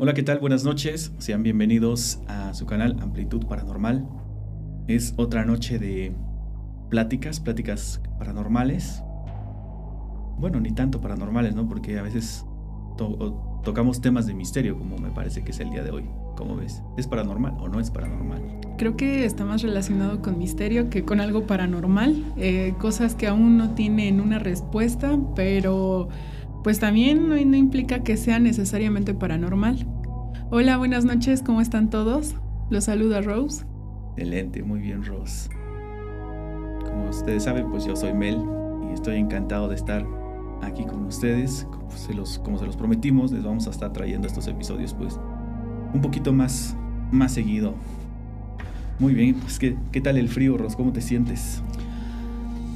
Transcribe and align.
Hola, 0.00 0.14
¿qué 0.14 0.22
tal? 0.22 0.38
Buenas 0.38 0.62
noches. 0.62 1.10
Sean 1.18 1.42
bienvenidos 1.42 2.20
a 2.28 2.54
su 2.54 2.66
canal 2.66 2.96
Amplitud 3.00 3.44
Paranormal. 3.46 4.08
Es 4.86 5.12
otra 5.16 5.44
noche 5.44 5.80
de 5.80 6.12
pláticas, 6.88 7.40
pláticas 7.40 8.00
paranormales. 8.16 9.02
Bueno, 10.38 10.60
ni 10.60 10.70
tanto 10.70 11.00
paranormales, 11.00 11.56
¿no? 11.56 11.68
Porque 11.68 11.98
a 11.98 12.02
veces 12.02 12.46
tocamos 13.64 14.00
temas 14.00 14.28
de 14.28 14.34
misterio, 14.34 14.78
como 14.78 14.98
me 14.98 15.10
parece 15.10 15.42
que 15.42 15.50
es 15.50 15.58
el 15.58 15.70
día 15.70 15.82
de 15.82 15.90
hoy. 15.90 16.04
¿Cómo 16.36 16.54
ves? 16.54 16.80
¿Es 16.96 17.08
paranormal 17.08 17.56
o 17.58 17.68
no 17.68 17.80
es 17.80 17.90
paranormal? 17.90 18.40
Creo 18.78 18.96
que 18.96 19.24
está 19.24 19.44
más 19.44 19.62
relacionado 19.62 20.22
con 20.22 20.38
misterio 20.38 20.90
que 20.90 21.04
con 21.04 21.20
algo 21.20 21.48
paranormal. 21.48 22.34
Eh, 22.36 22.72
cosas 22.78 23.16
que 23.16 23.26
aún 23.26 23.58
no 23.58 23.74
tienen 23.74 24.20
una 24.20 24.38
respuesta, 24.38 25.18
pero 25.34 26.08
pues 26.62 26.80
también 26.80 27.28
no, 27.28 27.36
implica 27.36 28.02
que 28.02 28.16
sea 28.16 28.38
necesariamente 28.38 29.14
paranormal. 29.14 29.86
Hola, 30.50 30.78
buenas 30.78 31.04
noches, 31.04 31.42
¿cómo 31.42 31.60
están 31.60 31.90
todos? 31.90 32.34
Los 32.70 32.84
saluda 32.84 33.20
Rose. 33.20 33.66
Excelente, 34.16 34.62
muy 34.62 34.80
bien 34.80 35.04
Rose. 35.04 35.50
Como 36.86 37.10
ustedes 37.10 37.44
saben, 37.44 37.68
pues 37.70 37.84
yo 37.84 37.94
soy 37.94 38.14
Mel 38.14 38.40
y 38.88 38.94
estoy 38.94 39.16
encantado 39.16 39.68
de 39.68 39.74
estar 39.74 40.06
aquí 40.62 40.86
con 40.86 41.04
ustedes. 41.04 41.66
Como 41.70 41.90
se 41.90 42.14
los, 42.14 42.38
como 42.38 42.56
se 42.56 42.64
los 42.64 42.78
prometimos, 42.78 43.30
les 43.30 43.44
vamos 43.44 43.66
a 43.66 43.70
estar 43.70 43.92
trayendo 43.92 44.26
estos 44.26 44.46
episodios 44.46 44.94
pues 44.94 45.20
un 45.92 46.00
poquito 46.00 46.32
más, 46.32 46.74
más 47.12 47.32
seguido. 47.32 47.74
Muy 48.98 49.12
bien, 49.12 49.34
pues 49.34 49.58
¿qué, 49.58 49.76
qué 49.92 50.00
tal 50.00 50.16
el 50.16 50.30
frío, 50.30 50.56
Rose? 50.56 50.78
¿Cómo 50.78 50.94
te 50.94 51.02
sientes? 51.02 51.60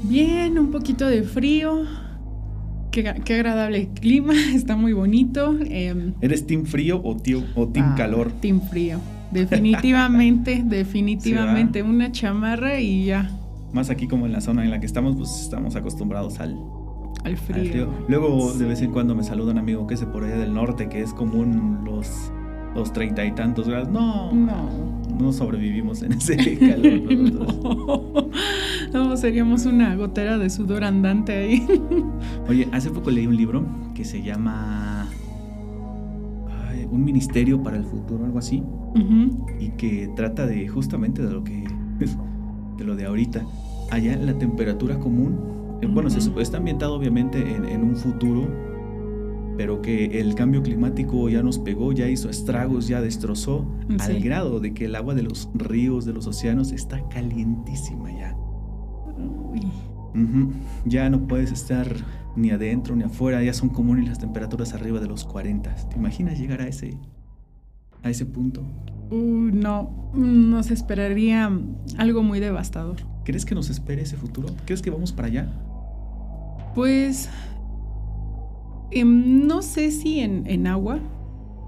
Bien, 0.03 0.59
un 0.59 0.71
poquito 0.71 1.07
de 1.07 1.23
frío, 1.23 1.87
Qué, 2.93 3.09
agradable 3.09 3.89
clima, 3.89 4.35
está 4.55 4.77
muy 4.77 4.93
bonito. 4.93 5.57
Em, 5.65 6.13
¿Eres 6.21 6.47
team 6.47 6.67
frío 6.67 7.01
o, 7.03 7.17
tío, 7.17 7.43
o 7.55 7.67
team 7.67 7.87
ah, 7.93 7.95
calor? 7.97 8.31
Team 8.41 8.61
frío, 8.61 8.99
definitivamente, 9.31 10.63
definitivamente. 10.67 11.83
Una 11.83 12.13
chamarra 12.13 12.79
y 12.79 13.07
ya. 13.07 13.31
Más 13.73 13.89
aquí 13.89 14.07
como 14.07 14.27
en 14.27 14.33
la 14.33 14.43
zona 14.43 14.63
en 14.63 14.71
la 14.71 14.79
que 14.79 14.85
estamos, 14.85 15.17
pues 15.17 15.31
estamos 15.41 15.75
acostumbrados 15.75 16.39
al, 16.39 16.55
al 17.25 17.39
frío. 17.39 17.89
Luego 18.09 18.53
de 18.53 18.67
vez 18.67 18.83
en 18.83 18.93
cuando 18.93 19.15
me 19.15 19.25
saluda 19.25 19.53
un 19.53 19.59
amigo 19.59 19.87
que 19.87 19.95
es 19.95 20.01
de 20.01 20.07
por 20.07 20.25
allá 20.25 20.37
del 20.37 20.53
norte, 20.53 20.91
que 20.91 21.01
es 21.01 21.15
común 21.15 21.85
los 21.87 22.31
los 22.75 22.93
treinta 22.93 23.25
y 23.25 23.33
tantos 23.33 23.69
grados. 23.69 23.89
No, 23.89 24.33
no, 24.33 24.69
no 25.23 25.33
sobrevivimos 25.33 26.03
en 26.03 26.13
ese 26.13 26.37
calor. 26.59 28.29
no. 28.93 29.17
seríamos 29.17 29.65
una 29.67 29.95
gotera 29.97 30.39
de 30.39 30.51
sudor 30.51 30.85
andante 30.85 31.33
ahí. 31.33 31.67
Oye, 32.49 32.69
hace 32.73 32.91
poco 32.91 33.11
leí 33.11 33.27
un 33.27 33.37
libro 33.37 33.65
que 33.95 34.05
se 34.05 34.23
llama 34.23 35.09
Un 36.91 37.05
Ministerio 37.05 37.63
para 37.63 37.77
el 37.77 37.85
Futuro, 37.85 38.25
algo 38.25 38.39
así, 38.39 38.63
y 39.61 39.71
que 39.71 40.11
trata 40.17 40.47
de 40.47 40.69
justamente 40.69 41.23
de 41.23 41.31
lo 41.31 41.45
que 41.45 41.65
de 42.77 42.85
lo 42.85 42.97
de 42.97 43.07
ahorita. 43.07 43.45
Allá 43.91 44.17
la 44.17 44.37
temperatura 44.39 44.99
común, 44.99 45.79
eh, 45.83 45.87
bueno, 45.87 46.11
se, 46.11 46.19
está 46.41 46.57
ambientado 46.57 46.95
obviamente 46.95 47.39
en, 47.55 47.65
en 47.67 47.85
un 47.85 47.97
futuro 47.97 48.72
pero 49.57 49.83
que 49.83 50.21
el 50.21 50.35
cambio 50.35 50.63
climático 50.63 51.29
ya 51.29 51.43
nos 51.43 51.59
pegó, 51.59 51.93
ya 51.93 52.09
hizo 52.09 52.29
estragos, 52.29 52.89
ya 52.89 53.01
destrozó, 53.01 53.67
al 53.99 54.21
grado 54.21 54.61
de 54.61 54.75
que 54.75 54.87
el 54.87 54.95
agua 54.95 55.15
de 55.15 55.23
los 55.23 55.49
ríos, 55.55 56.05
de 56.05 56.13
los 56.13 56.27
océanos, 56.27 56.73
está 56.73 57.07
calientísima 57.09 58.11
ya. 58.13 58.37
Ya 60.85 61.09
no 61.11 61.27
puedes 61.27 61.53
estar 61.53 61.87
ni 62.37 62.51
adentro 62.51 62.97
ni 62.97 63.05
afuera, 63.05 63.43
ya 63.43 63.53
son 63.53 63.69
comunes 63.69 64.09
las 64.09 64.19
temperaturas 64.19 64.75
arriba 64.75 65.01
de 65.01 65.07
los 65.07 65.25
40. 65.25 65.75
¿Te 65.89 65.97
imaginas 65.97 66.39
llegar 66.39 66.61
a 66.61 66.69
ese, 66.69 66.97
a 68.03 68.11
ese 68.11 68.27
punto? 68.27 68.63
no, 69.11 70.11
nos 70.15 70.71
esperaría 70.71 71.51
algo 71.99 72.23
muy 72.23 72.41
devastador. 72.41 72.97
¿Crees 73.25 73.45
que 73.45 73.55
nos 73.55 73.69
espere 73.69 74.03
ese 74.03 74.17
futuro? 74.17 74.49
¿Crees 74.65 74.81
que 74.81 74.91
vamos 74.91 75.13
para 75.13 75.29
allá? 75.29 75.53
Pues 76.75 77.29
Em, 78.95 79.47
no 79.47 79.63
sé 79.63 79.91
si 79.91 80.21
en, 80.21 80.67
agua, 80.67 81.01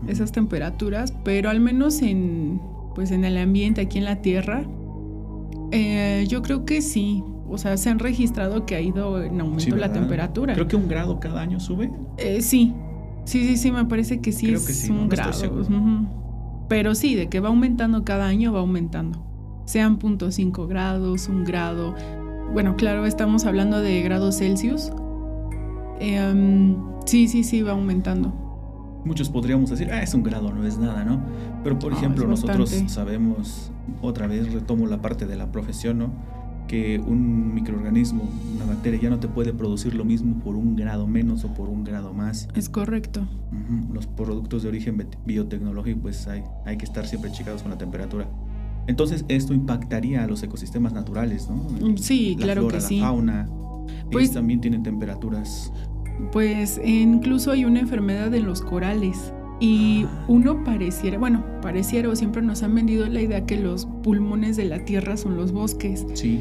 esas 0.08 0.32
temperaturas, 0.32 1.12
pero 1.24 1.48
al 1.48 1.60
menos 1.60 2.02
en, 2.02 2.60
pues 2.94 3.10
en 3.10 3.24
el 3.24 3.38
ambiente 3.38 3.80
aquí 3.80 3.98
en 3.98 4.04
la 4.04 4.20
Tierra, 4.20 4.64
eh, 5.70 6.26
yo 6.28 6.42
creo 6.42 6.64
que 6.64 6.82
sí. 6.82 7.24
O 7.48 7.58
sea, 7.58 7.76
se 7.76 7.88
han 7.90 7.98
registrado 7.98 8.66
que 8.66 8.74
ha 8.74 8.80
ido 8.80 9.22
en 9.22 9.40
aumento 9.40 9.76
la 9.76 9.92
temperatura. 9.92 10.54
Creo 10.54 10.66
que 10.66 10.76
un 10.76 10.88
grado 10.88 11.20
cada 11.20 11.40
año 11.40 11.60
sube. 11.60 11.90
Eh, 12.18 12.40
sí, 12.40 12.74
sí, 13.24 13.46
sí, 13.46 13.56
sí, 13.56 13.70
me 13.70 13.84
parece 13.84 14.20
que 14.20 14.32
sí 14.32 14.52
es 14.52 14.88
un 14.90 15.08
grado. 15.08 15.32
Pero 16.68 16.94
sí, 16.94 17.14
de 17.14 17.28
que 17.28 17.40
va 17.40 17.48
aumentando 17.48 18.04
cada 18.04 18.26
año, 18.26 18.52
va 18.52 18.60
aumentando. 18.60 19.22
Sean 19.66 19.98
0.5 19.98 20.66
grados, 20.66 21.28
un 21.28 21.44
grado. 21.44 21.94
Bueno, 22.52 22.76
claro, 22.76 23.06
estamos 23.06 23.44
hablando 23.44 23.80
de 23.80 24.02
grados 24.02 24.38
Celsius. 24.38 24.90
Eh, 26.00 26.74
Sí, 27.04 27.28
sí, 27.28 27.44
sí, 27.44 27.62
va 27.62 27.72
aumentando. 27.72 28.32
Muchos 29.04 29.28
podríamos 29.28 29.70
decir, 29.70 29.90
ah, 29.92 30.02
es 30.02 30.14
un 30.14 30.22
grado, 30.22 30.52
no 30.52 30.66
es 30.66 30.78
nada, 30.78 31.04
¿no? 31.04 31.22
Pero 31.62 31.78
por 31.78 31.92
ejemplo, 31.92 32.26
nosotros 32.26 32.70
sabemos, 32.86 33.70
otra 34.00 34.26
vez 34.26 34.52
retomo 34.52 34.86
la 34.86 35.02
parte 35.02 35.26
de 35.26 35.36
la 35.36 35.52
profesión, 35.52 35.98
¿no? 35.98 36.10
Que 36.66 36.98
un 36.98 37.52
microorganismo, 37.52 38.26
una 38.54 38.64
bacteria, 38.64 38.98
ya 39.02 39.10
no 39.10 39.20
te 39.20 39.28
puede 39.28 39.52
producir 39.52 39.94
lo 39.94 40.06
mismo 40.06 40.40
por 40.40 40.56
un 40.56 40.74
grado 40.74 41.06
menos 41.06 41.44
o 41.44 41.52
por 41.52 41.68
un 41.68 41.84
grado 41.84 42.14
más. 42.14 42.48
Es 42.54 42.70
correcto. 42.70 43.26
Los 43.92 44.06
productos 44.06 44.62
de 44.62 44.70
origen 44.70 45.06
biotecnológico, 45.26 46.00
pues 46.00 46.26
hay, 46.26 46.42
hay 46.64 46.78
que 46.78 46.86
estar 46.86 47.06
siempre 47.06 47.30
checados 47.30 47.62
con 47.62 47.70
la 47.70 47.78
temperatura. 47.78 48.26
Entonces, 48.86 49.26
esto 49.28 49.52
impactaría 49.52 50.24
a 50.24 50.26
los 50.26 50.42
ecosistemas 50.42 50.94
naturales, 50.94 51.48
¿no? 51.48 51.56
Mm, 51.56 51.98
sí, 51.98 52.36
claro 52.38 52.68
que 52.68 52.80
sí. 52.80 53.00
La 53.00 53.06
fauna. 53.08 53.48
Pues, 54.10 54.32
también 54.32 54.60
tienen 54.60 54.82
temperaturas 54.82 55.72
pues 56.32 56.80
incluso 56.84 57.52
hay 57.52 57.64
una 57.64 57.80
enfermedad 57.80 58.32
en 58.34 58.46
los 58.46 58.60
corales. 58.60 59.32
Y 59.60 60.06
uno 60.26 60.64
pareciera, 60.64 61.18
bueno, 61.18 61.44
pareciera 61.62 62.08
o 62.08 62.16
siempre 62.16 62.42
nos 62.42 62.62
han 62.62 62.74
vendido 62.74 63.06
la 63.08 63.22
idea 63.22 63.46
que 63.46 63.56
los 63.56 63.86
pulmones 64.02 64.56
de 64.56 64.64
la 64.64 64.84
Tierra 64.84 65.16
son 65.16 65.36
los 65.36 65.52
bosques. 65.52 66.06
Sí. 66.14 66.40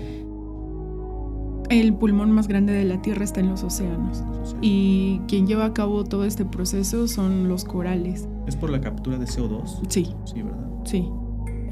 El 1.69 1.93
pulmón 1.93 2.31
más 2.31 2.47
grande 2.47 2.73
de 2.73 2.85
la 2.85 3.01
Tierra 3.01 3.23
está 3.23 3.39
en 3.39 3.49
los 3.49 3.63
océanos. 3.63 4.23
Y 4.61 5.21
quien 5.27 5.47
lleva 5.47 5.65
a 5.65 5.73
cabo 5.73 6.03
todo 6.03 6.25
este 6.25 6.43
proceso 6.43 7.07
son 7.07 7.47
los 7.47 7.65
corales. 7.65 8.27
¿Es 8.47 8.55
por 8.55 8.69
la 8.69 8.81
captura 8.81 9.17
de 9.17 9.25
CO2? 9.25 9.81
Sí. 9.89 10.09
Sí, 10.25 10.41
¿verdad? 10.41 10.67
Sí. 10.83 11.07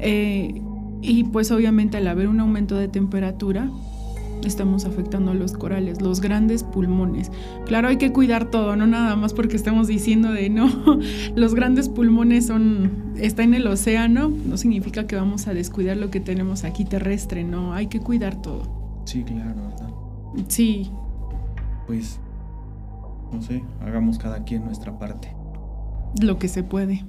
Eh, 0.00 0.62
y 1.02 1.24
pues 1.24 1.50
obviamente 1.50 1.96
al 1.96 2.06
haber 2.06 2.28
un 2.28 2.40
aumento 2.40 2.76
de 2.76 2.88
temperatura, 2.88 3.68
estamos 4.48 4.84
afectando 4.84 5.30
a 5.30 5.34
los 5.34 5.52
corales, 5.52 6.00
los 6.00 6.20
grandes 6.20 6.62
pulmones. 6.62 7.30
Claro, 7.66 7.88
hay 7.88 7.96
que 7.96 8.12
cuidar 8.12 8.50
todo, 8.50 8.76
no 8.76 8.86
nada 8.86 9.16
más 9.16 9.34
porque 9.34 9.56
estamos 9.56 9.86
diciendo 9.86 10.32
de 10.32 10.50
no, 10.50 10.68
los 11.34 11.54
grandes 11.54 11.88
pulmones 11.88 12.46
son 12.46 13.12
está 13.16 13.42
en 13.42 13.54
el 13.54 13.66
océano, 13.66 14.28
no 14.28 14.56
significa 14.56 15.06
que 15.06 15.16
vamos 15.16 15.46
a 15.46 15.54
descuidar 15.54 15.96
lo 15.96 16.10
que 16.10 16.20
tenemos 16.20 16.64
aquí 16.64 16.84
terrestre, 16.84 17.44
no, 17.44 17.72
hay 17.74 17.86
que 17.86 18.00
cuidar 18.00 18.40
todo. 18.40 19.02
Sí, 19.04 19.24
claro, 19.24 19.62
¿verdad? 19.68 19.90
Sí. 20.48 20.90
Pues 21.86 22.20
no 23.32 23.42
sé, 23.42 23.62
hagamos 23.80 24.18
cada 24.18 24.44
quien 24.44 24.64
nuestra 24.64 24.98
parte. 24.98 25.34
Lo 26.20 26.38
que 26.38 26.48
se 26.48 26.62
puede. 26.62 27.04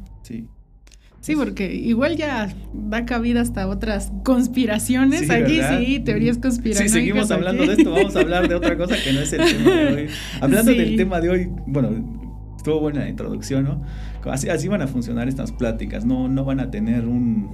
Sí. 1.23 1.31
Sí, 1.31 1.35
porque 1.37 1.73
igual 1.73 2.17
ya 2.17 2.53
da 2.73 3.05
cabida 3.05 3.39
hasta 3.39 3.69
otras 3.69 4.11
conspiraciones. 4.25 5.29
aquí 5.29 5.61
sí, 5.61 6.01
teorías 6.01 6.37
conspirativas. 6.37 6.91
Si 6.91 6.99
seguimos 6.99 7.31
hablando 7.31 7.65
de 7.65 7.73
esto, 7.73 7.91
vamos 7.91 8.13
a 8.17 8.19
hablar 8.19 8.49
de 8.49 8.55
otra 8.55 8.75
cosa 8.75 8.95
que 9.01 9.13
no 9.13 9.21
es 9.21 9.31
el 9.31 9.39
tema 9.39 9.71
de 9.71 9.93
hoy. 9.93 10.07
Hablando 10.41 10.71
del 10.71 10.97
tema 10.97 11.21
de 11.21 11.29
hoy, 11.29 11.49
bueno, 11.65 11.91
estuvo 12.57 12.81
buena 12.81 12.99
la 12.99 13.09
introducción, 13.09 13.63
¿no? 13.63 13.81
Así, 14.29 14.49
así 14.49 14.67
van 14.67 14.81
a 14.81 14.87
funcionar 14.87 15.29
estas 15.29 15.53
pláticas, 15.53 16.03
no, 16.03 16.27
no 16.27 16.43
van 16.43 16.59
a 16.59 16.71
tener 16.71 17.05
un, 17.05 17.49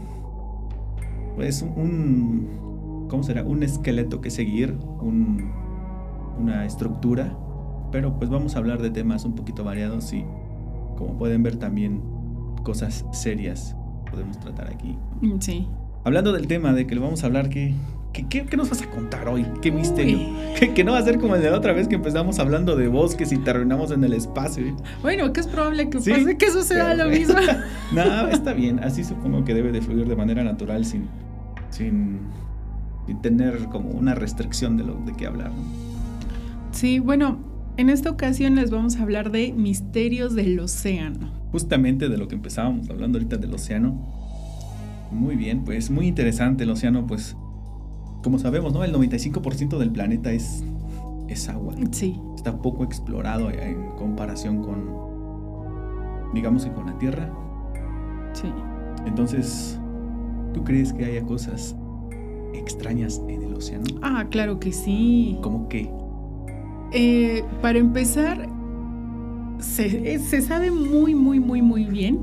pues 1.35 1.61
un, 1.61 3.07
¿cómo 3.07 3.21
será? 3.21 3.43
Un 3.43 3.61
esqueleto 3.61 4.19
que 4.19 4.31
seguir, 4.31 4.75
un, 4.99 5.51
una 6.39 6.65
estructura, 6.65 7.37
pero 7.91 8.17
pues 8.17 8.31
vamos 8.31 8.55
a 8.55 8.57
hablar 8.57 8.81
de 8.81 8.89
temas 8.89 9.25
un 9.25 9.35
poquito 9.35 9.63
variados 9.63 10.11
y 10.11 10.25
como 10.97 11.19
pueden 11.19 11.43
ver 11.43 11.57
también 11.57 12.18
cosas 12.59 13.05
serias 13.11 13.75
podemos 14.09 14.39
tratar 14.39 14.71
aquí. 14.71 14.97
Mm, 15.21 15.39
sí. 15.39 15.67
Hablando 16.03 16.33
del 16.33 16.47
tema 16.47 16.73
de 16.73 16.87
que 16.87 16.95
le 16.95 17.01
vamos 17.01 17.23
a 17.23 17.27
hablar, 17.27 17.49
¿qué, 17.49 17.75
qué, 18.13 18.45
nos 18.57 18.69
vas 18.69 18.81
a 18.81 18.89
contar 18.89 19.27
hoy? 19.27 19.45
¿Qué 19.61 19.71
misterio? 19.71 20.19
Que, 20.75 20.83
no 20.83 20.91
va 20.93 20.97
a 20.97 21.03
ser 21.03 21.19
como 21.19 21.35
el 21.35 21.41
de 21.41 21.49
la 21.49 21.57
otra 21.57 21.71
vez 21.71 21.87
que 21.87 21.95
empezamos 21.95 22.39
hablando 22.39 22.75
de 22.75 22.89
bosques 22.89 23.31
y 23.31 23.37
terminamos 23.37 23.91
en 23.91 24.03
el 24.03 24.13
espacio. 24.13 24.75
Bueno, 25.01 25.31
que 25.31 25.39
es 25.39 25.47
probable 25.47 25.89
que 25.89 25.99
pase 25.99 26.37
que 26.37 26.51
suceda 26.51 26.93
lo 26.95 27.09
mismo. 27.09 27.35
no, 27.93 28.27
está 28.27 28.53
bien. 28.53 28.79
Así 28.83 29.03
supongo 29.03 29.45
que 29.45 29.53
debe 29.53 29.71
de 29.71 29.81
fluir 29.81 30.07
de 30.07 30.15
manera 30.17 30.43
natural 30.43 30.85
sin, 30.85 31.07
sin, 31.69 32.19
tener 33.21 33.65
como 33.71 33.91
una 33.91 34.15
restricción 34.15 34.75
de 34.75 34.83
lo 34.83 34.95
de 34.95 35.13
qué 35.13 35.27
hablar. 35.27 35.51
Sí, 36.71 36.99
bueno, 36.99 37.39
en 37.77 37.89
esta 37.89 38.09
ocasión 38.09 38.55
les 38.55 38.69
vamos 38.69 38.97
a 38.97 39.03
hablar 39.03 39.31
de 39.31 39.53
misterios 39.53 40.35
del 40.35 40.59
océano. 40.59 41.38
Justamente 41.51 42.09
de 42.09 42.17
lo 42.17 42.27
que 42.27 42.35
empezábamos 42.35 42.89
hablando 42.89 43.17
ahorita 43.17 43.37
del 43.37 43.53
océano. 43.53 43.95
Muy 45.11 45.35
bien, 45.35 45.63
pues 45.63 45.89
muy 45.89 46.07
interesante 46.07 46.63
el 46.63 46.69
océano, 46.69 47.07
pues 47.07 47.35
como 48.23 48.37
sabemos, 48.37 48.73
¿no? 48.73 48.83
El 48.83 48.93
95% 48.93 49.77
del 49.77 49.91
planeta 49.91 50.31
es, 50.31 50.63
es 51.27 51.49
agua. 51.49 51.73
Sí. 51.91 52.19
Está 52.35 52.61
poco 52.61 52.83
explorado 52.83 53.49
en 53.49 53.91
comparación 53.97 54.61
con, 54.61 56.33
digamos 56.33 56.65
que 56.65 56.71
con 56.71 56.85
la 56.85 56.97
Tierra. 56.97 57.31
Sí. 58.33 58.51
Entonces, 59.05 59.79
¿tú 60.53 60.63
crees 60.63 60.93
que 60.93 61.05
haya 61.05 61.23
cosas 61.23 61.75
extrañas 62.53 63.21
en 63.27 63.41
el 63.43 63.53
océano? 63.53 63.85
Ah, 64.01 64.25
claro 64.29 64.59
que 64.59 64.71
sí. 64.71 65.37
¿Cómo 65.41 65.67
qué? 65.69 65.89
Eh, 66.91 67.43
para 67.61 67.79
empezar, 67.79 68.47
se, 69.59 70.13
eh, 70.13 70.19
se, 70.19 70.41
sabe 70.41 70.71
muy, 70.71 71.15
muy, 71.15 71.39
muy, 71.39 71.61
muy 71.61 71.85
bien 71.85 72.19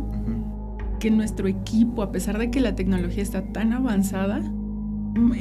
que 0.98 1.10
nuestro 1.10 1.48
equipo, 1.48 2.02
a 2.02 2.12
pesar 2.12 2.38
de 2.38 2.50
que 2.50 2.60
la 2.60 2.74
tecnología 2.74 3.22
está 3.22 3.52
tan 3.52 3.72
avanzada, 3.72 4.40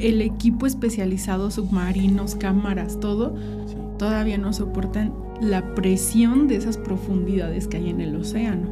el 0.00 0.22
equipo 0.22 0.66
especializado, 0.66 1.50
submarinos, 1.50 2.34
cámaras, 2.34 2.98
todo, 3.00 3.34
todavía 3.98 4.38
no 4.38 4.52
soportan 4.52 5.12
la 5.40 5.74
presión 5.74 6.48
de 6.48 6.56
esas 6.56 6.78
profundidades 6.78 7.68
que 7.68 7.76
hay 7.78 7.90
en 7.90 8.00
el 8.00 8.16
océano. 8.16 8.68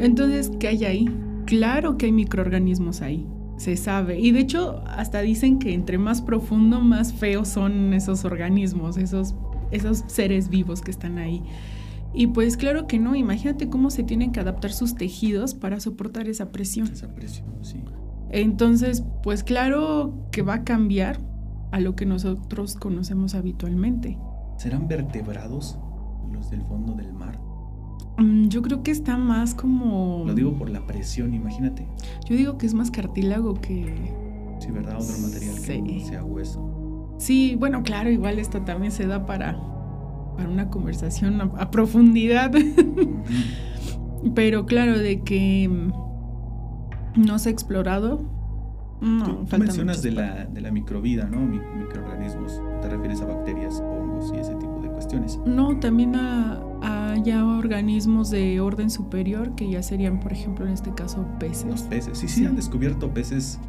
Entonces, 0.00 0.50
¿qué 0.58 0.68
hay 0.68 0.84
ahí? 0.84 1.08
Claro 1.46 1.96
que 1.96 2.06
hay 2.06 2.12
microorganismos 2.12 3.02
ahí, 3.02 3.26
se 3.56 3.76
sabe. 3.76 4.18
Y 4.18 4.32
de 4.32 4.40
hecho, 4.40 4.82
hasta 4.86 5.20
dicen 5.20 5.58
que 5.58 5.74
entre 5.74 5.98
más 5.98 6.22
profundo, 6.22 6.80
más 6.80 7.12
feos 7.12 7.48
son 7.48 7.92
esos 7.94 8.24
organismos, 8.24 8.96
esos, 8.96 9.34
esos 9.70 10.04
seres 10.06 10.48
vivos 10.48 10.80
que 10.80 10.90
están 10.90 11.18
ahí. 11.18 11.42
Y 12.14 12.28
pues 12.28 12.56
claro 12.56 12.86
que 12.86 12.98
no, 12.98 13.14
imagínate 13.14 13.68
cómo 13.68 13.90
se 13.90 14.02
tienen 14.02 14.32
que 14.32 14.40
adaptar 14.40 14.72
sus 14.72 14.94
tejidos 14.94 15.54
para 15.54 15.80
soportar 15.80 16.28
esa 16.28 16.50
presión. 16.50 16.88
Esa 16.88 17.14
presión, 17.14 17.48
sí. 17.62 17.82
Entonces, 18.30 19.04
pues 19.22 19.44
claro 19.44 20.28
que 20.32 20.42
va 20.42 20.54
a 20.54 20.64
cambiar 20.64 21.20
a 21.72 21.80
lo 21.80 21.94
que 21.94 22.06
nosotros 22.06 22.76
conocemos 22.76 23.34
habitualmente. 23.34 24.18
¿Serán 24.56 24.88
vertebrados 24.88 25.78
los 26.32 26.50
del 26.50 26.62
fondo 26.62 26.94
del 26.94 27.12
mar? 27.12 27.38
Mm, 28.18 28.48
yo 28.48 28.62
creo 28.62 28.82
que 28.82 28.90
está 28.90 29.16
más 29.16 29.54
como... 29.54 30.24
Lo 30.26 30.34
digo 30.34 30.56
por 30.56 30.70
la 30.70 30.86
presión, 30.86 31.34
imagínate. 31.34 31.86
Yo 32.28 32.36
digo 32.36 32.56
que 32.58 32.66
es 32.66 32.74
más 32.74 32.90
cartílago 32.90 33.54
que... 33.54 34.14
Sí, 34.58 34.70
¿verdad? 34.70 34.96
Otro 34.98 35.18
material 35.18 35.54
que 35.62 36.00
sea 36.00 36.24
hueso. 36.24 37.14
Sí, 37.18 37.56
bueno, 37.58 37.82
claro, 37.82 38.10
igual 38.10 38.38
esto 38.38 38.62
también 38.62 38.90
se 38.90 39.06
da 39.06 39.26
para 39.26 39.58
para 40.36 40.48
una 40.48 40.68
conversación 40.68 41.40
a, 41.40 41.70
profundidad. 41.70 42.52
Pero 44.34 44.66
claro, 44.66 44.98
de 44.98 45.22
que 45.22 45.70
no 47.16 47.38
se 47.38 47.48
ha 47.48 47.52
explorado. 47.52 48.34
No, 49.00 49.44
Tú, 49.44 49.58
mencionas 49.58 50.02
de 50.02 50.10
la, 50.10 50.46
de 50.46 50.60
la 50.60 50.70
microvida, 50.70 51.26
¿no? 51.26 51.38
microorganismos. 51.40 52.62
¿Te 52.80 52.88
refieres 52.88 53.20
a 53.20 53.26
bacterias, 53.26 53.80
hongos 53.80 54.32
y 54.34 54.38
ese 54.38 54.54
tipo 54.54 54.80
de 54.82 54.88
cuestiones? 54.88 55.38
No, 55.44 55.78
también 55.78 56.16
a, 56.16 56.62
a, 56.82 57.16
ya 57.22 57.44
organismos 57.44 58.30
de 58.30 58.58
orden 58.58 58.88
superior, 58.88 59.54
que 59.54 59.70
ya 59.70 59.82
serían, 59.82 60.18
por 60.18 60.32
ejemplo, 60.32 60.66
en 60.66 60.72
este 60.72 60.94
caso, 60.94 61.26
peces. 61.38 61.66
Los 61.66 61.82
peces, 61.82 62.16
sí, 62.16 62.26
sí, 62.26 62.40
sí. 62.40 62.46
han 62.46 62.56
descubierto 62.56 63.12
peces 63.12 63.60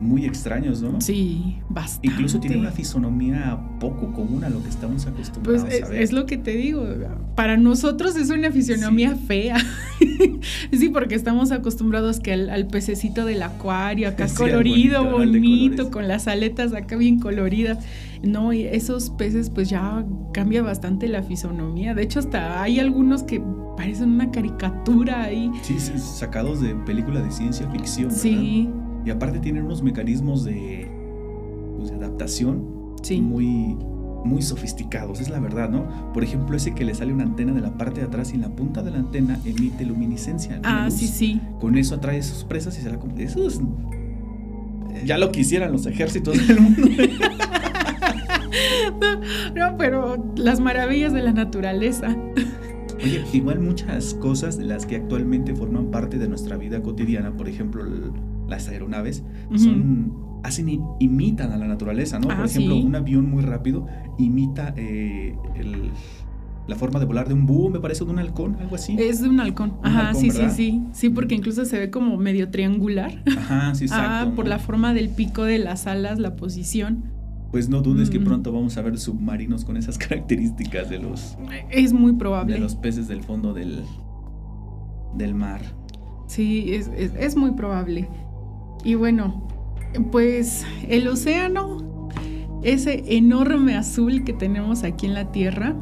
muy 0.00 0.26
extraños, 0.26 0.82
¿no? 0.82 1.00
Sí, 1.00 1.58
bastante. 1.68 2.08
Incluso 2.08 2.40
tiene 2.40 2.56
una 2.56 2.72
fisonomía 2.72 3.58
poco 3.78 4.12
común 4.12 4.44
a 4.44 4.48
lo 4.48 4.62
que 4.62 4.68
estamos 4.68 5.06
acostumbrados 5.06 5.62
pues 5.62 5.74
es, 5.74 5.82
a 5.84 5.88
ver. 5.88 6.02
Es 6.02 6.12
lo 6.12 6.26
que 6.26 6.36
te 6.36 6.52
digo. 6.52 6.84
Para 7.36 7.56
nosotros 7.56 8.16
es 8.16 8.30
una 8.30 8.50
fisonomía 8.50 9.14
fea. 9.16 9.56
sí, 10.72 10.88
porque 10.88 11.14
estamos 11.14 11.52
acostumbrados 11.52 12.20
que 12.20 12.32
al, 12.32 12.66
pececito 12.66 13.24
del 13.24 13.42
acuario, 13.42 14.08
acá 14.08 14.28
sí, 14.28 14.36
colorido, 14.36 15.04
bonito, 15.04 15.32
bonito 15.32 15.90
con 15.90 16.08
las 16.08 16.26
aletas 16.26 16.74
acá 16.74 16.96
bien 16.96 17.20
coloridas. 17.20 17.78
No, 18.22 18.52
y 18.52 18.62
esos 18.62 19.10
peces 19.10 19.50
pues 19.50 19.68
ya 19.68 20.04
cambia 20.32 20.62
bastante 20.62 21.08
la 21.08 21.22
fisonomía. 21.22 21.94
De 21.94 22.02
hecho, 22.02 22.20
hasta 22.20 22.62
hay 22.62 22.78
algunos 22.78 23.22
que 23.24 23.42
parecen 23.76 24.10
una 24.10 24.30
caricatura 24.30 25.24
ahí. 25.24 25.50
Sí, 25.62 25.78
sí 25.78 25.92
sacados 25.96 26.60
de 26.60 26.74
película 26.74 27.20
de 27.20 27.30
ciencia 27.30 27.68
ficción. 27.70 28.08
¿verdad? 28.08 28.22
Sí. 28.22 28.70
Y 29.04 29.10
aparte 29.10 29.38
tienen 29.40 29.64
unos 29.64 29.82
mecanismos 29.82 30.44
de, 30.44 30.88
pues, 31.76 31.90
de 31.90 31.96
adaptación 31.96 32.96
sí. 33.02 33.20
muy, 33.20 33.76
muy 34.24 34.42
sofisticados, 34.42 35.20
es 35.20 35.28
la 35.28 35.40
verdad, 35.40 35.68
¿no? 35.70 36.12
Por 36.12 36.22
ejemplo, 36.22 36.56
ese 36.56 36.74
que 36.74 36.84
le 36.84 36.94
sale 36.94 37.12
una 37.12 37.24
antena 37.24 37.52
de 37.52 37.60
la 37.60 37.76
parte 37.76 38.00
de 38.00 38.06
atrás 38.06 38.32
y 38.32 38.36
en 38.36 38.42
la 38.42 38.50
punta 38.50 38.82
de 38.82 38.90
la 38.90 38.98
antena 38.98 39.38
emite 39.44 39.84
luminiscencia. 39.84 40.60
Ah, 40.64 40.84
luz. 40.86 40.94
sí, 40.94 41.08
sí. 41.08 41.40
Con 41.60 41.76
eso 41.76 41.96
atrae 41.96 42.18
a 42.20 42.22
sus 42.22 42.44
presas 42.44 42.78
y 42.78 42.82
se 42.82 42.90
la 42.90 42.98
Eso 43.18 43.46
es. 43.46 43.60
Ya 45.04 45.18
lo 45.18 45.32
quisieran 45.32 45.72
los 45.72 45.86
ejércitos 45.86 46.46
del 46.46 46.60
mundo. 46.60 46.88
no, 49.00 49.70
no, 49.70 49.76
pero 49.76 50.32
las 50.36 50.60
maravillas 50.60 51.12
de 51.12 51.22
la 51.22 51.32
naturaleza. 51.32 52.16
Oye, 53.02 53.24
igual 53.32 53.58
muchas 53.58 54.14
cosas 54.14 54.58
de 54.58 54.64
las 54.64 54.86
que 54.86 54.96
actualmente 54.96 55.54
forman 55.56 55.90
parte 55.90 56.18
de 56.18 56.28
nuestra 56.28 56.56
vida 56.56 56.82
cotidiana, 56.82 57.32
por 57.36 57.48
ejemplo, 57.48 57.84
el, 57.84 58.12
las 58.52 58.68
aeronaves, 58.68 59.22
uh 59.50 59.54
-huh. 59.54 59.58
son 59.58 60.12
hacen 60.42 60.68
imitan 60.98 61.52
a 61.52 61.56
la 61.56 61.66
naturaleza, 61.66 62.18
¿no? 62.18 62.28
Ah, 62.30 62.36
por 62.36 62.46
ejemplo, 62.46 62.74
sí. 62.74 62.82
un 62.82 62.94
avión 62.94 63.30
muy 63.30 63.42
rápido 63.42 63.86
imita 64.18 64.74
eh, 64.76 65.36
el, 65.54 65.90
la 66.66 66.76
forma 66.76 66.98
de 67.00 67.06
volar 67.06 67.28
de 67.28 67.34
un 67.34 67.46
búho, 67.46 67.70
me 67.70 67.80
parece, 67.80 68.04
de 68.04 68.10
un 68.10 68.18
halcón, 68.18 68.56
algo 68.60 68.76
así. 68.76 68.96
Es 68.98 69.20
de 69.20 69.28
un 69.28 69.40
halcón. 69.40 69.74
Un 69.80 69.86
Ajá, 69.86 70.08
halcón, 70.08 70.20
sí, 70.20 70.28
¿verdad? 70.30 70.54
sí, 70.54 70.70
sí. 70.70 70.82
Sí, 70.92 71.10
porque 71.10 71.34
incluso 71.34 71.64
se 71.64 71.78
ve 71.78 71.90
como 71.90 72.16
medio 72.16 72.50
triangular. 72.50 73.22
Ajá, 73.36 73.74
sí, 73.74 73.84
exacto. 73.84 74.30
Ah, 74.30 74.32
por 74.34 74.48
la 74.48 74.58
forma 74.58 74.94
del 74.94 75.08
pico 75.08 75.44
de 75.44 75.58
las 75.58 75.86
alas, 75.86 76.18
la 76.18 76.36
posición. 76.36 77.04
Pues 77.50 77.68
no 77.68 77.82
dudes 77.82 78.08
que 78.08 78.18
pronto 78.18 78.50
vamos 78.50 78.78
a 78.78 78.82
ver 78.82 78.98
submarinos 78.98 79.64
con 79.64 79.76
esas 79.76 79.98
características 80.04 80.88
de 80.88 80.98
los, 80.98 81.36
Es 81.70 81.92
muy 81.92 82.14
probable. 82.14 82.54
de 82.54 82.60
los 82.60 82.76
peces 82.76 83.08
del 83.08 83.22
fondo 83.22 83.52
del, 83.52 83.82
del 85.16 85.34
mar. 85.34 85.60
Sí, 86.26 86.72
es, 86.72 86.90
es, 86.96 87.12
es 87.18 87.36
muy 87.36 87.50
probable. 87.50 88.08
Y 88.84 88.94
bueno, 88.94 89.46
pues 90.10 90.64
el 90.88 91.06
océano, 91.08 92.08
ese 92.62 93.16
enorme 93.16 93.76
azul 93.76 94.24
que 94.24 94.32
tenemos 94.32 94.82
aquí 94.82 95.06
en 95.06 95.14
la 95.14 95.30
Tierra, 95.30 95.76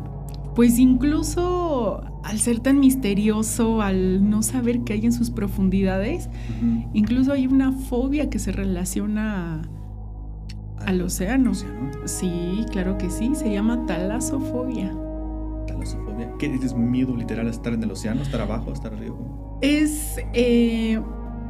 pues 0.54 0.78
incluso 0.78 2.02
al 2.24 2.38
ser 2.38 2.60
tan 2.60 2.80
misterioso, 2.80 3.80
al 3.82 4.28
no 4.28 4.42
saber 4.42 4.80
qué 4.80 4.94
hay 4.94 5.06
en 5.06 5.12
sus 5.12 5.30
profundidades, 5.30 6.28
incluso 6.92 7.32
hay 7.32 7.46
una 7.46 7.72
fobia 7.72 8.28
que 8.28 8.38
se 8.38 8.52
relaciona 8.52 9.62
al 10.86 11.02
océano. 11.02 11.52
océano. 11.52 11.90
Sí, 12.04 12.64
claro 12.70 12.98
que 12.98 13.10
sí, 13.10 13.34
se 13.34 13.52
llama 13.52 13.86
talasofobia. 13.86 14.94
Talasofobia. 15.66 16.32
¿Qué 16.38 16.54
es 16.54 16.74
miedo 16.74 17.16
literal 17.16 17.46
a 17.46 17.50
estar 17.50 17.72
en 17.72 17.82
el 17.82 17.90
océano, 17.90 18.22
estar 18.22 18.40
abajo, 18.40 18.72
estar 18.72 18.92
arriba? 18.92 19.16
Es, 19.62 20.16
eh, 20.32 21.00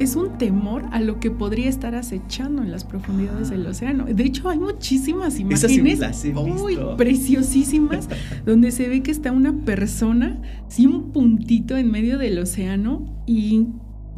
es 0.01 0.17
un 0.17 0.39
temor 0.39 0.85
a 0.93 1.01
lo 1.01 1.21
que 1.21 1.31
podría 1.31 1.69
estar 1.69 1.95
acechando 1.95 2.63
en 2.63 2.73
las 2.73 2.85
profundidades 2.85 3.51
del 3.51 3.67
océano. 3.67 4.07
De 4.07 4.25
hecho, 4.25 4.49
hay 4.49 4.59
muchísimas 4.59 5.35
sí 5.35 5.43
imágenes 5.43 6.01
he 6.25 6.35
uy, 6.35 6.79
preciosísimas 6.97 8.09
donde 8.47 8.71
se 8.71 8.89
ve 8.89 9.03
que 9.03 9.11
está 9.11 9.31
una 9.31 9.53
persona, 9.53 10.41
sí, 10.69 10.87
un 10.87 11.13
puntito 11.13 11.77
en 11.77 11.91
medio 11.91 12.17
del 12.17 12.39
océano 12.39 13.05
y 13.27 13.67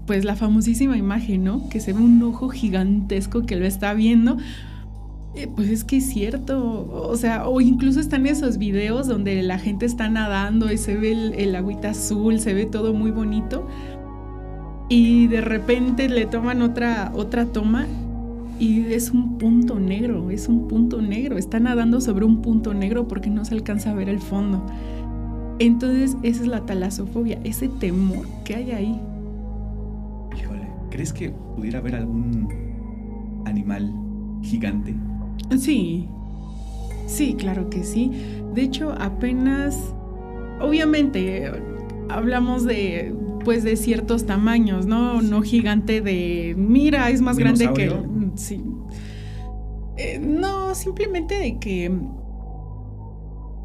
pues 0.07 0.25
la 0.25 0.37
famosísima 0.37 0.97
imagen, 0.97 1.45
¿no? 1.45 1.69
Que 1.69 1.81
se 1.81 1.93
ve 1.93 2.01
un 2.01 2.23
ojo 2.23 2.49
gigantesco 2.49 3.45
que 3.45 3.57
lo 3.57 3.67
está 3.67 3.93
viendo. 3.93 4.37
Eh, 5.35 5.49
Pues 5.53 5.69
es 5.69 5.83
que 5.83 5.97
es 5.97 6.07
cierto, 6.09 6.91
o 6.93 7.17
sea, 7.17 7.49
o 7.49 7.61
incluso 7.61 7.99
están 7.99 8.27
esos 8.27 8.59
videos 8.59 9.09
donde 9.09 9.43
la 9.43 9.59
gente 9.59 9.87
está 9.87 10.09
nadando 10.09 10.71
y 10.71 10.79
se 10.79 10.97
ve 10.97 11.13
el, 11.13 11.35
el 11.35 11.57
agüita 11.57 11.91
azul, 11.91 12.39
se 12.39 12.55
ve 12.55 12.67
todo 12.67 12.95
muy 12.95 13.11
bonito 13.11 13.67
y 14.93 15.27
de 15.27 15.41
repente 15.41 16.07
le 16.11 16.27
toman 16.27 16.61
otra, 16.61 17.13
otra 17.15 17.47
toma 17.47 17.87
y 18.59 18.93
es 18.93 19.11
un 19.11 19.39
punto 19.39 19.81
negro, 19.81 20.31
es 20.31 20.49
un 20.49 20.69
punto 20.69 21.01
negro, 21.01 21.39
está 21.39 21.59
nadando 21.59 21.99
sobre 22.03 22.27
un 22.27 22.43
punto 22.43 22.75
negro 22.75 23.09
porque 23.09 23.31
no 23.31 23.43
se 23.47 23.55
alcanza 23.55 23.93
a 23.93 23.95
ver 23.95 24.11
el 24.11 24.21
fondo. 24.21 24.67
Entonces 25.59 26.15
esa 26.23 26.43
es 26.43 26.47
la 26.47 26.67
talasofobia, 26.67 27.41
ese 27.43 27.69
temor 27.69 28.27
que 28.45 28.55
hay 28.55 28.71
ahí. 28.73 29.01
Híjole, 30.39 30.69
¿crees 30.91 31.15
que 31.15 31.31
pudiera 31.57 31.79
haber 31.79 31.95
algún 31.95 32.49
animal 33.47 33.91
gigante? 34.43 34.95
Sí, 35.57 36.07
sí, 37.07 37.33
claro 37.33 37.71
que 37.71 37.83
sí. 37.83 38.11
De 38.55 38.61
hecho, 38.61 38.93
apenas, 39.01 39.95
obviamente, 40.61 41.51
hablamos 42.11 42.65
de, 42.65 43.22
pues, 43.45 43.65
de 43.65 43.77
ciertos 43.77 44.27
tamaños, 44.27 44.87
¿no? 44.87 45.21
Sí. 45.21 45.29
No 45.31 45.43
gigante 45.43 46.01
de, 46.01 46.55
mira, 46.57 47.11
es 47.11 47.21
más 47.21 47.37
grande 47.37 47.73
que, 47.73 47.85
¿Dinosaurio? 47.85 48.33
sí. 48.37 48.63
Eh, 49.97 50.19
no, 50.19 50.75
simplemente 50.75 51.35
de 51.39 51.59
que 51.59 51.91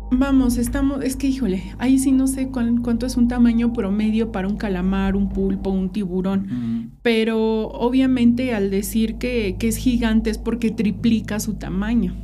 Vamos, 0.10 0.58
estamos, 0.58 1.04
es 1.04 1.18
que 1.18 1.28
híjole, 1.28 1.64
ahí 1.80 2.00
sí 2.00 2.14
no 2.14 2.28
sé 2.28 2.48
cuánto 2.50 3.06
es 3.06 3.18
un 3.18 3.28
tamaño 3.28 3.74
promedio 3.74 4.32
para 4.32 4.48
un 4.48 4.56
calamar, 4.56 5.18
un 5.18 5.28
pulpo, 5.28 5.70
un 5.70 5.90
tiburón, 5.90 6.94
pero 7.02 7.68
obviamente 7.68 8.54
al 8.54 8.72
decir 8.72 9.16
que, 9.16 9.58
es 9.60 9.76
gigante 9.76 10.30
es 10.30 10.38
porque 10.38 10.72
triplica 10.72 11.42
su 11.42 11.56
tamaño. 11.56 12.16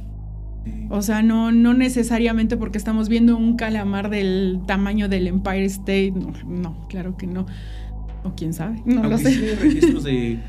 O 0.89 1.01
sea, 1.01 1.21
no, 1.21 1.51
no 1.51 1.73
necesariamente 1.73 2.57
porque 2.57 2.77
estamos 2.77 3.09
viendo 3.09 3.35
un 3.35 3.55
calamar 3.55 4.09
del 4.09 4.61
tamaño 4.65 5.09
del 5.09 5.27
Empire 5.27 5.65
State, 5.65 6.13
no, 6.47 6.87
claro 6.87 7.17
que 7.17 7.27
no. 7.27 7.45
O 8.23 8.33
quién 8.35 8.53
sabe, 8.53 8.81
no 8.85 9.03
lo 9.03 9.17
sé. 9.17 9.29
hay 9.29 9.55
registros 9.55 10.03
de, 10.03 10.39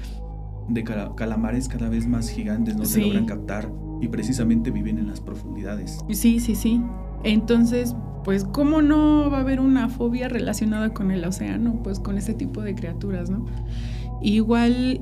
calamares 1.16 1.68
cada 1.68 1.88
vez 1.88 2.06
más 2.06 2.28
gigantes, 2.28 2.76
no 2.76 2.85
se 2.85 3.00
logran 3.00 3.26
captar 3.26 3.71
y 4.00 4.09
precisamente 4.09 4.71
viven 4.71 4.99
en 4.99 5.09
las 5.09 5.21
profundidades. 5.21 5.99
Sí, 6.11 6.38
sí, 6.40 6.54
sí. 6.54 6.80
Entonces, 7.25 7.97
pues, 8.25 8.44
¿cómo 8.44 8.83
no 8.83 9.30
va 9.30 9.38
a 9.38 9.40
haber 9.40 9.61
una 9.61 9.88
fobia 9.88 10.28
relacionada 10.28 10.92
con 10.94 11.11
el 11.11 11.25
océano? 11.25 11.80
Pues 11.83 12.00
con 12.00 12.16
ese 12.18 12.35
tipo 12.35 12.62
de 12.62 12.75
criaturas, 12.75 13.30
¿no? 13.30 13.47
Igual, 14.23 15.00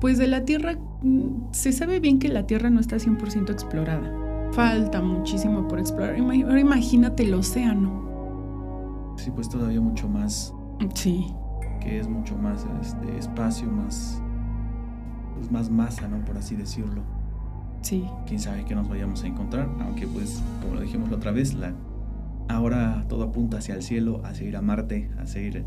pues 0.00 0.18
de 0.18 0.26
la 0.26 0.44
Tierra, 0.44 0.76
mm, 1.02 1.52
se 1.52 1.72
sabe 1.72 2.00
bien 2.00 2.18
que 2.18 2.28
la 2.28 2.46
Tierra 2.46 2.70
no 2.70 2.80
está 2.80 2.98
100% 2.98 3.52
explorada. 3.52 4.12
Falta 4.52 5.02
muchísimo 5.02 5.66
por 5.68 5.78
explorar. 5.78 6.16
Ahora 6.18 6.60
imagínate 6.60 7.24
el 7.24 7.34
océano. 7.34 9.14
Sí, 9.16 9.30
pues 9.30 9.48
todavía 9.48 9.80
mucho 9.80 10.08
más. 10.08 10.54
Sí. 10.94 11.26
Que 11.80 11.98
es 11.98 12.08
mucho 12.08 12.36
más 12.36 12.66
este, 12.80 13.18
espacio, 13.18 13.68
más, 13.68 14.22
pues 15.34 15.50
más 15.50 15.70
masa, 15.70 16.08
¿no? 16.08 16.24
Por 16.24 16.36
así 16.36 16.54
decirlo. 16.54 17.02
Sí. 17.82 18.04
Quién 18.26 18.40
sabe 18.40 18.64
qué 18.64 18.74
nos 18.74 18.88
vayamos 18.88 19.22
a 19.24 19.26
encontrar, 19.26 19.68
aunque 19.80 20.06
pues, 20.06 20.42
como 20.60 20.74
lo 20.74 20.80
dijimos 20.80 21.10
la 21.10 21.16
otra 21.16 21.30
vez, 21.30 21.54
la, 21.54 21.72
ahora 22.48 23.04
todo 23.08 23.24
apunta 23.24 23.58
hacia 23.58 23.74
el 23.74 23.82
cielo, 23.82 24.22
hacia 24.24 24.46
ir 24.48 24.56
a 24.56 24.62
Marte, 24.62 25.10
hacia 25.18 25.42
ir... 25.42 25.64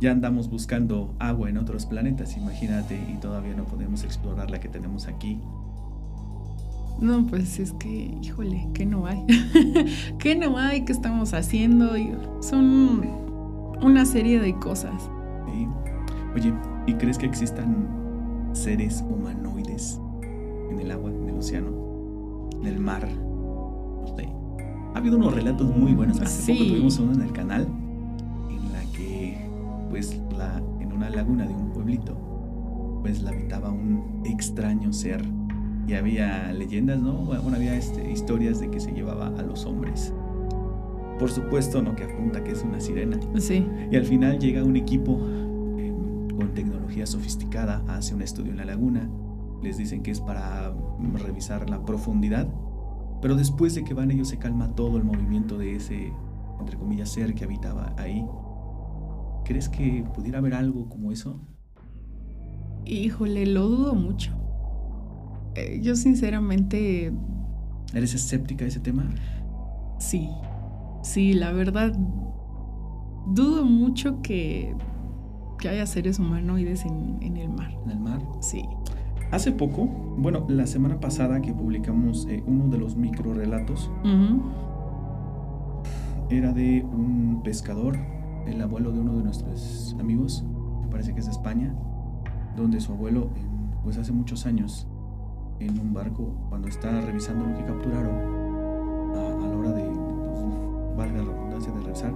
Ya 0.00 0.10
andamos 0.10 0.50
buscando 0.50 1.14
agua 1.18 1.48
en 1.48 1.58
otros 1.58 1.86
planetas, 1.86 2.36
imagínate, 2.36 3.00
y 3.10 3.16
todavía 3.16 3.54
no 3.54 3.64
podemos 3.64 4.04
explorar 4.04 4.50
la 4.50 4.60
que 4.60 4.68
tenemos 4.68 5.06
aquí. 5.06 5.40
No, 7.00 7.26
pues 7.26 7.58
es 7.58 7.72
que, 7.72 8.16
híjole, 8.22 8.68
¿qué 8.74 8.86
no 8.86 9.06
hay? 9.06 9.24
¿Qué 10.18 10.34
no 10.34 10.58
hay? 10.58 10.84
¿Qué 10.84 10.92
estamos 10.92 11.34
haciendo? 11.34 11.92
Son 12.40 13.02
una 13.82 14.04
serie 14.06 14.40
de 14.40 14.54
cosas. 14.58 15.10
Oye, 16.34 16.52
¿y 16.86 16.94
crees 16.94 17.16
que 17.18 17.26
existan 17.26 17.86
seres 18.52 19.02
humanoides 19.08 20.00
en 20.70 20.80
el 20.80 20.90
agua? 20.90 21.10
océano, 21.38 22.50
en 22.60 22.66
el 22.66 22.80
mar. 22.80 23.06
Ha 24.94 24.98
habido 24.98 25.18
unos 25.18 25.34
relatos 25.34 25.76
muy 25.76 25.92
buenos. 25.92 26.18
Hace 26.20 26.54
poco 26.54 26.64
tuvimos 26.64 26.98
uno 26.98 27.12
en 27.12 27.20
el 27.20 27.32
canal 27.32 27.66
en 27.66 27.66
que, 27.66 27.85
pues, 29.90 30.20
la, 30.36 30.62
en 30.80 30.92
una 30.92 31.10
laguna 31.10 31.46
de 31.46 31.54
un 31.54 31.72
pueblito, 31.72 32.16
pues 33.02 33.22
la 33.22 33.30
habitaba 33.30 33.70
un 33.70 34.22
extraño 34.24 34.92
ser. 34.92 35.22
Y 35.86 35.94
había 35.94 36.52
leyendas, 36.52 37.00
¿no? 37.00 37.12
Bueno, 37.12 37.54
había 37.54 37.76
este, 37.76 38.10
historias 38.10 38.58
de 38.58 38.70
que 38.70 38.80
se 38.80 38.92
llevaba 38.92 39.28
a 39.28 39.42
los 39.42 39.64
hombres. 39.66 40.12
Por 41.18 41.30
supuesto, 41.30 41.80
¿no? 41.80 41.94
Que 41.94 42.04
apunta 42.04 42.42
que 42.42 42.52
es 42.52 42.62
una 42.62 42.80
sirena. 42.80 43.18
Sí. 43.38 43.66
Y 43.90 43.96
al 43.96 44.04
final 44.04 44.38
llega 44.38 44.64
un 44.64 44.76
equipo 44.76 45.12
em, 45.78 46.28
con 46.36 46.52
tecnología 46.54 47.06
sofisticada, 47.06 47.82
hace 47.88 48.14
un 48.14 48.22
estudio 48.22 48.50
en 48.50 48.58
la 48.58 48.64
laguna, 48.64 49.08
les 49.62 49.76
dicen 49.76 50.02
que 50.02 50.10
es 50.10 50.20
para 50.20 50.74
revisar 51.24 51.68
la 51.70 51.84
profundidad, 51.84 52.48
pero 53.22 53.34
después 53.36 53.74
de 53.74 53.84
que 53.84 53.94
van 53.94 54.10
ellos 54.10 54.28
se 54.28 54.38
calma 54.38 54.74
todo 54.74 54.96
el 54.96 55.04
movimiento 55.04 55.56
de 55.58 55.76
ese, 55.76 56.12
entre 56.60 56.76
comillas, 56.76 57.10
ser 57.10 57.34
que 57.34 57.44
habitaba 57.44 57.94
ahí. 57.96 58.26
¿Crees 59.46 59.68
que 59.68 60.04
pudiera 60.14 60.38
haber 60.38 60.54
algo 60.54 60.88
como 60.88 61.12
eso? 61.12 61.40
Híjole, 62.84 63.46
lo 63.46 63.68
dudo 63.68 63.94
mucho. 63.94 64.32
Eh, 65.54 65.80
yo 65.82 65.94
sinceramente... 65.94 67.12
¿Eres 67.94 68.14
escéptica 68.14 68.64
de 68.64 68.70
ese 68.70 68.80
tema? 68.80 69.08
Sí, 69.98 70.28
sí, 71.02 71.32
la 71.32 71.52
verdad, 71.52 71.96
dudo 73.28 73.64
mucho 73.64 74.20
que, 74.20 74.74
que 75.60 75.68
haya 75.68 75.86
seres 75.86 76.18
humanoides 76.18 76.84
en, 76.84 77.18
en 77.22 77.36
el 77.36 77.48
mar. 77.48 77.70
¿En 77.84 77.90
el 77.92 78.00
mar? 78.00 78.20
Sí. 78.40 78.64
Hace 79.30 79.52
poco, 79.52 79.86
bueno, 80.18 80.44
la 80.48 80.66
semana 80.66 80.98
pasada 81.00 81.40
que 81.40 81.52
publicamos 81.52 82.26
eh, 82.28 82.42
uno 82.46 82.68
de 82.68 82.78
los 82.78 82.96
micro 82.96 83.32
relatos, 83.32 83.90
era 86.30 86.52
de 86.52 86.82
un 86.82 87.42
pescador, 87.44 87.96
el 88.46 88.60
abuelo 88.62 88.92
de 88.92 89.00
uno 89.00 89.16
de 89.16 89.24
nuestros 89.24 89.96
amigos, 89.98 90.44
me 90.82 90.88
parece 90.88 91.12
que 91.12 91.20
es 91.20 91.26
de 91.26 91.32
España, 91.32 91.74
donde 92.56 92.80
su 92.80 92.92
abuelo, 92.92 93.30
pues 93.82 93.98
hace 93.98 94.12
muchos 94.12 94.46
años, 94.46 94.86
en 95.58 95.78
un 95.78 95.92
barco, 95.92 96.34
cuando 96.48 96.68
está 96.68 97.00
revisando 97.00 97.46
lo 97.46 97.56
que 97.56 97.64
capturaron, 97.64 98.14
a, 99.14 99.46
la 99.46 99.56
hora 99.56 99.72
de, 99.72 99.84
pues, 99.84 100.96
valga 100.96 101.22
la 101.22 101.32
redundancia, 101.32 101.72
de 101.72 101.80
revisar, 101.80 102.12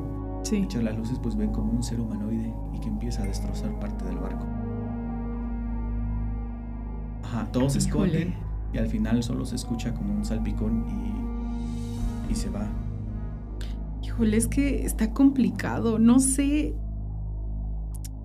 echar 0.52 0.82
las 0.82 0.96
luces, 0.96 1.18
pues 1.18 1.36
ven 1.36 1.52
como 1.52 1.72
un 1.72 1.82
ser 1.82 2.00
humanoide 2.00 2.52
y 2.74 2.80
que 2.80 2.88
empieza 2.88 3.22
a 3.22 3.26
destrozar 3.26 3.78
parte 3.78 4.04
del 4.04 4.18
barco. 4.18 4.44
Ajá, 7.22 7.46
todos 7.52 7.74
se 7.74 7.78
esconden 7.78 8.34
y 8.72 8.78
al 8.78 8.88
final 8.88 9.22
solo 9.22 9.44
se 9.44 9.56
escucha 9.56 9.94
como 9.94 10.12
un 10.14 10.24
salpicón 10.24 10.84
y, 12.28 12.32
y 12.32 12.34
se 12.34 12.50
va. 12.50 12.66
Híjole, 14.20 14.36
es 14.36 14.48
que 14.48 14.84
está 14.84 15.14
complicado. 15.14 15.98
No 15.98 16.20
sé. 16.20 16.74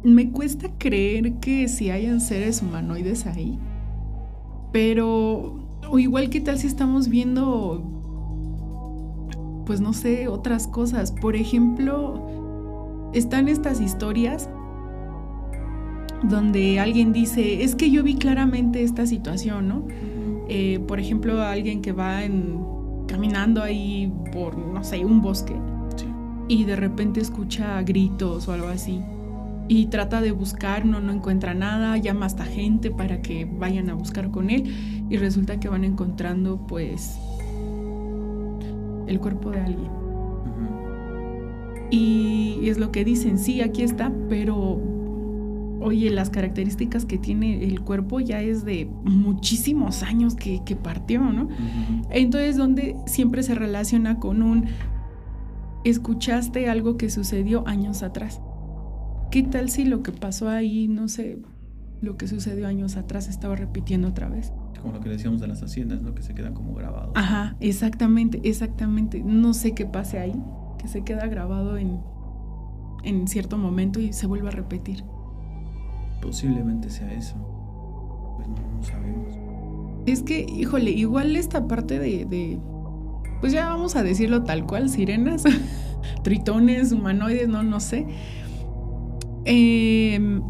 Me 0.03 0.29
cuesta 0.29 0.67
creer 0.77 1.35
que 1.35 1.69
si 1.69 1.89
hayan 1.89 2.19
seres 2.19 2.61
humanoides 2.61 3.25
ahí. 3.25 3.57
Pero. 4.73 5.79
O 5.89 5.97
igual 5.97 6.29
que 6.29 6.41
tal 6.41 6.57
si 6.57 6.67
estamos 6.67 7.07
viendo. 7.07 7.81
Pues 9.65 9.79
no 9.79 9.93
sé, 9.93 10.27
otras 10.27 10.67
cosas. 10.67 11.13
Por 11.13 11.37
ejemplo. 11.37 13.11
Están 13.13 13.47
estas 13.47 13.79
historias 13.79 14.49
donde 16.23 16.81
alguien 16.81 17.13
dice, 17.13 17.63
es 17.63 17.73
que 17.75 17.89
yo 17.89 18.03
vi 18.03 18.15
claramente 18.15 18.83
esta 18.83 19.05
situación, 19.05 19.69
¿no? 19.69 19.87
Eh, 20.49 20.81
por 20.85 20.99
ejemplo, 20.99 21.41
alguien 21.41 21.81
que 21.81 21.93
va 21.93 22.25
en, 22.25 22.59
caminando 23.07 23.63
ahí 23.63 24.11
por, 24.33 24.57
no 24.57 24.83
sé, 24.83 25.05
un 25.05 25.21
bosque 25.21 25.55
y 26.47 26.65
de 26.65 26.75
repente 26.75 27.19
escucha 27.19 27.81
gritos 27.83 28.47
o 28.47 28.53
algo 28.53 28.67
así 28.67 29.01
y 29.67 29.87
trata 29.87 30.21
de 30.21 30.31
buscar, 30.31 30.85
no, 30.85 31.01
no 31.01 31.11
encuentra 31.11 31.53
nada, 31.53 31.97
llama 31.97 32.27
hasta 32.27 32.45
gente 32.45 32.91
para 32.91 33.21
que 33.21 33.45
vayan 33.45 33.89
a 33.89 33.93
buscar 33.93 34.29
con 34.29 34.49
él 34.49 35.05
y 35.09 35.17
resulta 35.17 35.59
que 35.59 35.69
van 35.69 35.83
encontrando 35.83 36.57
pues 36.67 37.19
el 39.07 39.19
cuerpo 39.19 39.51
de 39.51 39.59
alguien. 39.61 39.91
Y 41.89 42.67
es 42.67 42.77
lo 42.77 42.91
que 42.91 43.05
dicen, 43.05 43.37
sí, 43.37 43.61
aquí 43.61 43.83
está, 43.83 44.11
pero 44.29 44.81
oye, 45.81 46.09
las 46.09 46.29
características 46.29 47.05
que 47.05 47.17
tiene 47.17 47.63
el 47.63 47.81
cuerpo 47.81 48.19
ya 48.19 48.41
es 48.41 48.65
de 48.65 48.89
muchísimos 49.03 50.03
años 50.03 50.35
que, 50.35 50.59
partió, 50.75 51.21
¿no? 51.21 51.47
Entonces, 52.09 52.57
donde 52.57 52.95
siempre 53.05 53.43
se 53.43 53.55
relaciona 53.55 54.19
con 54.19 54.41
un, 54.41 54.65
escuchaste 55.85 56.69
algo 56.69 56.97
que 56.97 57.09
sucedió 57.09 57.65
años 57.67 58.03
atrás. 58.03 58.41
¿Qué 59.31 59.43
tal 59.43 59.69
si 59.69 59.85
lo 59.85 60.03
que 60.03 60.11
pasó 60.11 60.49
ahí, 60.49 60.87
no 60.87 61.07
sé, 61.07 61.39
lo 62.01 62.17
que 62.17 62.27
sucedió 62.27 62.67
años 62.67 62.97
atrás 62.97 63.27
estaba 63.27 63.55
repitiendo 63.55 64.07
otra 64.09 64.27
vez? 64.27 64.51
Como 64.81 64.93
lo 64.93 64.99
que 64.99 65.09
decíamos 65.09 65.41
de 65.41 65.47
las 65.47 65.63
haciendas, 65.63 66.01
¿no? 66.01 66.13
Que 66.13 66.21
se 66.21 66.35
quedan 66.35 66.53
como 66.53 66.73
grabados. 66.73 67.11
Ajá, 67.15 67.55
exactamente, 67.59 68.41
exactamente. 68.43 69.23
No 69.23 69.53
sé 69.53 69.73
qué 69.73 69.85
pase 69.85 70.19
ahí, 70.19 70.35
que 70.77 70.87
se 70.87 71.03
queda 71.03 71.27
grabado 71.27 71.77
en, 71.77 72.01
en 73.03 73.27
cierto 73.27 73.57
momento 73.57 73.99
y 73.99 74.13
se 74.13 74.27
vuelve 74.27 74.49
a 74.49 74.51
repetir. 74.51 75.03
Posiblemente 76.21 76.89
sea 76.89 77.11
eso. 77.13 77.35
Pues 78.37 78.47
no, 78.47 78.55
no 78.77 78.83
sabemos. 78.83 79.33
Es 80.05 80.21
que, 80.21 80.41
híjole, 80.41 80.91
igual 80.91 81.35
esta 81.35 81.67
parte 81.67 81.97
de, 81.97 82.59
pues 83.41 83.53
ya 83.53 83.67
vamos 83.67 83.95
a 83.95 84.03
decirlo 84.03 84.43
tal 84.43 84.65
cual, 84.65 84.89
sirenas, 84.89 85.43
tritones, 86.23 86.91
humanoides, 86.91 87.47
no, 87.47 87.63
no 87.63 87.79
sé. 87.79 88.05
Em, 89.45 90.41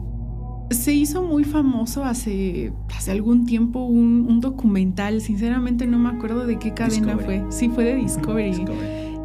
se 0.72 0.94
hizo 0.94 1.22
muy 1.22 1.44
famoso 1.44 2.04
hace, 2.04 2.74
hace 2.96 3.12
algún 3.12 3.46
tiempo 3.46 3.84
un, 3.84 4.40
documental, 4.42 5.22
sinceramente 5.22 5.86
no 5.86 6.00
me 6.00 6.10
acuerdo 6.10 6.46
de 6.46 6.58
qué 6.60 6.74
cadena 6.74 7.18
fue. 7.18 7.44
Sí, 7.50 7.70
fue 7.70 7.84
de 7.84 7.96
Discovery 7.96 8.66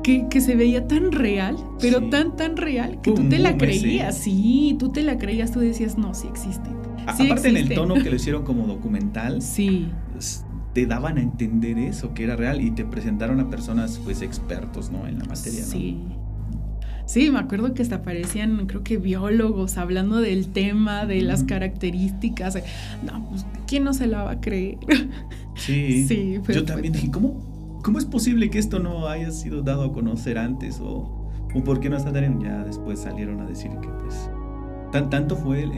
que, 0.02 0.40
se 0.40 0.56
veía 0.56 0.86
tan 0.86 1.12
real, 1.12 1.56
pero 1.80 2.08
tan, 2.08 2.36
tan 2.36 2.56
real, 2.56 3.00
que 3.02 3.12
tú 3.12 3.28
te 3.28 3.38
la 3.38 3.56
creías, 3.56 4.16
sí, 4.16 4.76
tú 4.78 4.90
te 4.90 5.02
la 5.02 5.18
creías, 5.18 5.52
tú 5.52 5.60
decías, 5.60 5.98
no, 5.98 6.14
sí 6.14 6.26
existe. 6.28 6.70
Aparte 7.06 7.48
en 7.48 7.56
el 7.56 7.74
tono 7.74 7.94
que 7.94 8.10
lo 8.10 8.16
hicieron 8.16 8.44
como 8.44 8.66
documental. 8.66 9.42
Sí. 9.42 9.88
Te 10.72 10.86
daban 10.86 11.18
a 11.18 11.22
entender 11.22 11.78
eso, 11.78 12.14
que 12.14 12.24
era 12.24 12.36
real, 12.36 12.60
y 12.60 12.70
te 12.70 12.84
presentaron 12.84 13.40
a 13.40 13.50
personas 13.50 14.00
pues 14.04 14.22
expertos, 14.22 14.90
¿no? 14.90 15.06
En 15.06 15.18
la 15.18 15.24
materia, 15.24 15.60
¿no? 15.60 15.66
Sí. 15.66 15.98
Sí, 17.06 17.28
me 17.32 17.40
acuerdo 17.40 17.74
que 17.74 17.82
hasta 17.82 17.96
aparecían, 17.96 18.68
creo 18.68 18.84
que 18.84 18.96
biólogos 18.96 19.78
hablando 19.78 20.20
del 20.20 20.46
tema, 20.52 21.06
de 21.06 21.22
las 21.22 21.42
características. 21.42 22.62
No, 23.04 23.28
pues, 23.28 23.44
¿quién 23.66 23.82
no 23.82 23.94
se 23.94 24.06
la 24.06 24.22
va 24.22 24.30
a 24.32 24.40
creer? 24.40 24.78
Sí. 25.56 26.04
sí 26.08 26.40
Yo 26.48 26.64
también 26.64 26.92
dije, 26.92 27.10
¿cómo, 27.10 27.80
¿cómo 27.82 27.98
es 27.98 28.06
posible 28.06 28.48
que 28.48 28.60
esto 28.60 28.78
no 28.78 29.08
haya 29.08 29.32
sido 29.32 29.60
dado 29.62 29.82
a 29.82 29.92
conocer 29.92 30.38
antes? 30.38 30.80
¿O, 30.80 31.28
o 31.52 31.64
por 31.64 31.80
qué 31.80 31.90
no 31.90 31.96
está 31.96 32.12
tan 32.12 32.40
Ya 32.40 32.62
después 32.62 33.00
salieron 33.00 33.40
a 33.40 33.46
decir 33.46 33.72
que, 33.82 33.88
pues, 33.88 34.30
tan, 34.92 35.10
tanto 35.10 35.36
fue 35.36 35.64
el, 35.64 35.72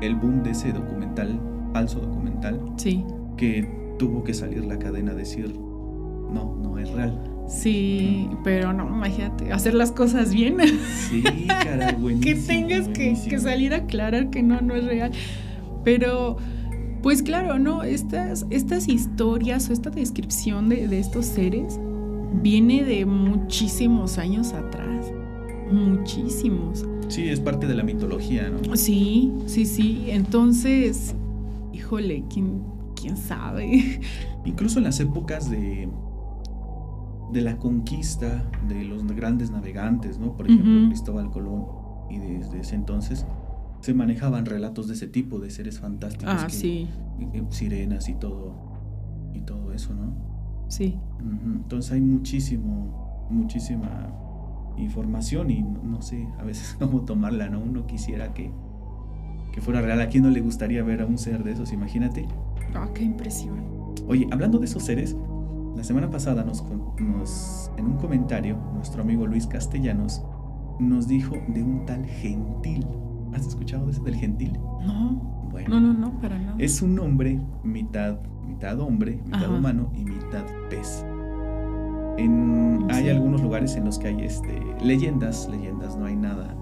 el 0.00 0.14
boom 0.16 0.42
de 0.42 0.50
ese 0.50 0.72
documental, 0.72 1.40
falso 1.72 2.00
documental. 2.00 2.60
Sí. 2.76 3.04
Que 3.36 3.79
tuvo 4.00 4.24
que 4.24 4.32
salir 4.32 4.64
la 4.64 4.78
cadena 4.78 5.12
a 5.12 5.14
decir, 5.14 5.54
no, 6.32 6.56
no 6.56 6.78
es 6.78 6.90
real. 6.90 7.22
Sí, 7.46 8.30
pero 8.42 8.72
no, 8.72 8.88
imagínate, 8.88 9.52
hacer 9.52 9.74
las 9.74 9.92
cosas 9.92 10.32
bien. 10.32 10.56
Sí, 11.10 11.22
cara, 11.46 11.94
que 12.22 12.34
tengas 12.34 12.88
que, 12.88 13.14
salir 13.38 13.74
a 13.74 13.78
aclarar 13.78 14.30
que 14.30 14.42
no, 14.42 14.62
no 14.62 14.74
es 14.74 14.86
real. 14.86 15.12
Pero, 15.84 16.38
pues 17.02 17.22
claro, 17.22 17.58
¿no? 17.58 17.82
Estas, 17.82 18.46
estas 18.48 18.88
historias 18.88 19.68
o 19.68 19.74
esta 19.74 19.90
descripción 19.90 20.70
de, 20.70 20.88
de 20.88 20.98
estos 20.98 21.26
seres 21.26 21.78
viene 22.42 22.84
de 22.84 23.04
muchísimos 23.04 24.16
años 24.16 24.54
atrás. 24.54 25.12
Muchísimos. 25.70 26.86
Sí, 27.08 27.28
es 27.28 27.38
parte 27.38 27.66
de 27.66 27.74
la 27.74 27.82
mitología, 27.82 28.48
¿no? 28.48 28.76
Sí, 28.76 29.30
sí, 29.44 29.66
sí. 29.66 30.06
Entonces, 30.08 31.14
híjole, 31.74 32.24
¿quién, 32.32 32.62
quién 33.00 33.16
sabe. 33.16 34.00
Incluso 34.44 34.78
en 34.78 34.84
las 34.84 35.00
épocas 35.00 35.50
de, 35.50 35.88
de 37.32 37.40
la 37.40 37.56
conquista 37.56 38.50
de 38.68 38.84
los 38.84 39.06
grandes 39.06 39.50
navegantes, 39.50 40.18
¿no? 40.18 40.36
Por 40.36 40.46
ejemplo, 40.46 40.88
Cristóbal 40.88 41.30
Colón, 41.30 41.66
y 42.10 42.18
desde 42.18 42.60
ese 42.60 42.74
entonces 42.74 43.26
se 43.80 43.94
manejaban 43.94 44.44
relatos 44.44 44.88
de 44.88 44.94
ese 44.94 45.06
tipo, 45.06 45.38
de 45.38 45.50
seres 45.50 45.80
fantásticos. 45.80 46.34
Ah, 46.36 46.48
sí. 46.48 46.88
Sirenas 47.50 48.08
y 48.08 48.14
todo, 48.14 48.54
y 49.34 49.40
todo 49.40 49.72
eso, 49.72 49.94
¿no? 49.94 50.14
Sí. 50.68 50.98
Entonces 51.20 51.92
hay 51.92 52.00
muchísimo, 52.00 53.26
muchísima 53.30 54.12
información 54.76 55.50
y 55.50 55.62
no, 55.62 55.82
no, 55.82 56.02
sé 56.02 56.28
a 56.38 56.44
veces 56.44 56.74
cómo 56.78 57.04
tomarla, 57.04 57.48
¿no? 57.48 57.60
Uno 57.60 57.86
quisiera 57.86 58.32
que, 58.34 58.50
que 59.52 59.60
fuera 59.60 59.80
real. 59.80 60.00
¿A 60.00 60.08
quién 60.08 60.24
no 60.24 60.30
le 60.30 60.40
gustaría 60.40 60.82
ver 60.82 61.02
a 61.02 61.06
un 61.06 61.18
ser 61.18 61.44
de 61.44 61.52
esos? 61.52 61.72
Imagínate. 61.72 62.26
Ah, 62.74 62.88
qué 62.94 63.04
impresión. 63.04 63.64
Oye, 64.06 64.28
hablando 64.30 64.58
de 64.58 64.66
esos 64.66 64.82
seres, 64.82 65.16
la 65.76 65.84
semana 65.84 66.10
pasada 66.10 66.44
nos, 66.44 66.64
en 67.76 67.86
un 67.86 67.96
comentario, 67.96 68.56
nuestro 68.74 69.02
amigo 69.02 69.26
Luis 69.26 69.46
Castellanos 69.46 70.22
nos 70.78 71.08
dijo 71.08 71.36
de 71.48 71.62
un 71.62 71.86
tal 71.86 72.04
gentil. 72.04 72.86
¿Has 73.34 73.46
escuchado 73.46 73.86
de 73.86 73.92
ese 73.92 74.02
del 74.02 74.16
gentil? 74.16 74.58
No. 74.84 75.48
Bueno. 75.50 75.68
No, 75.68 75.80
no, 75.80 75.92
no, 75.92 76.20
para 76.20 76.38
nada. 76.38 76.56
Es 76.58 76.82
un 76.82 76.98
hombre 76.98 77.40
mitad, 77.62 78.18
mitad 78.46 78.78
hombre, 78.80 79.20
mitad 79.24 79.50
humano 79.50 79.90
y 79.94 80.04
mitad 80.04 80.44
pez. 80.68 81.04
En, 82.18 82.86
Hay 82.90 83.08
algunos 83.08 83.42
lugares 83.42 83.76
en 83.76 83.84
los 83.84 83.98
que 83.98 84.08
hay 84.08 84.22
este, 84.22 84.60
leyendas, 84.82 85.48
leyendas, 85.48 85.96
no 85.96 86.06
hay 86.06 86.16
nada 86.16 86.54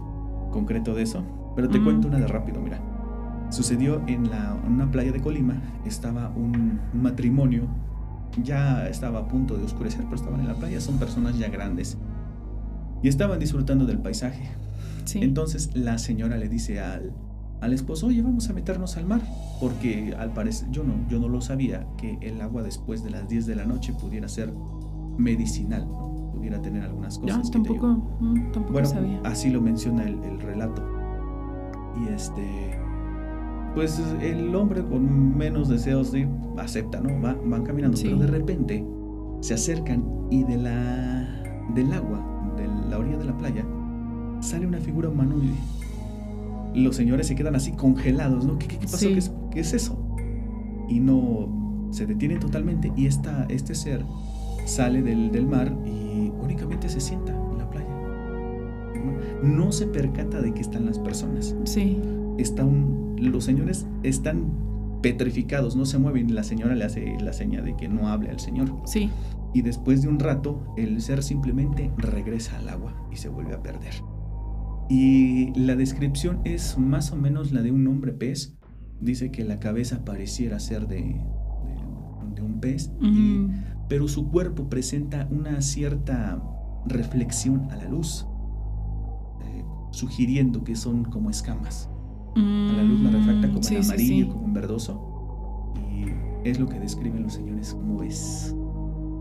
concreto 0.51 0.95
de 0.95 1.03
eso. 1.03 1.23
Pero 1.57 1.69
te 1.69 1.83
cuento 1.83 2.09
una 2.09 2.19
de 2.19 2.27
rápido, 2.27 2.61
mira. 2.61 2.81
Sucedió 3.51 4.03
en, 4.07 4.31
la, 4.31 4.57
una 4.67 4.91
playa 4.91 5.11
de 5.11 5.21
Colima, 5.21 5.63
estaba 5.87 6.29
un, 6.31 6.81
matrimonio, 6.93 7.67
ya 8.43 8.87
estaba 8.89 9.21
a 9.21 9.29
punto 9.29 9.57
de 9.57 9.65
oscurecer, 9.65 10.03
pero 10.05 10.17
estaban 10.17 10.41
en 10.41 10.49
la 10.49 10.55
playa, 10.55 10.81
son 10.81 10.99
personas 10.99 11.39
ya 11.39 11.49
grandes. 11.49 11.97
Y 13.03 13.09
estaban 13.09 13.39
disfrutando 13.39 13.87
del 13.87 13.99
paisaje. 13.99 14.51
Entonces 15.15 15.75
la 15.75 15.97
señora 15.97 16.37
le 16.37 16.49
dice 16.51 16.81
al, 16.81 17.13
al 17.61 17.73
esposo, 17.73 18.09
oye, 18.09 18.21
vamos 18.21 18.51
a 18.51 18.53
meternos 18.53 18.97
al 18.99 19.07
mar, 19.07 19.23
porque 19.61 20.15
al 20.19 20.33
parecer, 20.33 20.69
yo 20.71 20.85
no, 20.85 21.09
yo 21.09 21.19
no 21.19 21.29
lo 21.29 21.41
sabía, 21.41 21.87
que 21.97 22.19
el 22.21 22.41
agua 22.43 22.63
después 22.63 23.03
de 23.03 23.11
las 23.11 23.29
10 23.29 23.47
de 23.47 23.55
la 23.55 23.65
noche 23.65 23.95
pudiera 23.95 24.29
ser 24.29 24.53
medicinal, 25.17 25.89
pudiera 26.35 26.61
tener 26.61 26.83
algunas 26.83 27.19
cosas. 27.19 27.45
No, 27.45 27.51
tampoco, 27.51 27.87
tampoco 28.53 28.73
bueno, 28.73 28.89
sabía. 28.89 29.21
Así 29.25 29.51
lo 29.51 29.63
menciona 29.63 30.05
el, 30.05 30.23
el 30.23 30.41
relato. 30.41 30.85
Y 31.97 32.13
este 32.13 32.78
pues 33.75 34.01
el 34.21 34.55
hombre 34.55 34.83
con 34.83 35.37
menos 35.37 35.69
deseos 35.69 36.13
de 36.13 36.29
acepta, 36.57 37.01
¿no? 37.01 37.21
Va, 37.23 37.37
van 37.45 37.65
caminando, 37.65 37.99
pero 38.03 38.17
de 38.19 38.27
repente 38.27 38.85
se 39.41 39.55
acercan 39.55 40.05
y 40.31 40.45
de 40.45 40.57
la 40.57 41.43
del 41.75 41.93
agua, 41.93 42.55
de 42.57 42.67
la 42.91 42.99
orilla 42.99 43.19
de 43.19 43.25
la 43.25 43.37
playa, 43.37 43.65
sale 44.41 44.67
una 44.67 44.79
figura 44.79 45.09
humanoide. 45.09 45.55
Los 46.75 46.97
señores 46.97 47.27
se 47.27 47.35
quedan 47.35 47.55
así 47.55 47.73
congelados, 47.73 48.45
¿no? 48.45 48.59
¿Qué, 48.59 48.79
pasó? 48.81 49.09
¿Qué, 49.51 49.61
es, 49.61 49.75
eso? 49.75 49.99
Y 50.89 51.01
no 51.01 51.89
se 51.91 52.07
detienen 52.07 52.41
totalmente 52.41 52.93
y 52.97 53.07
esta, 53.07 53.47
este 53.49 53.75
ser 53.75 54.05
sale 54.67 55.03
del, 55.03 55.31
del 55.31 55.47
mar 55.47 55.75
y 55.87 56.31
únicamente 56.43 56.89
se 56.89 57.01
sienta 57.01 57.33
en 57.33 57.59
la 57.59 57.71
playa. 57.71 57.89
No 59.43 59.73
se 59.73 59.87
percata 59.87 60.41
de 60.41 60.53
que 60.53 60.61
están 60.61 60.87
las 60.87 60.99
personas. 60.99 61.55
Sí. 61.65 61.99
Está 62.39 62.65
un 62.65 62.99
los 63.21 63.45
señores 63.45 63.87
están 64.03 64.53
petrificados, 65.03 65.77
no 65.77 65.85
se 65.87 65.99
mueven. 65.99 66.35
La 66.35 66.43
señora 66.43 66.75
le 66.75 66.85
hace 66.85 67.17
la 67.21 67.33
seña 67.33 67.63
de 67.63 67.77
que 67.77 67.89
no 67.89 68.09
hable 68.09 68.31
al 68.31 68.41
señor. 68.41 68.75
Sí. 68.85 69.11
Y 69.55 69.63
después 69.63 70.03
de 70.03 70.09
un 70.09 70.19
rato, 70.19 70.63
el 70.77 71.01
ser 71.01 71.23
simplemente 71.23 71.93
regresa 71.97 72.59
al 72.59 72.69
agua 72.69 72.95
y 73.13 73.17
se 73.17 73.29
vuelve 73.29 73.55
a 73.55 73.63
perder. 73.63 73.95
Y 74.91 75.53
la 75.59 75.77
descripción 75.77 76.41
es 76.45 76.79
más 76.79 77.13
o 77.13 77.17
menos 77.17 77.53
la 77.53 77.63
de 77.63 77.73
un 77.73 77.87
hombre 77.87 78.13
pez. 78.13 78.57
Dice 79.01 79.31
que 79.31 79.45
la 79.45 79.61
cabeza 79.61 80.05
pareciera 80.05 80.59
ser 80.59 80.89
de, 80.89 81.21
de, 82.35 82.43
un 82.43 82.59
pez, 82.61 82.91
pero 83.89 84.09
su 84.09 84.29
cuerpo 84.29 84.69
presenta 84.69 85.29
una 85.31 85.63
cierta 85.63 86.43
reflexión 86.87 87.71
a 87.71 87.77
la 87.77 87.89
luz, 87.89 88.27
eh, 89.45 89.65
sugiriendo 89.93 90.65
que 90.65 90.75
son 90.75 91.05
como 91.05 91.31
escamas 91.31 91.89
a 92.35 92.73
la 92.73 92.83
luz 92.83 93.01
la 93.01 93.11
refracta 93.11 93.49
como 93.49 93.69
en 93.69 93.85
amarillo, 93.85 94.29
como 94.29 94.47
en 94.47 94.55
verdoso. 94.55 95.73
Y 96.45 96.49
es 96.49 96.59
lo 96.59 96.69
que 96.69 96.79
describen 96.79 97.23
los 97.23 97.35
señores, 97.35 97.75
como 97.75 97.99
ves. 97.99 98.55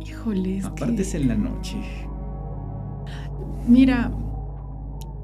Híjole. 0.06 0.62
Aparte 0.64 1.02
es 1.02 1.16
en 1.16 1.28
la 1.28 1.36
noche. 1.36 1.78
Mira, 3.68 4.12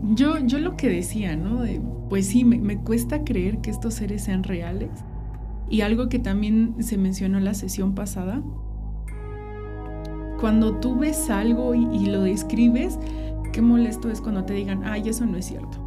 yo, 0.01 0.37
yo 0.39 0.59
lo 0.59 0.75
que 0.75 0.89
decía, 0.89 1.35
¿no? 1.35 1.63
pues 2.09 2.27
sí, 2.27 2.43
me, 2.43 2.57
me, 2.57 2.77
cuesta 2.77 3.23
creer 3.23 3.59
que 3.59 3.71
estos 3.71 3.95
seres 3.95 4.23
sean 4.23 4.43
reales. 4.43 4.91
Y 5.69 5.81
algo 5.81 6.09
que 6.09 6.19
también 6.19 6.75
se 6.79 6.97
mencionó 6.97 7.37
en 7.37 7.45
la 7.45 7.53
sesión 7.53 7.95
pasada, 7.95 8.43
cuando 10.39 10.75
tú 10.75 10.97
ves 10.97 11.29
algo 11.29 11.73
y, 11.73 11.87
y 11.95 12.07
lo 12.07 12.23
describes, 12.23 12.99
qué 13.53 13.61
molesto 13.61 14.09
es 14.09 14.19
cuando 14.19 14.43
te 14.43 14.53
digan, 14.53 14.83
ay, 14.83 15.07
eso 15.07 15.25
no 15.25 15.37
es 15.37 15.45
cierto. 15.45 15.82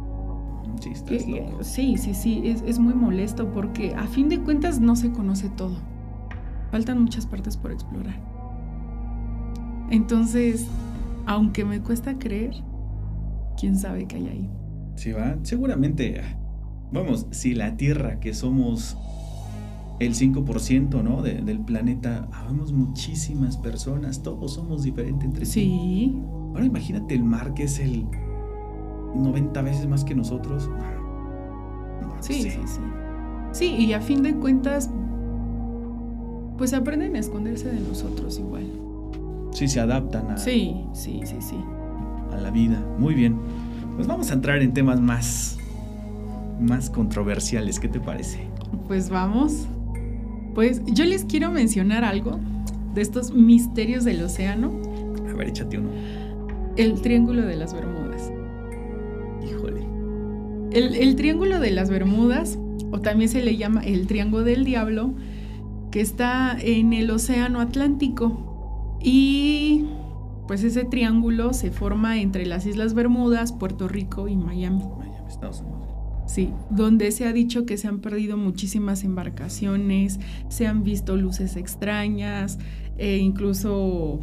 Sí, 0.79 1.97
sí, 1.97 2.13
sí, 2.13 2.41
es, 2.45 2.79
muy 2.79 2.93
molesto 2.93 3.51
porque 3.51 3.95
a 3.95 4.07
fin 4.07 4.29
de 4.29 4.39
cuentas 4.39 4.79
no 4.79 4.95
se 4.95 5.11
conoce 5.11 5.49
todo. 5.49 5.77
Faltan 6.71 7.01
muchas 7.01 7.25
partes 7.25 7.57
por 7.57 7.71
explorar. 7.71 8.21
Entonces, 9.89 10.67
aunque 11.25 11.65
me 11.65 11.81
cuesta 11.81 12.17
creer, 12.19 12.51
quién 13.59 13.77
sabe 13.77 14.05
qué 14.05 14.17
hay 14.17 14.27
ahí. 14.27 14.49
Sí, 14.95 15.11
va. 15.11 15.37
Seguramente, 15.43 16.21
vamos, 16.91 17.27
si 17.31 17.53
la 17.53 17.77
Tierra, 17.77 18.19
que 18.19 18.33
somos 18.33 18.97
el 19.99 20.13
5% 20.13 21.03
¿no? 21.03 21.21
del 21.21 21.59
planeta, 21.61 22.27
habemos 22.31 22.71
muchísimas 22.71 23.57
personas, 23.57 24.21
todos 24.21 24.53
somos 24.53 24.83
diferentes 24.83 25.25
entre 25.25 25.45
sí. 25.45 25.61
Sí. 25.61 26.21
Ahora 26.53 26.65
imagínate 26.65 27.15
el 27.15 27.23
mar, 27.23 27.53
que 27.53 27.63
es 27.63 27.79
el 27.79 28.07
90 29.17 29.61
veces 29.61 29.87
más 29.87 30.03
que 30.03 30.15
nosotros. 30.15 30.69
sí, 32.19 32.41
sí, 32.41 32.51
sí. 32.65 32.79
Sí, 33.51 33.75
y 33.75 33.93
a 33.93 34.01
fin 34.01 34.23
de 34.23 34.35
cuentas, 34.35 34.89
pues 36.57 36.73
aprenden 36.73 37.15
a 37.15 37.19
esconderse 37.19 37.69
de 37.69 37.79
nosotros 37.79 38.37
igual. 38.39 38.65
Sí, 39.51 39.67
se 39.67 39.79
adaptan 39.79 40.31
a. 40.31 40.37
Sí, 40.37 40.75
sí, 40.93 41.21
sí, 41.23 41.37
sí. 41.39 41.57
A 42.33 42.37
la 42.37 42.51
vida. 42.51 42.83
Muy 42.99 43.13
bien. 43.15 43.37
Pues 43.95 44.07
vamos 44.07 44.29
a 44.29 44.33
entrar 44.33 44.61
en 44.61 44.73
temas 44.73 44.99
más. 44.99 45.57
más 46.59 46.89
controversiales. 46.89 47.79
¿Qué 47.79 47.87
te 47.87 47.99
parece? 47.99 48.39
Pues 48.87 49.09
vamos. 49.09 49.65
Pues 50.53 50.81
yo 50.85 51.05
les 51.05 51.23
quiero 51.25 51.51
mencionar 51.51 52.03
algo 52.03 52.39
de 52.93 53.01
estos 53.01 53.33
misterios 53.33 54.03
del 54.03 54.21
océano. 54.23 54.71
A 55.29 55.33
ver, 55.33 55.49
échate 55.49 55.77
uno. 55.77 55.89
El 56.75 57.01
Triángulo 57.01 57.43
de 57.43 57.55
las 57.55 57.73
Bermudas. 57.73 57.96
El, 60.71 61.15
Triángulo 61.15 61.59
de 61.59 61.71
las 61.71 61.89
Bermudas, 61.89 62.59
o 62.91 62.99
también 62.99 63.29
se 63.29 63.43
le 63.43 63.57
llama 63.57 63.81
el 63.81 64.07
Triángulo 64.07 64.43
del 64.43 64.65
Diablo, 64.65 65.13
que 65.91 66.01
está 66.01 66.57
en 66.59 66.93
el 66.93 67.09
Océano 67.09 67.61
Atlántico. 67.61 68.97
Y 69.01 69.85
pues 70.47 70.63
ese 70.63 70.85
triángulo 70.85 71.53
se 71.53 71.71
forma 71.71 72.19
entre 72.19 72.45
las 72.45 72.65
Islas 72.65 72.93
Bermudas, 72.93 73.51
Puerto 73.51 73.87
Rico 73.87 74.27
y 74.27 74.35
Miami. 74.35 74.83
Miami, 74.97 75.27
Estados 75.27 75.61
Unidos. 75.61 75.87
Sí, 76.27 76.51
donde 76.69 77.11
se 77.11 77.25
ha 77.25 77.31
dicho 77.31 77.65
que 77.65 77.77
se 77.77 77.87
han 77.87 77.99
perdido 77.99 78.35
muchísimas 78.35 79.03
embarcaciones, 79.05 80.19
se 80.49 80.67
han 80.67 80.83
visto 80.83 81.15
luces 81.15 81.55
extrañas, 81.55 82.59
e 82.97 83.17
incluso 83.17 84.19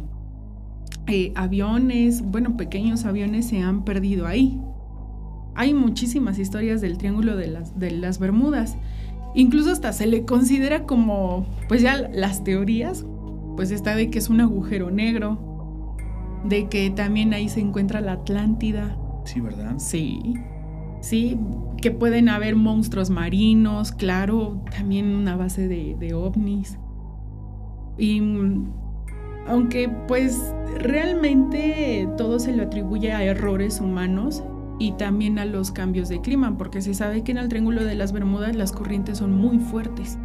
eh, 1.07 1.31
aviones, 1.35 2.21
bueno, 2.21 2.57
pequeños 2.57 3.05
aviones 3.05 3.47
se 3.47 3.59
han 3.59 3.85
perdido 3.85 4.27
ahí. 4.27 4.59
Hay 5.55 5.73
muchísimas 5.73 6.37
historias 6.37 6.81
del 6.81 6.97
Triángulo 6.97 7.37
de 7.37 7.47
las, 7.47 7.79
de 7.79 7.91
las 7.91 8.19
Bermudas. 8.19 8.77
Incluso 9.33 9.71
hasta 9.71 9.93
se 9.93 10.05
le 10.05 10.25
considera 10.25 10.83
como, 10.83 11.45
pues 11.67 11.81
ya 11.81 11.97
las 11.97 12.43
teorías, 12.43 13.05
pues 13.55 13.71
está 13.71 13.95
de 13.95 14.09
que 14.09 14.19
es 14.19 14.29
un 14.29 14.41
agujero 14.41 14.91
negro, 14.91 15.95
de 16.43 16.67
que 16.67 16.89
también 16.89 17.33
ahí 17.33 17.47
se 17.47 17.61
encuentra 17.61 18.01
la 18.01 18.13
Atlántida. 18.13 18.97
Sí, 19.23 19.39
¿verdad? 19.39 19.75
Sí, 19.77 20.35
sí, 21.01 21.39
que 21.81 21.91
pueden 21.91 22.29
haber 22.29 22.55
monstruos 22.55 23.09
marinos, 23.09 23.91
claro, 23.91 24.61
también 24.75 25.15
una 25.15 25.37
base 25.37 25.67
de, 25.67 25.95
de 25.97 26.13
ovnis. 26.13 26.77
Y 27.97 28.21
aunque 29.47 29.89
pues 30.07 30.53
realmente 30.79 32.09
todo 32.17 32.39
se 32.39 32.53
lo 32.53 32.63
atribuye 32.63 33.13
a 33.13 33.23
errores 33.23 33.79
humanos 33.79 34.43
y 34.79 34.93
también 34.93 35.39
a 35.39 35.45
los 35.45 35.71
cambios 35.71 36.09
de 36.09 36.21
clima, 36.21 36.57
porque 36.57 36.81
se 36.81 36.93
sabe 36.93 37.23
que 37.23 37.31
en 37.31 37.37
el 37.37 37.49
Triángulo 37.49 37.83
de 37.83 37.95
las 37.95 38.11
Bermudas 38.11 38.55
las 38.55 38.71
corrientes 38.71 39.19
son 39.19 39.33
muy 39.33 39.59
fuertes 39.59 40.17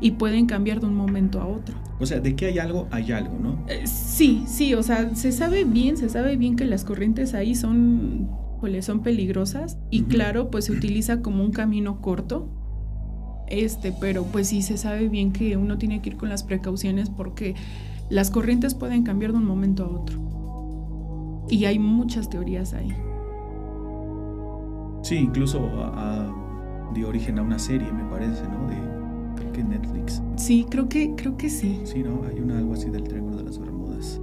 y 0.00 0.12
pueden 0.12 0.46
cambiar 0.46 0.80
de 0.80 0.86
un 0.86 0.94
momento 0.94 1.40
a 1.40 1.46
otro. 1.46 1.76
O 1.98 2.06
sea, 2.06 2.20
de 2.20 2.36
que 2.36 2.46
hay 2.46 2.58
algo, 2.58 2.86
hay 2.90 3.12
algo, 3.12 3.38
¿no? 3.38 3.64
Eh, 3.68 3.86
sí, 3.86 4.44
sí, 4.46 4.74
o 4.74 4.82
sea, 4.82 5.14
se 5.14 5.32
sabe 5.32 5.64
bien, 5.64 5.96
se 5.96 6.08
sabe 6.08 6.36
bien 6.36 6.56
que 6.56 6.64
las 6.64 6.84
corrientes 6.84 7.34
ahí 7.34 7.54
son, 7.54 8.28
pues, 8.60 8.84
son 8.84 9.00
peligrosas 9.00 9.78
y 9.90 10.02
claro, 10.02 10.50
pues 10.50 10.66
se 10.66 10.72
utiliza 10.72 11.22
como 11.22 11.42
un 11.42 11.50
camino 11.50 12.00
corto. 12.00 12.48
Este, 13.48 13.92
pero 13.92 14.24
pues 14.24 14.48
sí 14.48 14.60
se 14.60 14.76
sabe 14.76 15.08
bien 15.08 15.32
que 15.32 15.56
uno 15.56 15.78
tiene 15.78 16.02
que 16.02 16.10
ir 16.10 16.16
con 16.16 16.28
las 16.28 16.42
precauciones 16.42 17.10
porque 17.10 17.54
las 18.10 18.32
corrientes 18.32 18.74
pueden 18.74 19.04
cambiar 19.04 19.30
de 19.30 19.38
un 19.38 19.46
momento 19.46 19.84
a 19.84 19.88
otro. 19.88 21.46
Y 21.48 21.64
hay 21.66 21.78
muchas 21.78 22.28
teorías 22.28 22.74
ahí. 22.74 22.92
Sí, 25.06 25.18
incluso 25.18 25.70
dio 26.92 27.08
origen 27.08 27.38
a 27.38 27.42
una 27.42 27.60
serie, 27.60 27.86
me 27.92 28.02
parece, 28.10 28.42
¿no? 28.48 28.68
De 28.68 28.76
creo 29.36 29.52
que 29.52 29.62
Netflix. 29.62 30.20
Sí, 30.34 30.66
creo 30.68 30.88
que, 30.88 31.14
creo 31.14 31.36
que 31.36 31.48
sí. 31.48 31.80
Sí, 31.84 32.02
¿no? 32.02 32.22
Hay 32.28 32.40
una 32.40 32.58
algo 32.58 32.72
así 32.72 32.90
del 32.90 33.04
Triángulo 33.04 33.36
de 33.36 33.44
las 33.44 33.56
Bermudas. 33.60 34.20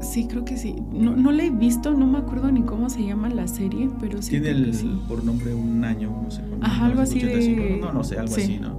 Sí, 0.00 0.26
creo 0.26 0.44
que 0.44 0.56
sí. 0.56 0.74
No, 0.92 1.14
no 1.14 1.30
la 1.30 1.44
he 1.44 1.50
visto, 1.50 1.94
no 1.94 2.08
me 2.08 2.18
acuerdo 2.18 2.50
ni 2.50 2.62
cómo 2.62 2.90
se 2.90 3.04
llama 3.04 3.28
la 3.28 3.46
serie, 3.46 3.88
pero 4.00 4.20
sí. 4.20 4.30
Tiene 4.30 4.50
el, 4.50 4.72
por 5.06 5.22
nombre 5.22 5.54
un 5.54 5.84
año, 5.84 6.10
no 6.24 6.28
sé. 6.28 6.42
Ajá, 6.60 6.86
algo 6.86 7.02
así 7.02 7.20
de... 7.20 7.78
No, 7.80 7.92
no 7.92 8.02
sé, 8.02 8.18
algo 8.18 8.34
así, 8.34 8.58
¿no? 8.58 8.74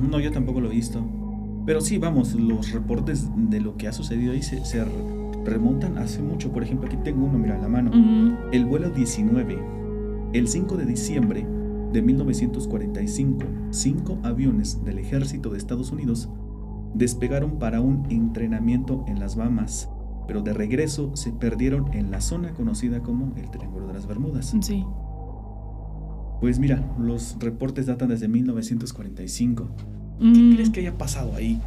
No, 0.00 0.18
yo 0.18 0.32
tampoco 0.32 0.60
lo 0.60 0.72
he 0.72 0.74
visto. 0.74 1.00
Pero 1.64 1.80
sí, 1.80 1.98
vamos, 1.98 2.34
los 2.34 2.72
reportes 2.72 3.28
de 3.36 3.60
lo 3.60 3.76
que 3.76 3.86
ha 3.86 3.92
sucedido 3.92 4.32
ahí 4.32 4.42
se, 4.42 4.84
remontan 5.44 5.96
hace 5.98 6.22
mucho. 6.22 6.50
Por 6.50 6.64
ejemplo, 6.64 6.88
aquí 6.88 6.96
tengo 7.04 7.24
uno, 7.24 7.38
mira, 7.38 7.54
a 7.54 7.58
la 7.58 7.68
mano. 7.68 7.92
El 8.50 8.64
vuelo 8.64 8.90
19, 8.90 9.76
el 10.32 10.48
5 10.48 10.76
de 10.76 10.86
diciembre 10.86 11.46
de 11.92 12.02
1945, 12.02 13.44
cinco 13.70 14.18
aviones 14.22 14.84
del 14.84 14.98
ejército 14.98 15.50
de 15.50 15.58
Estados 15.58 15.92
Unidos 15.92 16.28
despegaron 16.94 17.58
para 17.58 17.80
un 17.80 18.06
entrenamiento 18.10 19.04
en 19.06 19.20
las 19.20 19.36
Bahamas, 19.36 19.88
pero 20.26 20.42
de 20.42 20.52
regreso 20.52 21.14
se 21.14 21.32
perdieron 21.32 21.92
en 21.94 22.10
la 22.10 22.20
zona 22.20 22.52
conocida 22.54 23.00
como 23.02 23.34
el 23.36 23.50
Triángulo 23.50 23.86
de 23.86 23.94
las 23.94 24.06
Bermudas. 24.06 24.54
Sí. 24.60 24.84
Pues 26.40 26.58
mira, 26.58 26.82
los 26.98 27.36
reportes 27.38 27.86
datan 27.86 28.08
desde 28.08 28.28
1945. 28.28 29.68
¿Qué 30.18 30.50
crees 30.54 30.70
que 30.70 30.80
haya 30.80 30.98
pasado 30.98 31.34
ahí? 31.34 31.60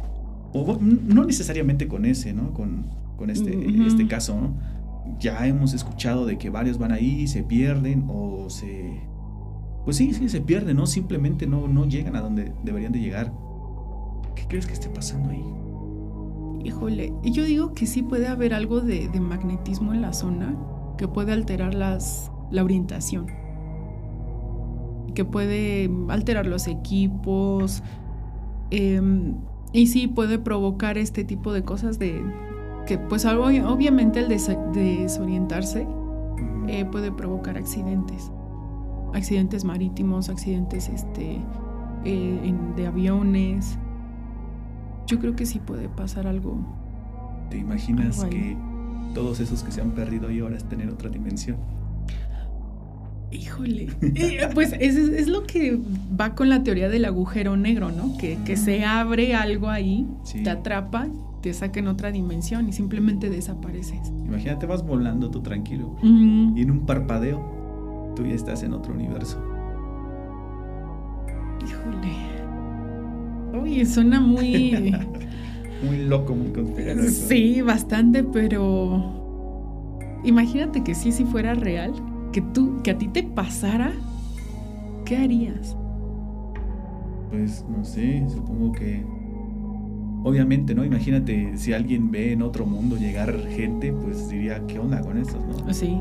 O, 0.52 0.78
no 0.80 1.24
necesariamente 1.24 1.88
con 1.88 2.04
ese, 2.04 2.32
¿no? 2.32 2.52
Con, 2.52 2.86
con 3.16 3.30
este, 3.30 3.86
este 3.86 4.06
caso, 4.06 4.40
¿no? 4.40 4.54
Ya 5.18 5.46
hemos 5.46 5.72
escuchado 5.74 6.26
de 6.26 6.38
que 6.38 6.50
varios 6.50 6.78
van 6.78 6.92
ahí, 6.92 7.26
se 7.26 7.42
pierden 7.42 8.04
o 8.08 8.48
se... 8.50 9.00
Pues 9.84 9.96
sí, 9.96 10.12
sí, 10.12 10.28
se 10.28 10.40
pierden, 10.40 10.76
¿no? 10.76 10.86
Simplemente 10.86 11.46
no, 11.46 11.66
no 11.66 11.86
llegan 11.86 12.16
a 12.16 12.20
donde 12.20 12.52
deberían 12.62 12.92
de 12.92 13.00
llegar. 13.00 13.32
¿Qué 14.34 14.46
crees 14.46 14.66
que 14.66 14.74
esté 14.74 14.88
pasando 14.88 15.30
ahí? 15.30 15.44
Híjole, 16.64 17.12
yo 17.24 17.44
digo 17.44 17.72
que 17.72 17.86
sí 17.86 18.02
puede 18.02 18.28
haber 18.28 18.52
algo 18.52 18.80
de, 18.80 19.08
de 19.08 19.20
magnetismo 19.20 19.94
en 19.94 20.02
la 20.02 20.12
zona 20.12 20.56
que 20.98 21.08
puede 21.08 21.32
alterar 21.32 21.74
las, 21.74 22.30
la 22.50 22.62
orientación, 22.62 23.26
que 25.14 25.24
puede 25.24 25.90
alterar 26.08 26.46
los 26.46 26.68
equipos, 26.68 27.82
Em, 28.70 29.34
y 29.72 29.88
sí 29.88 30.06
puede 30.06 30.38
provocar 30.38 30.96
este 30.96 31.24
tipo 31.24 31.52
de 31.52 31.62
cosas 31.62 31.98
de 31.98 32.22
que 32.86 32.98
pues 32.98 33.24
obviamente 33.24 34.20
el 34.20 34.28
desorientarse 34.28 35.86
eh, 36.68 36.84
puede 36.84 37.10
provocar 37.12 37.56
accidentes. 37.56 38.30
Accidentes 39.12 39.64
marítimos, 39.64 40.28
accidentes 40.28 40.88
este, 40.88 41.40
eh, 42.04 42.54
de 42.76 42.86
aviones. 42.86 43.78
Yo 45.06 45.18
creo 45.18 45.34
que 45.34 45.46
sí 45.46 45.58
puede 45.58 45.88
pasar 45.88 46.26
algo. 46.26 46.58
¿Te 47.50 47.58
imaginas 47.58 48.24
que 48.24 48.56
todos 49.14 49.40
esos 49.40 49.64
que 49.64 49.72
se 49.72 49.80
han 49.80 49.90
perdido 49.90 50.28
ahí 50.28 50.38
ahora 50.38 50.56
estén 50.56 50.80
en 50.80 50.90
otra 50.90 51.10
dimensión? 51.10 51.56
Híjole. 53.32 53.88
Eh, 54.02 54.48
pues 54.54 54.72
es, 54.78 54.96
es, 54.96 55.28
lo 55.28 55.44
que 55.44 55.78
va 56.20 56.34
con 56.34 56.48
la 56.48 56.62
teoría 56.62 56.88
del 56.88 57.04
agujero 57.04 57.56
negro, 57.56 57.90
¿no? 57.90 58.16
Que, 58.18 58.38
que 58.44 58.56
se 58.56 58.84
abre 58.84 59.34
algo 59.34 59.68
ahí, 59.68 60.06
te 60.32 60.50
atrapa, 60.50 61.08
te 61.40 61.52
saca 61.54 61.80
en 61.80 61.88
otra 61.88 62.12
dimensión 62.12 62.68
y 62.68 62.72
simplemente 62.72 63.30
desapareces. 63.30 64.12
Imagínate, 64.24 64.66
vas 64.66 64.86
volando 64.86 65.30
tú 65.30 65.40
tranquilo 65.40 65.96
y 66.02 66.62
en 66.62 66.70
un 66.70 66.86
parpadeo 66.86 68.12
tú 68.14 68.24
ya 68.24 68.34
estás 68.34 68.62
en 68.62 68.74
otro 68.74 68.94
universo. 68.94 69.38
Híjole. 71.66 72.30
Uy, 73.62 73.84
suena 73.86 74.20
muy. 74.20 74.94
muy 75.86 76.04
loco, 76.04 76.34
muy 76.34 76.52
conspiranoico. 76.52 77.10
Sí, 77.10 77.62
bastante, 77.62 78.24
pero. 78.24 79.18
Imagínate 80.24 80.84
que 80.84 80.94
sí, 80.94 81.12
si 81.12 81.24
fuera 81.24 81.54
real 81.54 81.92
que 82.32 82.42
tú, 82.42 82.82
que 82.82 82.90
a 82.90 82.98
ti 82.98 83.08
te 83.08 83.22
pasara, 83.22 83.92
¿qué 85.04 85.16
harías? 85.16 85.76
Pues 87.30 87.64
no 87.68 87.84
sé, 87.84 88.24
supongo 88.28 88.72
que 88.72 89.04
obviamente, 90.22 90.74
¿no? 90.74 90.84
Imagínate 90.84 91.56
si 91.56 91.72
alguien 91.72 92.10
ve 92.10 92.32
en 92.32 92.42
otro 92.42 92.66
mundo 92.66 92.96
llegar 92.96 93.38
gente, 93.48 93.92
pues 93.92 94.28
diría, 94.28 94.66
¿qué 94.66 94.78
onda 94.78 95.00
con 95.00 95.18
estos, 95.18 95.44
no? 95.44 95.72
Sí. 95.72 96.00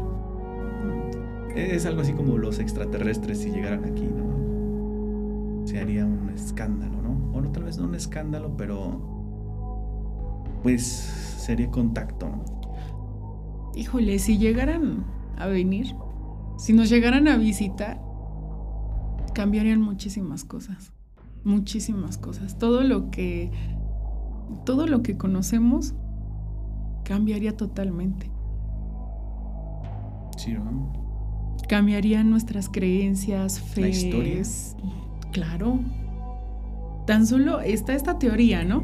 Es 1.56 1.86
algo 1.86 2.02
así 2.02 2.14
como 2.14 2.38
los 2.38 2.60
extraterrestres 2.60 3.40
si 3.40 3.52
llegaran 3.52 3.84
aquí, 3.86 4.08
¿no? 4.08 5.66
Se 5.66 5.80
haría 5.80 6.06
un 6.06 6.30
escándalo, 6.30 7.02
¿no? 7.02 7.32
O 7.34 7.42
no, 7.42 7.52
tal 7.52 7.64
vez 7.64 7.78
no 7.78 7.86
un 7.86 7.96
escándalo, 7.96 8.56
pero 8.58 9.20
pues 10.64 10.84
sería 10.84 11.70
contacto, 11.70 12.30
¿no? 12.30 12.44
Híjole, 13.76 14.20
si 14.20 14.38
llegaran 14.38 15.06
a 15.38 15.48
venir, 15.48 15.96
si 16.58 16.74
nos 16.74 16.90
llegaran 16.90 17.28
a 17.28 17.38
visitar, 17.38 18.02
cambiarían 19.34 19.82
muchísimas 19.82 20.44
cosas. 20.44 20.92
Muchísimas 21.46 22.18
cosas. 22.18 22.58
Todo 22.58 22.84
lo 22.84 23.10
que 23.10 23.52
todo 24.66 24.88
lo 24.88 25.02
que 25.02 25.18
conocemos 25.18 25.94
cambiaría 27.04 27.56
totalmente. 27.58 28.30
Sí, 30.38 30.54
¿no? 30.54 30.94
Cambiarían 31.68 32.30
nuestras 32.30 32.70
creencias, 32.70 33.60
fe. 33.60 33.92
Claro. 35.32 35.80
Tan 37.06 37.28
solo 37.28 37.62
está 37.62 37.94
esta 37.94 38.18
teoría, 38.20 38.64
¿no? 38.64 38.84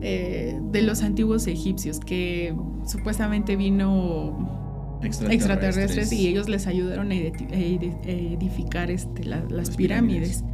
Eh, 0.00 0.58
de 0.70 0.82
los 0.82 1.02
antiguos 1.02 1.46
egipcios, 1.46 1.98
que 1.98 2.54
supuestamente 2.86 3.56
vino 3.56 4.98
extraterrestres. 5.02 6.12
y 6.12 6.28
ellos 6.28 6.48
les 6.48 6.66
ayudaron 6.66 7.10
a 7.10 7.14
edificar 7.14 8.90
este, 8.90 9.24
las, 9.24 9.70
pirámides. 9.70 10.44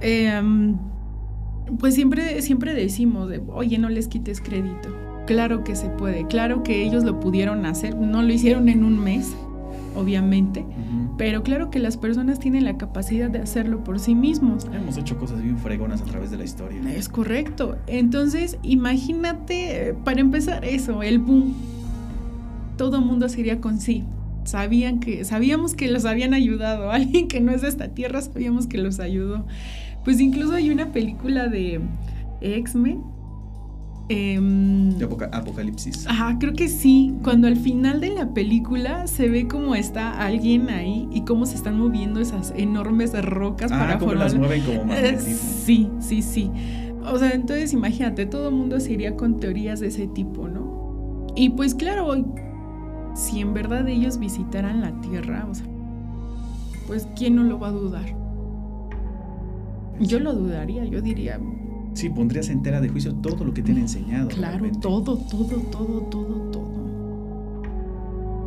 Em, 0.00 0.76
pues 1.78 1.94
siempre, 1.94 2.40
siempre 2.42 2.74
decimos, 2.74 3.30
oye, 3.48 3.78
no 3.78 3.88
les 3.88 4.08
quites 4.08 4.40
crédito. 4.40 4.94
Claro 5.26 5.62
que 5.62 5.76
se 5.76 5.90
puede, 5.90 6.26
claro 6.26 6.62
que 6.62 6.82
ellos 6.82 7.04
lo 7.04 7.20
pudieron 7.20 7.66
hacer, 7.66 7.94
no 7.96 8.22
lo 8.22 8.32
hicieron 8.32 8.70
en 8.70 8.82
un 8.82 8.98
mes, 8.98 9.36
obviamente, 9.94 10.64
pero 11.18 11.42
claro 11.42 11.70
que 11.70 11.78
las 11.80 11.98
personas 11.98 12.38
tienen 12.38 12.64
la 12.64 12.78
capacidad 12.78 13.28
de 13.28 13.40
hacerlo 13.40 13.84
por 13.84 14.00
sí 14.00 14.14
mismos. 14.14 14.66
Hemos 14.72 14.96
hecho 14.96 15.18
cosas 15.18 15.42
bien 15.42 15.58
fregonas 15.58 16.00
a 16.00 16.04
través 16.04 16.30
de 16.30 16.38
la 16.38 16.44
historia. 16.44 16.80
Es 16.94 17.10
correcto. 17.10 17.76
Entonces, 17.88 18.56
imagínate, 18.62 19.94
para 20.04 20.20
empezar 20.20 20.64
eso, 20.64 21.02
el 21.02 21.18
boom. 21.18 21.54
Todo 22.78 23.00
mundo 23.02 23.28
sería 23.28 23.60
con 23.60 23.80
sí. 23.80 24.04
Sabían 24.44 25.00
que, 25.00 25.24
sabíamos 25.24 25.74
que 25.74 25.90
los 25.90 26.06
habían 26.06 26.32
ayudado. 26.32 26.90
Alguien 26.92 27.28
que 27.28 27.40
no 27.40 27.52
es 27.52 27.60
de 27.60 27.68
esta 27.68 27.88
tierra, 27.88 28.22
sabíamos 28.22 28.66
que 28.66 28.78
los 28.78 28.98
ayudó. 28.98 29.44
Pues 30.04 30.20
incluso 30.20 30.54
hay 30.54 30.70
una 30.70 30.92
película 30.92 31.48
de 31.48 31.80
X-Men 32.40 33.02
Em, 34.10 34.96
de 34.96 35.04
Apocalipsis. 35.04 36.06
Ajá, 36.06 36.38
creo 36.38 36.54
que 36.54 36.68
sí. 36.68 37.14
Cuando 37.22 37.46
al 37.46 37.56
final 37.56 38.00
de 38.00 38.08
la 38.14 38.32
película 38.32 39.06
se 39.06 39.28
ve 39.28 39.46
cómo 39.46 39.74
está 39.74 40.24
alguien 40.24 40.70
ahí 40.70 41.06
y 41.12 41.22
cómo 41.22 41.44
se 41.44 41.56
están 41.56 41.78
moviendo 41.78 42.18
esas 42.18 42.54
enormes 42.56 43.12
rocas 43.22 43.70
ah, 43.70 43.78
para 43.78 43.98
cómo 43.98 44.14
las 44.14 44.34
mueven 44.34 44.62
como 44.62 44.92
sí, 45.18 45.90
sí, 46.00 46.22
sí. 46.22 46.50
O 47.04 47.18
sea, 47.18 47.32
entonces 47.32 47.74
imagínate, 47.74 48.24
todo 48.24 48.48
el 48.48 48.54
mundo 48.54 48.80
se 48.80 48.92
iría 48.92 49.14
con 49.14 49.40
teorías 49.40 49.80
de 49.80 49.88
ese 49.88 50.06
tipo, 50.06 50.48
¿no? 50.48 51.26
Y 51.36 51.50
pues 51.50 51.74
claro, 51.74 52.14
si 53.14 53.40
en 53.40 53.52
verdad 53.52 53.86
ellos 53.88 54.18
visitaran 54.18 54.80
la 54.80 54.98
Tierra, 55.02 55.46
o 55.50 55.54
sea, 55.54 55.66
pues 56.86 57.06
¿quién 57.14 57.36
no 57.36 57.42
lo 57.42 57.58
va 57.58 57.68
a 57.68 57.72
dudar? 57.72 58.17
Yo 60.00 60.20
lo 60.20 60.34
dudaría, 60.34 60.84
yo 60.84 61.00
diría, 61.00 61.40
Sí, 61.98 62.08
pondrías 62.10 62.48
entera 62.48 62.80
de 62.80 62.88
juicio 62.88 63.12
todo 63.14 63.44
lo 63.44 63.52
que 63.52 63.60
te 63.60 63.72
han 63.72 63.78
enseñado. 63.78 64.28
Claro, 64.28 64.70
todo, 64.80 65.16
todo, 65.16 65.56
todo, 65.72 66.00
todo, 66.02 66.50
todo. 66.52 66.68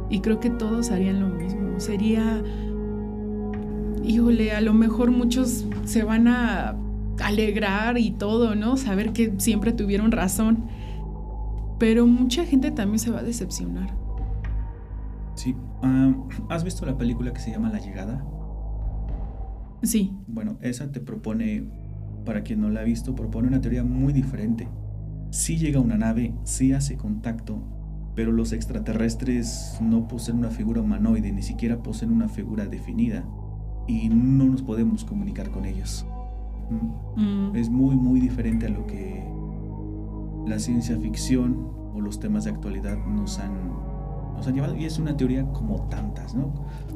Y 0.10 0.22
creo 0.22 0.40
que 0.40 0.50
todos 0.50 0.90
harían 0.92 1.20
lo 1.20 1.28
mismo. 1.28 1.78
Sería, 1.78 2.42
híjole, 4.06 4.54
a 4.54 4.62
lo 4.62 4.74
mejor 4.74 5.12
muchos 5.12 5.66
se 5.84 6.04
van 6.04 6.30
a 6.30 6.78
alegrar 7.22 7.98
y 7.98 8.12
todo, 8.12 8.56
¿no? 8.56 8.78
Saber 8.78 9.12
que 9.12 9.34
siempre 9.38 9.74
tuvieron 9.74 10.14
razón. 10.14 10.66
Pero 11.78 12.08
mucha 12.08 12.46
gente 12.46 12.72
también 12.72 13.00
se 13.00 13.12
va 13.12 13.20
a 13.20 13.24
decepcionar. 13.24 13.94
Sí. 15.36 15.58
Ah, 15.84 16.14
¿Has 16.48 16.64
visto 16.64 16.86
la 16.86 16.98
película 16.98 17.34
que 17.34 17.42
se 17.42 17.52
llama 17.52 17.70
La 17.70 17.80
Llegada? 17.80 18.24
Sí. 19.84 20.14
Bueno, 20.28 20.58
esa 20.62 20.92
te 20.92 21.00
propone 21.00 21.66
para 22.26 22.44
quien 22.44 22.62
no 22.62 22.70
la 22.70 22.82
ha 22.82 22.84
visto, 22.84 23.16
propone 23.16 23.48
una 23.48 23.62
teoría 23.62 23.84
muy 23.84 24.14
diferente. 24.14 24.68
Sí 25.32 25.58
llega 25.58 25.80
una 25.80 25.98
nave, 25.98 26.34
sí 26.44 26.74
hace 26.74 26.98
contacto, 26.98 27.64
pero 28.16 28.32
los 28.32 28.52
extraterrestres 28.54 29.78
no 29.82 30.08
poseen 30.08 30.38
una 30.38 30.50
figura 30.50 30.82
humanoide, 30.82 31.32
ni 31.32 31.42
siquiera 31.42 31.82
poseen 31.82 32.12
una 32.12 32.28
figura 32.28 32.68
definida, 32.68 33.26
y 33.88 34.10
no 34.10 34.46
nos 34.46 34.62
podemos 34.62 35.04
comunicar 35.06 35.50
con 35.52 35.66
ellos. 35.66 36.06
¿Mm? 37.16 37.56
Es 37.56 37.70
muy, 37.70 37.96
muy 37.96 38.20
diferente 38.20 38.68
a 38.68 38.70
lo 38.70 38.86
que 38.86 39.26
la 40.46 40.60
ciencia 40.60 40.98
ficción 40.98 41.68
o 41.94 42.02
los 42.02 42.20
temas 42.20 42.46
de 42.46 42.52
actualidad 42.52 42.98
nos 43.06 43.40
han, 43.40 43.54
nos 44.36 44.48
han 44.48 44.54
llevado, 44.54 44.76
y 44.76 44.86
es 44.86 45.00
una 45.00 45.18
teoría 45.18 45.46
como 45.52 45.88
tantas, 45.90 46.36
¿no? 46.36 46.54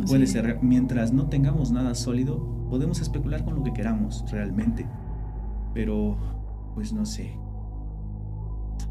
Puede 0.08 0.28
ser, 0.28 0.60
mientras 0.62 1.13
no 1.13 1.28
tengamos 1.28 1.71
nada 1.71 1.95
sólido, 1.95 2.55
podemos 2.69 3.01
especular 3.01 3.43
con 3.45 3.56
lo 3.56 3.63
que 3.63 3.73
queramos 3.73 4.25
realmente. 4.32 4.86
Pero, 5.73 6.17
pues 6.73 6.93
no 6.93 7.06
sé. 7.06 7.32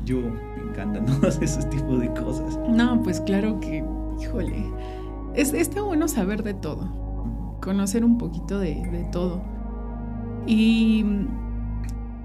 Yo 0.04 0.20
me 0.20 0.70
encantan 0.70 1.06
todos 1.20 1.40
esos 1.40 1.68
tipos 1.70 2.00
de 2.00 2.12
cosas. 2.12 2.58
No, 2.68 3.02
pues 3.02 3.20
claro 3.20 3.60
que, 3.60 3.84
híjole. 4.20 4.64
Es, 5.34 5.52
está 5.52 5.82
bueno 5.82 6.08
saber 6.08 6.42
de 6.42 6.54
todo. 6.54 7.58
Conocer 7.60 8.04
un 8.04 8.18
poquito 8.18 8.58
de, 8.58 8.74
de 8.90 9.04
todo. 9.10 9.42
Y 10.46 11.04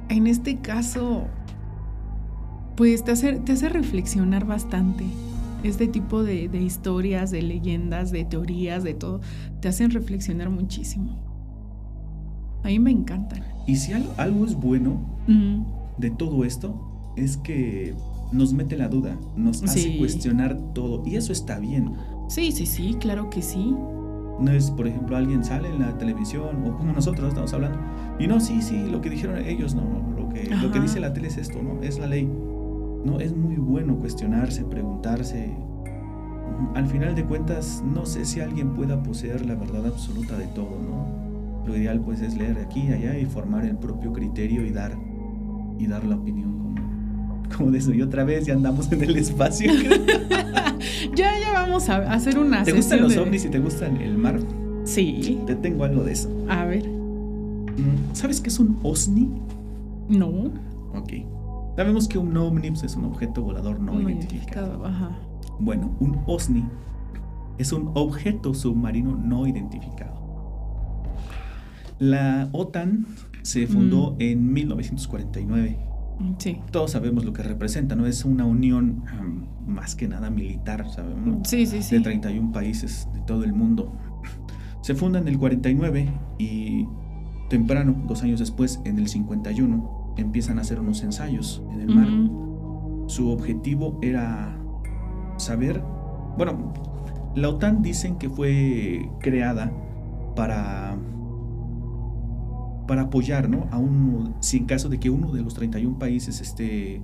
en 0.10 0.28
este 0.28 0.58
caso, 0.58 1.28
pues 2.76 3.04
te 3.04 3.12
hace, 3.12 3.40
te 3.40 3.54
hace 3.54 3.70
reflexionar 3.70 4.46
bastante. 4.46 5.06
Este 5.64 5.88
tipo 5.88 6.24
de, 6.24 6.48
de, 6.48 6.62
historias, 6.62 7.32
de 7.32 7.42
leyendas, 7.42 8.12
de 8.12 8.24
teorías, 8.24 8.84
de 8.84 8.94
todo, 8.94 9.20
te 9.60 9.68
hacen 9.68 9.92
reflexionar 9.92 10.50
muchísimo. 10.50 11.29
A 12.64 12.68
mí 12.68 12.80
me 12.80 12.92
encantan. 12.92 13.44
Y 13.66 13.76
si 13.76 13.94
algo, 13.94 14.46
es 14.46 14.56
bueno 14.56 15.00
de 15.98 16.10
todo 16.10 16.44
esto, 16.44 16.74
es 17.16 17.38
que 17.38 17.94
nos 18.32 18.54
mete 18.54 18.78
la 18.78 18.88
duda, 18.88 19.18
nos 19.36 19.64
hace 19.64 19.98
cuestionar 19.98 20.58
todo. 20.74 21.06
Y 21.06 21.16
eso 21.16 21.32
está 21.32 21.60
bien. 21.60 21.94
Sí, 22.28 22.52
sí, 22.52 22.66
sí, 22.66 22.96
claro 23.00 23.30
que 23.30 23.42
sí. 23.42 23.76
No 24.40 24.52
es, 24.52 24.72
por 24.72 24.88
ejemplo, 24.88 25.18
alguien 25.18 25.44
sale 25.44 25.70
en 25.70 25.80
la 25.80 25.98
televisión 25.98 26.66
o 26.66 26.78
como 26.78 26.94
nosotros 26.94 27.28
estamos 27.30 27.54
hablando. 27.54 27.78
Y 28.20 28.28
no, 28.28 28.40
sí, 28.40 28.62
sí, 28.62 28.86
lo 28.90 29.02
que 29.02 29.10
dijeron 29.10 29.38
ellos, 29.38 29.76
no, 29.76 29.84
lo 30.18 30.30
que, 30.30 30.50
lo 30.56 30.72
que 30.72 30.80
dice 30.80 31.00
la 31.00 31.14
tele 31.14 31.28
es 31.28 31.38
esto, 31.38 31.62
¿no? 31.62 31.82
Es 31.82 32.00
la 32.00 32.08
ley. 32.08 32.26
No, 33.04 33.20
es 33.20 33.36
muy 33.36 33.56
bueno 33.56 33.96
cuestionarse, 33.98 34.64
preguntarse. 34.64 35.56
Al 36.76 36.88
final 36.88 37.16
de 37.16 37.26
cuentas, 37.26 37.84
no 37.86 38.06
sé 38.06 38.26
si 38.26 38.40
alguien 38.40 38.74
pueda 38.74 39.02
poseer 39.04 39.46
la 39.46 39.56
verdad 39.56 39.86
absoluta 39.88 40.38
de 40.38 40.48
todo, 40.48 40.78
¿no? 40.82 41.19
Lo 41.66 41.76
ideal 41.76 42.00
pues 42.02 42.22
es 42.22 42.38
leer 42.38 42.58
aquí 42.60 42.82
y 42.82 42.94
allá 42.94 43.18
y 43.18 43.26
formar 43.26 43.66
el 43.66 43.78
propio 43.78 44.14
criterio 44.14 44.66
y 44.66 44.72
dar, 44.72 44.98
y 45.78 45.88
dar 45.88 46.04
la 46.04 46.16
opinión 46.16 46.54
como, 46.54 47.50
como 47.56 47.72
de 47.72 47.78
eso. 47.78 47.94
Y 47.94 48.02
otra 48.02 48.24
vez 48.24 48.46
ya 48.46 48.54
andamos 48.54 48.92
en 48.92 49.04
el 49.04 49.16
espacio. 49.18 49.72
ya, 51.16 51.40
ya 51.40 51.54
vamos 51.54 51.90
a 51.90 52.12
hacer 52.12 52.40
una 52.40 52.64
¿Te 52.64 52.72
gustan 52.72 53.02
los 53.02 53.18
ovnis 53.18 53.46
y 53.46 53.50
te 53.50 53.60
gustan 53.60 53.98
el 53.98 54.18
mar? 54.18 54.40
Sí. 54.86 55.40
Te 55.46 55.56
tengo 55.56 55.84
algo 55.84 56.04
de 56.04 56.14
eso. 56.14 56.30
A 56.50 56.66
ver. 56.66 56.88
Mm, 56.88 58.14
¿Sabes 58.14 58.42
qué 58.42 58.50
es 58.50 58.60
un 58.60 58.80
OSNI? 58.84 59.30
No. 60.10 60.30
Ok. 60.96 61.14
Sabemos 61.76 62.08
que 62.08 62.18
un 62.18 62.36
ovni 62.36 62.72
pues, 62.72 62.84
es 62.84 62.96
un 62.96 63.06
objeto 63.06 63.42
volador 63.42 63.80
no, 63.80 64.02
identificado. 64.02 64.86
Ajá. 64.86 65.12
Bueno, 65.60 65.96
un 66.00 66.20
OSNI 66.26 66.64
es 67.58 67.72
un 67.72 67.92
objeto 67.94 68.54
submarino 68.54 69.16
no 69.16 69.46
identificado. 69.46 70.19
La 72.00 72.50
OTAN 72.54 73.06
se 73.42 73.68
fundó 73.68 74.16
en 74.20 74.52
1949. 74.54 75.78
Sí. 76.38 76.60
Todos 76.72 76.92
sabemos 76.92 77.24
lo 77.26 77.34
que 77.34 77.44
representa, 77.44 77.96
¿no? 77.96 78.06
Es 78.06 78.26
una 78.26 78.46
unión 78.46 79.04
más 79.68 79.96
que 79.96 80.08
nada 80.08 80.30
militar, 80.30 80.90
sabemos. 80.90 81.48
Sí, 81.48 81.66
sí, 81.66 81.82
sí. 81.82 81.96
De 81.96 82.02
31 82.02 82.52
países 82.52 83.08
de 83.14 83.22
todo 83.22 83.44
el 83.44 83.54
mundo. 83.54 83.94
Se 84.82 84.96
funda 84.96 85.20
en 85.20 85.28
el 85.28 85.38
49 85.38 86.10
y 86.38 86.88
temprano, 87.50 88.04
dos 88.08 88.24
años 88.24 88.40
después, 88.40 88.80
en 88.86 88.98
el 88.98 89.08
51, 89.08 90.14
empiezan 90.18 90.58
a 90.58 90.62
hacer 90.62 90.80
unos 90.80 91.04
ensayos 91.04 91.62
en 91.72 91.82
el 91.82 91.96
mar. 91.96 92.08
Su 93.08 93.30
objetivo 93.30 94.00
era 94.02 94.58
saber, 95.38 95.82
bueno, 96.38 96.74
la 97.36 97.50
OTAN 97.50 97.82
dicen 97.82 98.18
que 98.18 98.30
fue 98.30 99.10
creada 99.20 99.72
para 100.36 100.98
para 102.90 103.04
apoyar, 103.04 103.48
¿no? 103.52 103.68
A 103.70 103.78
uno, 103.78 104.34
si 104.40 104.58
en 104.58 104.66
caso 104.66 104.90
de 104.90 105.00
que 105.00 105.12
uno 105.12 105.32
de 105.32 105.44
los 105.44 105.54
31 105.54 106.00
países 106.00 106.42
esté 106.42 107.04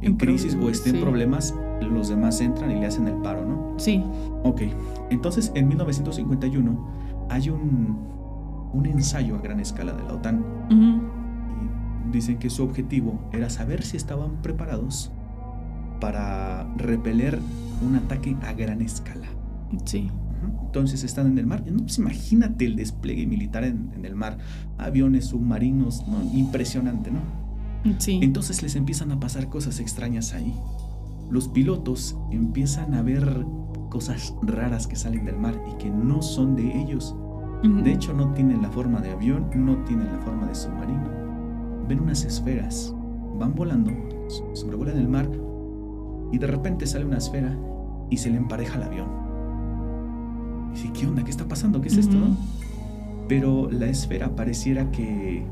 en 0.00 0.16
crisis 0.16 0.56
o 0.58 0.70
esté 0.70 0.90
en 0.90 1.00
problemas, 1.00 1.54
los 1.82 2.08
demás 2.08 2.40
entran 2.40 2.70
y 2.70 2.80
le 2.80 2.86
hacen 2.86 3.06
el 3.06 3.16
paro, 3.16 3.44
¿no? 3.44 3.74
Sí. 3.76 4.02
Ok, 4.44 4.62
entonces 5.10 5.52
en 5.54 5.68
1951 5.68 7.26
hay 7.28 7.50
un, 7.50 7.98
un 8.72 8.86
ensayo 8.86 9.36
a 9.36 9.42
gran 9.42 9.60
escala 9.60 9.92
de 9.92 10.02
la 10.04 10.14
OTAN. 10.14 10.42
y 10.70 12.12
dicen 12.12 12.38
que 12.38 12.48
su 12.48 12.64
objetivo 12.64 13.20
era 13.30 13.50
saber 13.50 13.82
si 13.82 13.98
estaban 13.98 14.40
preparados 14.40 15.12
para 16.00 16.64
repeler 16.78 17.38
un 17.86 17.96
ataque 17.96 18.38
a 18.40 18.54
gran 18.54 18.80
escala. 18.80 19.26
Sí. 19.84 20.10
Entonces 20.70 21.02
están 21.02 21.26
en 21.26 21.36
el 21.36 21.46
mar. 21.48 21.64
No, 21.68 21.82
pues 21.82 21.98
imagínate 21.98 22.64
el 22.64 22.76
despliegue 22.76 23.26
militar 23.26 23.64
en, 23.64 23.90
el 24.04 24.14
mar. 24.14 24.38
Aviones, 24.78 25.24
submarinos, 25.26 26.06
¿no? 26.06 26.22
impresionante, 26.32 27.10
¿no? 27.10 27.18
Sí. 27.98 28.20
Entonces 28.22 28.62
les 28.62 28.76
empiezan 28.76 29.10
a 29.10 29.18
pasar 29.18 29.48
cosas 29.48 29.80
extrañas 29.80 30.32
ahí. 30.32 30.54
Los 31.28 31.48
pilotos 31.48 32.16
empiezan 32.30 32.94
a 32.94 33.02
ver 33.02 33.44
cosas 33.88 34.32
raras 34.42 34.86
que 34.86 34.94
salen 34.94 35.24
del 35.24 35.38
mar 35.38 35.60
y 35.68 35.76
que 35.82 35.90
no 35.90 36.22
son 36.22 36.54
de 36.54 36.80
ellos. 36.80 37.16
De 37.64 37.92
hecho, 37.92 38.14
no 38.14 38.32
tienen 38.32 38.62
la 38.62 38.70
forma 38.70 39.00
de 39.00 39.10
avión, 39.10 39.50
no 39.56 39.76
tienen 39.78 40.06
la 40.06 40.20
forma 40.20 40.46
de 40.46 40.54
submarino. 40.54 41.10
Ven 41.88 41.98
unas 41.98 42.24
esferas, 42.24 42.94
van 43.40 43.56
volando, 43.56 43.90
sobrevuelan 44.52 44.98
el 44.98 45.08
mar 45.08 45.28
y 46.30 46.38
de 46.38 46.46
repente 46.46 46.86
sale 46.86 47.06
una 47.06 47.18
esfera 47.18 47.58
y 48.08 48.18
se 48.18 48.30
le 48.30 48.36
empareja 48.36 48.76
al 48.76 48.84
avión. 48.84 49.29
Y 50.70 50.76
dice, 50.76 50.90
¿qué 50.92 51.06
onda? 51.06 51.24
¿Qué 51.24 51.30
está 51.30 51.46
pasando? 51.46 51.80
¿Qué 51.80 51.88
es 51.88 51.96
esto? 51.96 52.16
Pero 53.28 53.70
la 53.70 53.86
esfera 53.86 54.34
pareciera 54.34 54.90
que, 54.90 55.44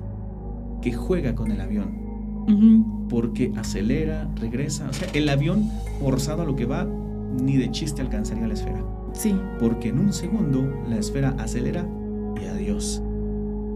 que 0.82 0.92
juega 0.92 1.34
con 1.34 1.50
el 1.50 1.60
avión. 1.60 3.06
Porque 3.08 3.52
acelera, 3.56 4.30
regresa. 4.36 4.88
O 4.88 4.92
sea, 4.92 5.08
el 5.12 5.28
avión 5.28 5.70
forzado 6.00 6.42
a 6.42 6.44
lo 6.46 6.56
que 6.56 6.64
va, 6.64 6.86
ni 7.42 7.56
de 7.56 7.70
chiste 7.70 8.00
alcanzaría 8.00 8.46
la 8.46 8.54
esfera. 8.54 8.82
Sí. 9.12 9.34
Porque 9.58 9.88
en 9.88 9.98
un 9.98 10.12
segundo 10.12 10.64
la 10.88 10.96
esfera 10.98 11.34
acelera 11.38 11.86
y 12.40 12.46
adiós. 12.46 13.02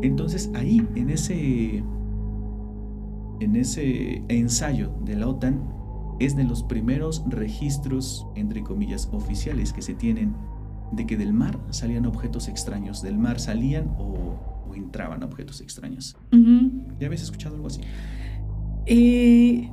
Entonces 0.02 0.50
ahí, 0.54 0.86
en 0.94 1.10
ese, 1.10 1.82
en 3.40 3.56
ese 3.56 4.22
ensayo 4.28 4.90
de 5.04 5.16
la 5.16 5.28
OTAN, 5.28 5.62
es 6.18 6.36
de 6.36 6.44
los 6.44 6.62
primeros 6.62 7.24
registros, 7.28 8.26
entre 8.34 8.62
comillas, 8.62 9.08
oficiales 9.12 9.72
que 9.72 9.82
se 9.82 9.94
tienen 9.94 10.34
de 10.92 11.06
que 11.06 11.16
del 11.16 11.32
mar 11.32 11.58
salían 11.70 12.06
objetos 12.06 12.48
extraños, 12.48 13.02
del 13.02 13.18
mar 13.18 13.40
salían 13.40 13.88
o, 13.98 14.72
entraban 14.74 15.22
objetos 15.22 15.60
extraños. 15.60 16.16
¿Ya 16.98 17.06
habías 17.06 17.22
escuchado 17.22 17.56
algo 17.56 17.66
así? 17.66 17.82
Eh, 18.86 19.70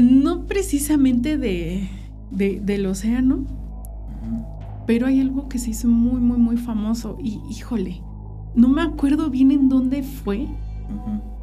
no 0.00 0.46
precisamente 0.46 1.38
de, 1.38 1.88
del 2.30 2.86
océano, 2.86 3.46
pero 4.86 5.06
hay 5.06 5.20
algo 5.20 5.48
que 5.48 5.58
se 5.58 5.70
hizo 5.70 5.88
muy, 5.88 6.20
muy, 6.20 6.38
muy 6.38 6.56
famoso 6.56 7.16
y 7.22 7.40
híjole, 7.50 8.02
no 8.54 8.68
me 8.68 8.82
acuerdo 8.82 9.30
bien 9.30 9.50
en 9.50 9.68
dónde 9.68 10.02
fue, 10.02 10.48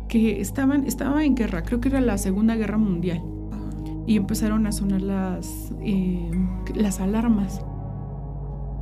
que 0.08 0.42
estaban, 0.42 0.86
estaba 0.86 1.24
en 1.24 1.36
guerra, 1.36 1.64
creo 1.64 1.80
que 1.80 1.90
era 1.90 2.02
la 2.02 2.18
Segunda 2.18 2.56
Guerra 2.56 2.78
Mundial, 2.78 3.22
y 4.08 4.16
empezaron 4.16 4.66
a 4.66 4.72
sonar 4.72 5.02
las, 5.02 5.72
eh, 5.82 6.32
las 6.76 7.00
alarmas. 7.00 7.62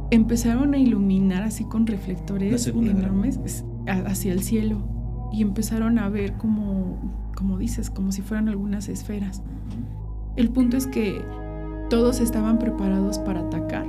Empezaron 0.10 0.74
a 0.74 0.78
iluminar 0.78 1.43
así 1.43 1.65
con 1.65 1.86
reflectores 1.86 2.67
enormes 2.67 3.63
hacia 3.88 4.32
el 4.32 4.41
cielo 4.41 4.88
y 5.34 5.41
empezaron 5.41 6.00
a 6.00 6.08
ver 6.10 6.34
como, 6.34 7.32
como 7.36 7.58
dices, 7.58 7.89
como 7.89 8.12
si 8.12 8.22
fueran 8.22 8.48
algunas 8.48 8.88
esferas. 8.88 9.43
El 10.36 10.50
punto 10.50 10.78
es 10.78 10.88
que 10.88 11.22
todos 11.89 12.20
estaban 12.22 12.60
preparados 12.60 13.20
para 13.20 13.41
atacar, 13.41 13.86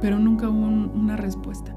pero 0.00 0.18
nunca 0.18 0.48
hubo 0.48 0.66
una 0.66 1.16
respuesta. 1.16 1.76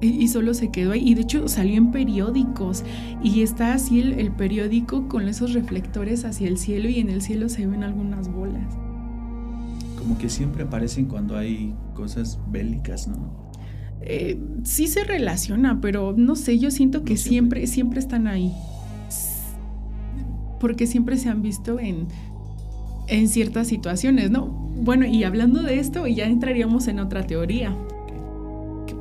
Y, 0.00 0.28
solo 0.28 0.52
se 0.52 0.70
quedó 0.70 0.92
ahí. 0.92 1.02
Y 1.08 1.14
de 1.14 1.22
hecho 1.22 1.48
salió 1.48 1.76
en 1.76 1.90
periódicos. 1.90 2.84
Y 3.22 3.40
está 3.42 3.72
así 3.72 4.00
el, 4.00 4.30
periódico 4.32 5.08
con 5.08 5.28
esos 5.28 5.54
reflectores 5.54 6.24
hacia 6.24 6.48
el 6.48 6.58
cielo 6.58 6.88
y 6.88 7.00
en 7.00 7.08
el 7.08 7.22
cielo 7.22 7.48
se 7.48 7.66
ven 7.66 7.82
algunas 7.82 8.30
bolas. 8.30 8.76
Como 9.98 10.18
que 10.18 10.28
siempre 10.28 10.64
aparecen 10.64 11.06
cuando 11.06 11.36
hay 11.36 11.74
cosas 11.94 12.38
bélicas, 12.48 13.08
¿no? 13.08 13.46
Eh, 14.00 14.38
sí 14.62 14.86
se 14.86 15.04
relaciona, 15.04 15.80
pero 15.80 16.14
no 16.16 16.36
sé, 16.36 16.58
yo 16.58 16.70
siento 16.70 17.02
que 17.02 17.16
siempre, 17.16 17.66
siempre 17.66 17.98
están 17.98 18.26
ahí. 18.26 18.52
Porque 20.60 20.86
siempre 20.86 21.16
se 21.16 21.28
han 21.28 21.42
visto 21.42 21.80
en, 21.80 22.08
en 23.08 23.28
ciertas 23.28 23.68
situaciones, 23.68 24.30
¿no? 24.30 24.46
Bueno, 24.46 25.06
y 25.06 25.24
hablando 25.24 25.62
de 25.62 25.80
esto, 25.80 26.06
ya 26.06 26.26
entraríamos 26.26 26.88
en 26.88 27.00
otra 27.00 27.26
teoría 27.26 27.76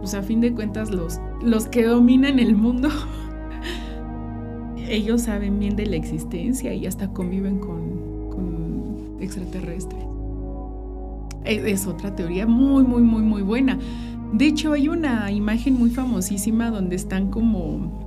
pues 0.05 0.13
a 0.13 0.21
fin 0.21 0.39
de 0.39 0.53
cuentas 0.53 0.91
los, 0.91 1.19
los 1.41 1.65
que 1.65 1.83
dominan 1.83 2.37
el 2.37 2.55
mundo, 2.55 2.89
ellos 4.87 5.23
saben 5.23 5.59
bien 5.59 5.75
de 5.75 5.87
la 5.87 5.95
existencia 5.95 6.75
y 6.75 6.85
hasta 6.85 7.11
conviven 7.11 7.57
con, 7.57 8.29
con 8.29 9.17
extraterrestres. 9.19 10.03
Es, 11.45 11.87
otra 11.87 12.15
teoría 12.15 12.47
muy, 12.47 12.83
muy, 12.83 13.01
muy, 13.01 13.21
muy 13.21 13.41
buena. 13.41 13.77
De 14.33 14.47
hecho, 14.47 14.73
hay 14.73 14.87
una 14.87 15.31
imagen 15.31 15.75
muy 15.75 15.89
famosísima 15.89 16.71
donde 16.71 16.95
están 16.95 17.29
como 17.29 18.05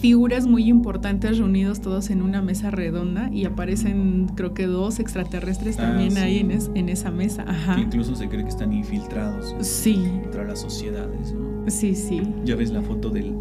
figuras 0.00 0.48
muy 0.48 0.68
importantes 0.68 1.38
reunidos 1.38 1.80
todos 1.80 2.10
en 2.10 2.22
una 2.22 2.42
mesa 2.42 2.72
redonda 2.72 3.30
y 3.32 3.44
aparecen 3.44 4.26
creo 4.34 4.52
que 4.52 4.66
dos 4.66 4.98
extraterrestres 4.98 5.78
ah, 5.78 5.82
también 5.82 6.18
ahí 6.18 6.38
en, 6.38 6.50
en, 6.50 6.88
esa 6.88 7.12
mesa. 7.12 7.44
Ajá. 7.46 7.78
incluso 7.78 8.16
se 8.16 8.28
cree 8.28 8.42
que 8.42 8.48
están 8.48 8.72
infiltrados 8.72 9.54
sí. 9.60 10.02
entre 10.24 10.44
las 10.44 10.60
sociedades. 10.60 11.32
¿no? 11.32 11.70
Sí, 11.70 11.94
sí. 11.94 12.20
Ya 12.44 12.56
ves 12.56 12.72
la 12.72 12.82
foto 12.82 13.10
del 13.10 13.32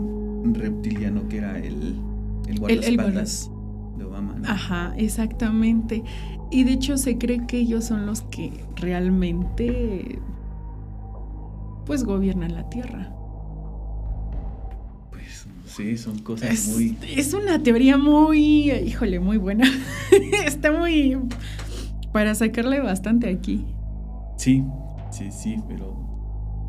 reptiliano 0.54 1.28
que 1.28 1.38
era 1.38 1.58
el, 1.58 1.96
el 2.48 2.60
guardaespaldas 2.60 3.52
de 3.98 4.04
Obama. 4.04 4.36
Ajá, 4.46 4.94
exactamente. 4.98 6.04
Y 6.52 6.66
de 6.66 6.74
hecho 6.74 6.98
se 6.98 7.18
cree 7.18 7.48
que 7.48 7.58
ellos 7.58 7.86
son 7.86 8.06
los 8.06 8.22
que 8.24 8.52
realmente 8.76 10.20
pues 11.86 12.04
gobiernan 12.04 12.54
la 12.54 12.70
Tierra. 12.70 13.14
Sí, 15.66 15.98
son 15.98 16.20
cosas 16.20 16.68
muy... 16.68 16.98
Es 17.16 17.34
una 17.34 17.64
teoría 17.64 17.98
muy, 17.98 18.72
híjole, 18.72 19.22
muy 19.22 19.38
buena. 19.38 19.66
Está 20.46 20.72
muy... 20.72 21.18
para 22.12 22.36
sacarle 22.36 22.82
bastante 22.82 23.30
aquí. 23.30 23.66
Sí, 24.38 24.64
sí, 25.12 25.32
sí, 25.32 25.56
pero 25.70 26.01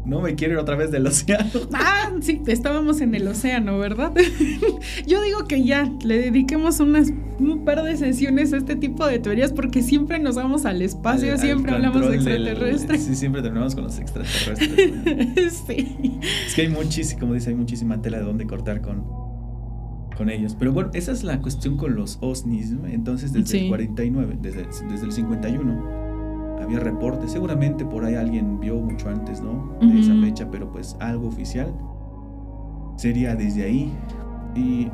no 0.05 0.21
me 0.21 0.35
quiero 0.35 0.55
ir 0.55 0.59
otra 0.59 0.77
vez 0.77 0.91
del 0.91 1.07
océano. 1.07 1.51
Ah, 1.73 2.11
sí, 2.21 2.43
estábamos 2.47 3.01
en 3.01 3.15
el 3.15 3.27
océano, 3.27 3.79
¿verdad? 3.79 4.13
Yo 5.07 5.23
digo 5.23 5.45
que 5.47 5.65
ya 5.65 5.91
le 6.05 6.19
dediquemos 6.19 6.81
unas, 6.81 7.13
un 7.39 7.65
par 7.65 7.83
de 7.83 7.97
sesiones 7.97 8.53
a 8.53 8.57
este 8.59 8.77
tipo 8.77 9.07
de 9.07 9.19
teorías 9.19 9.53
porque 9.53 9.83
siempre 9.83 10.19
nos 10.19 10.37
vamos 10.37 10.65
al 10.65 10.83
espacio, 10.83 11.37
siempre 11.39 11.73
hablamos 11.73 12.09
de 12.09 12.17
extraterrestres. 12.17 13.05
sí, 13.05 13.15
siempre 13.15 13.43
terminamos 13.43 13.75
con 13.75 13.85
los 13.85 13.99
extraterrestres. 13.99 15.63
sí. 15.67 16.19
Es 16.47 16.55
que 16.55 16.63
hay 16.63 16.69
muchísima, 16.69 17.21
como 17.21 17.35
dice, 17.35 17.51
hay 17.51 17.57
muchísima 17.57 18.01
tela 18.03 18.19
de 18.19 18.25
dónde 18.25 18.47
cortar 18.47 18.81
con, 18.81 19.05
con 20.17 20.29
ellos. 20.29 20.57
Pero 20.59 20.73
bueno, 20.73 20.91
esa 20.95 21.13
es 21.13 21.23
la 21.23 21.41
cuestión 21.41 21.77
con 21.77 21.95
los 21.95 22.19
OSNIs. 22.21 22.75
Entonces, 22.89 23.33
desde 23.33 23.63
el 23.63 23.69
49, 23.69 24.39
desde, 24.41 24.67
desde 24.89 25.07
el 25.07 25.13
51 25.13 26.02
había 26.63 26.81
reportes, 26.81 27.33
seguramente 27.33 27.85
por 27.85 28.05
ahí 28.05 28.15
alguien 28.15 28.61
vio 28.61 28.77
mucho 28.77 29.09
antes, 29.09 29.41
¿no? 29.41 29.77
De 29.81 30.01
esa 30.01 30.15
fecha, 30.21 30.51
pero 30.51 30.71
pues 30.71 30.97
algo 31.01 31.29
oficial 31.29 31.73
sería 32.97 33.35
desde 33.35 33.65
ahí. 33.65 33.93
Y 34.55 34.89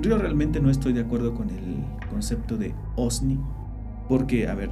yo 0.00 0.18
realmente 0.18 0.60
no 0.60 0.70
estoy 0.70 0.92
de 0.92 1.00
acuerdo 1.00 1.34
con 1.34 1.50
el 1.50 1.84
concepto 2.10 2.56
de 2.56 2.74
OSNI, 2.96 3.38
porque, 4.08 4.48
a 4.48 4.54
ver, 4.54 4.70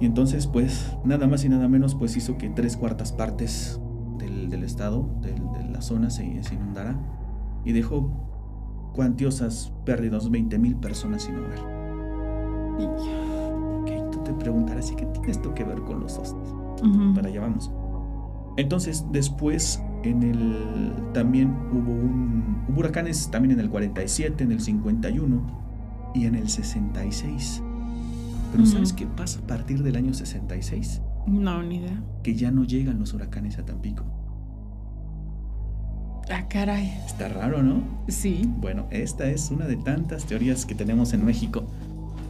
Y 0.00 0.06
entonces, 0.06 0.46
pues, 0.46 0.96
nada 1.04 1.26
más 1.26 1.44
y 1.44 1.48
nada 1.48 1.68
menos, 1.68 1.94
pues 1.94 2.16
hizo 2.16 2.38
que 2.38 2.48
tres 2.48 2.76
cuartas 2.76 3.12
partes 3.12 3.80
del, 4.18 4.62
estado, 4.64 5.08
de 5.22 5.34
la 5.70 5.80
zona, 5.80 6.10
se, 6.10 6.24
inundara 6.24 6.98
y 7.64 7.72
dejó 7.72 8.10
cuantiosas 8.94 9.72
pérdidas, 9.84 10.30
20 10.30 10.58
mil 10.58 10.76
personas 10.76 11.22
sin 11.22 11.36
hogar. 11.36 11.58
te 14.24 14.32
preguntarás, 14.34 14.90
¿y 14.90 14.96
qué 14.96 15.06
tiene 15.06 15.30
esto 15.30 15.54
que 15.54 15.64
ver 15.64 15.80
con 15.82 16.00
los 16.00 16.18
ovnis? 16.18 17.14
Para 17.14 17.28
allá 17.28 17.40
vamos. 17.40 17.70
Entonces, 18.56 19.04
después, 19.12 19.80
en 20.02 20.22
el, 20.22 20.94
también 21.14 21.56
hubo, 21.72 21.92
un, 21.92 22.64
huracanes 22.76 23.30
también 23.30 23.52
en 23.52 23.60
el 23.60 23.70
47, 23.70 24.44
en 24.44 24.52
el 24.52 24.60
51 24.60 25.42
y 26.14 26.26
en 26.26 26.34
el 26.34 26.48
66. 26.48 27.62
Pero 28.52 28.66
¿sabes 28.66 28.92
qué 28.92 29.06
pasa 29.06 29.40
a 29.40 29.46
partir 29.46 29.82
del 29.82 29.96
año 29.96 30.14
66? 30.14 31.02
No, 31.28 31.62
ni 31.62 31.76
idea. 31.76 32.02
Que 32.22 32.34
ya 32.34 32.50
no 32.50 32.64
llegan 32.64 32.98
los 32.98 33.12
huracanes 33.14 33.58
a 33.58 33.64
Tampico. 33.64 34.04
Ah, 36.30 36.46
caray. 36.48 36.92
Está 37.06 37.28
raro, 37.28 37.62
¿no? 37.62 37.82
Sí. 38.08 38.48
Bueno, 38.60 38.86
esta 38.90 39.30
es 39.30 39.50
una 39.50 39.66
de 39.66 39.76
tantas 39.76 40.26
teorías 40.26 40.66
que 40.66 40.74
tenemos 40.74 41.12
en 41.14 41.24
México 41.24 41.64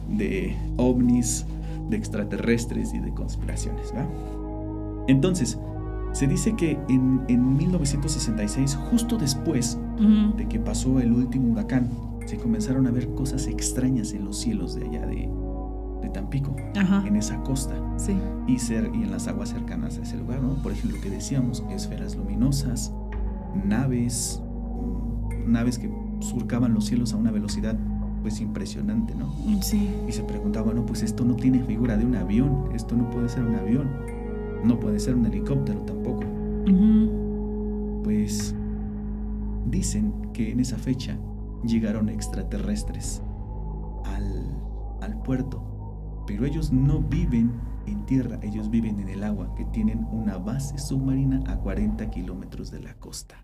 de 0.09 0.55
ovnis, 0.77 1.45
de 1.89 1.97
extraterrestres 1.97 2.93
y 2.93 2.99
de 2.99 3.13
conspiraciones, 3.13 3.93
¿va? 3.93 4.07
Entonces, 5.07 5.57
se 6.13 6.27
dice 6.27 6.55
que 6.55 6.77
en, 6.87 7.57
1966, 7.57 8.75
justo 8.89 9.17
después 9.17 9.77
de 10.37 10.47
que 10.47 10.59
pasó 10.59 10.99
el 10.99 11.11
último 11.11 11.51
huracán, 11.51 11.89
se 12.25 12.37
comenzaron 12.37 12.87
a 12.87 12.91
ver 12.91 13.09
cosas 13.15 13.47
extrañas 13.47 14.13
en 14.13 14.25
los 14.25 14.37
cielos 14.37 14.75
de 14.75 14.87
allá 14.87 15.05
de, 15.05 15.29
de 16.09 16.13
Tampico, 16.13 16.55
en 17.05 17.15
esa 17.15 17.41
costa. 17.43 17.75
Sí. 17.97 18.17
Y, 18.47 18.59
ser, 18.59 18.89
y 18.93 19.03
en 19.03 19.11
las 19.11 19.27
aguas 19.27 19.49
cercanas 19.49 19.97
a 19.97 20.01
ese 20.01 20.17
lugar, 20.17 20.41
¿no? 20.41 20.61
Por 20.61 20.71
ejemplo, 20.71 20.97
lo 20.97 21.03
que 21.03 21.09
decíamos, 21.09 21.63
esferas 21.69 22.15
luminosas, 22.15 22.93
naves, 23.65 24.41
naves 25.45 25.79
que 25.79 25.91
surcaban 26.19 26.73
los 26.73 26.85
cielos 26.85 27.13
a 27.13 27.17
una 27.17 27.31
velocidad 27.31 27.77
pues 28.21 28.41
impresionante, 28.41 29.15
¿no? 29.15 29.33
Sí. 29.61 29.89
Y 30.07 30.11
se 30.11 30.23
preguntaba, 30.23 30.65
bueno, 30.67 30.85
pues 30.85 31.03
esto 31.03 31.23
no 31.23 31.35
tiene 31.35 31.63
figura 31.63 31.97
de 31.97 32.05
un 32.05 32.15
avión, 32.15 32.69
esto 32.73 32.95
no 32.95 33.09
puede 33.09 33.29
ser 33.29 33.43
un 33.43 33.55
avión, 33.55 33.89
no 34.63 34.79
puede 34.79 34.99
ser 34.99 35.15
un 35.15 35.25
helicóptero 35.25 35.79
tampoco. 35.81 36.23
Pues 38.03 38.55
dicen 39.69 40.13
que 40.33 40.51
en 40.51 40.59
esa 40.59 40.77
fecha 40.77 41.17
llegaron 41.63 42.09
extraterrestres 42.09 43.21
al, 44.05 44.45
al 45.01 45.21
puerto, 45.21 45.63
pero 46.29 46.45
ellos 46.45 46.71
no 46.71 46.99
viven 46.99 47.51
en 47.87 48.05
tierra, 48.05 48.39
ellos 48.43 48.69
viven 48.69 48.99
en 48.99 49.09
el 49.09 49.23
agua, 49.23 49.51
que 49.55 49.65
tienen 49.65 50.05
una 50.11 50.37
base 50.37 50.77
submarina 50.77 51.41
a 51.47 51.57
40 51.57 52.07
kilómetros 52.11 52.69
de 52.69 52.79
la 52.81 52.93
costa. 52.93 53.43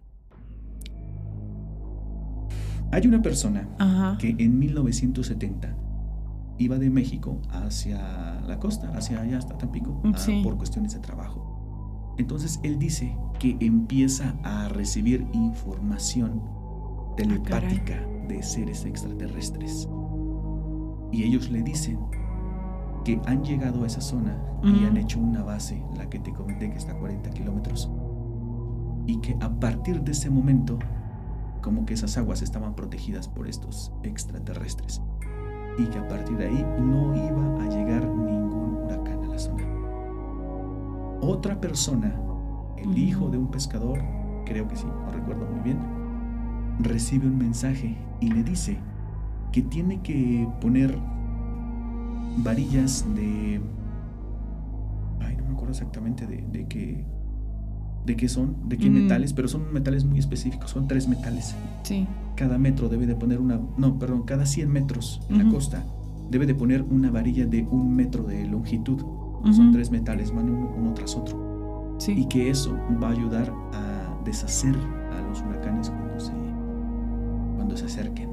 Hay 2.91 3.07
una 3.07 3.23
persona 3.23 3.67
que 4.19 4.35
en 4.37 4.59
1970 4.59 5.75
iba 6.59 6.77
de 6.77 6.91
México 6.91 7.41
hacia 7.49 8.39
la 8.41 8.59
costa, 8.59 8.95
hacia 8.95 9.19
allá 9.19 9.39
hasta 9.39 9.57
Tampico, 9.57 9.99
ah, 10.03 10.15
por 10.43 10.55
cuestiones 10.55 10.93
de 10.93 10.99
trabajo. 10.99 12.13
Entonces 12.19 12.59
él 12.61 12.77
dice 12.77 13.17
que 13.39 13.57
empieza 13.61 14.35
a 14.43 14.69
recibir 14.69 15.25
información 15.33 16.43
telepática 17.17 17.99
ah, 17.99 18.27
de 18.27 18.43
seres 18.43 18.85
extraterrestres. 18.85 19.89
Y 21.11 21.23
ellos 21.23 21.49
le 21.49 21.63
dicen 21.63 21.97
que 23.05 23.21
han 23.27 23.43
llegado 23.43 23.83
a 23.83 23.87
esa 23.87 24.01
zona 24.01 24.35
y 24.63 24.83
han 24.83 24.97
hecho 24.97 25.19
una 25.19 25.43
base, 25.43 25.81
la 25.95 26.09
que 26.09 26.19
te 26.19 26.33
comenté 26.33 26.71
que 26.71 26.77
está 26.77 26.93
a 26.93 26.97
40 26.97 27.29
kilómetros, 27.29 27.89
y 29.05 29.17
que 29.21 29.37
a 29.39 29.49
partir 29.59 30.01
de 30.01 30.11
ese 30.11 30.31
momento, 30.31 30.79
como 31.61 31.85
que 31.85 31.93
esas 31.93 32.17
aguas 32.17 32.41
estaban 32.41 32.73
protegidas 32.75 33.27
por 33.27 33.47
estos 33.47 33.93
extraterrestres, 34.01 35.03
y 35.77 35.85
que 35.85 35.99
a 35.99 36.07
partir 36.07 36.35
de 36.37 36.47
ahí 36.47 36.65
no 36.79 37.15
iba 37.15 37.63
a 37.63 37.69
llegar 37.69 38.07
ningún 38.07 38.83
huracán 38.83 39.23
a 39.23 39.27
la 39.27 39.37
zona. 39.37 39.63
Otra 41.21 41.61
persona, 41.61 42.19
el 42.75 42.97
hijo 42.97 43.29
de 43.29 43.37
un 43.37 43.51
pescador, 43.51 44.01
creo 44.45 44.67
que 44.67 44.75
sí, 44.75 44.87
no 45.05 45.11
recuerdo 45.11 45.45
muy 45.45 45.61
bien, 45.61 45.77
recibe 46.79 47.27
un 47.27 47.37
mensaje 47.37 47.95
y 48.19 48.31
le 48.31 48.43
dice 48.43 48.79
que 49.51 49.61
tiene 49.61 50.01
que 50.01 50.49
poner 50.59 50.99
varillas 52.37 53.05
de... 53.15 53.61
Ay, 55.19 55.35
no 55.37 55.45
me 55.45 55.53
acuerdo 55.53 55.71
exactamente 55.71 56.25
de, 56.27 56.45
de 56.51 56.67
qué... 56.67 57.05
De 58.05 58.15
qué 58.15 58.29
son, 58.29 58.69
de 58.69 58.77
qué 58.77 58.87
mm. 58.87 58.93
metales, 58.93 59.33
pero 59.33 59.47
son 59.47 59.73
metales 59.73 60.05
muy 60.05 60.19
específicos, 60.19 60.69
son 60.69 60.87
tres 60.87 61.07
metales. 61.07 61.55
Sí. 61.81 62.05
Cada 62.35 62.59
metro 62.59 62.87
debe 62.87 63.07
de 63.07 63.15
poner 63.15 63.39
una, 63.39 63.59
no, 63.77 63.97
perdón, 63.97 64.23
cada 64.23 64.45
100 64.45 64.71
metros 64.71 65.21
en 65.27 65.39
la 65.39 65.49
costa 65.49 65.83
debe 66.29 66.45
de 66.45 66.55
poner 66.55 66.83
una 66.83 67.11
varilla 67.11 67.45
de 67.45 67.63
un 67.63 67.95
metro 67.95 68.23
de 68.23 68.45
longitud. 68.45 69.01
Son 69.51 69.71
tres 69.71 69.91
metales, 69.91 70.33
van 70.33 70.49
uno, 70.49 70.93
tras 70.95 71.15
otro. 71.15 71.95
Sí. 71.99 72.13
Y 72.13 72.27
que 72.27 72.49
eso 72.49 72.75
va 73.01 73.09
a 73.09 73.11
ayudar 73.11 73.53
a 73.73 74.23
deshacer 74.25 74.75
a 74.75 75.21
los 75.21 75.41
huracanes 75.41 75.91
cuando 75.91 76.19
se, 76.19 76.31
cuando 77.55 77.77
se 77.77 77.85
acerquen. 77.85 78.29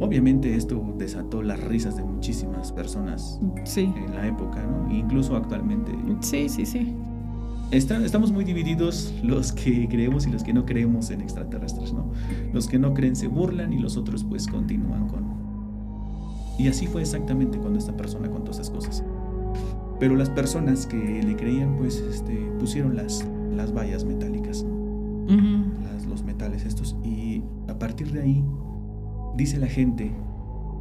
Obviamente 0.00 0.56
esto 0.56 0.82
desató 0.96 1.42
las 1.42 1.60
risas 1.60 1.94
de 1.94 2.02
muchísimas 2.02 2.72
personas 2.72 3.38
en 3.76 4.14
la 4.14 4.26
época, 4.26 4.62
¿no? 4.62 4.90
Incluso 4.90 5.36
actualmente. 5.36 5.92
Sí, 6.20 6.48
sí, 6.48 6.64
sí. 6.64 6.94
estamos 7.70 8.32
muy 8.32 8.44
divididos 8.44 9.12
los 9.22 9.52
que 9.52 9.86
creemos 9.88 10.26
y 10.26 10.30
los 10.30 10.42
que 10.42 10.54
no 10.54 10.64
creemos 10.64 11.10
en 11.10 11.20
extraterrestres, 11.20 11.92
¿no? 11.92 12.10
Los 12.54 12.66
que 12.66 12.78
no 12.78 12.94
creen 12.94 13.14
se 13.14 13.28
burlan 13.28 13.74
y 13.74 13.78
los 13.78 13.98
otros 13.98 14.24
pues 14.24 14.46
continúan 14.46 15.06
con... 15.06 15.38
Y 16.58 16.68
así 16.68 16.86
fue 16.86 17.02
exactamente 17.02 17.58
cuando 17.58 17.78
esta 17.78 17.94
persona 17.94 18.30
contó 18.30 18.52
esas 18.52 18.70
cosas. 18.70 19.04
Pero 19.98 20.16
las 20.16 20.30
personas 20.30 20.86
que 20.86 21.22
le 21.22 21.36
creían 21.36 21.76
pues 21.76 21.96
este, 21.98 22.50
pusieron 22.58 22.96
las, 22.96 23.26
las 23.54 23.74
vallas 23.74 24.04
metálicas, 24.04 24.64
los 26.08 26.22
metales 26.24 26.64
estos. 26.64 26.96
Y 27.04 27.42
a 27.68 27.78
partir 27.78 28.10
de 28.12 28.22
ahí 28.22 28.44
dice 29.40 29.58
la 29.58 29.66
gente 29.66 30.12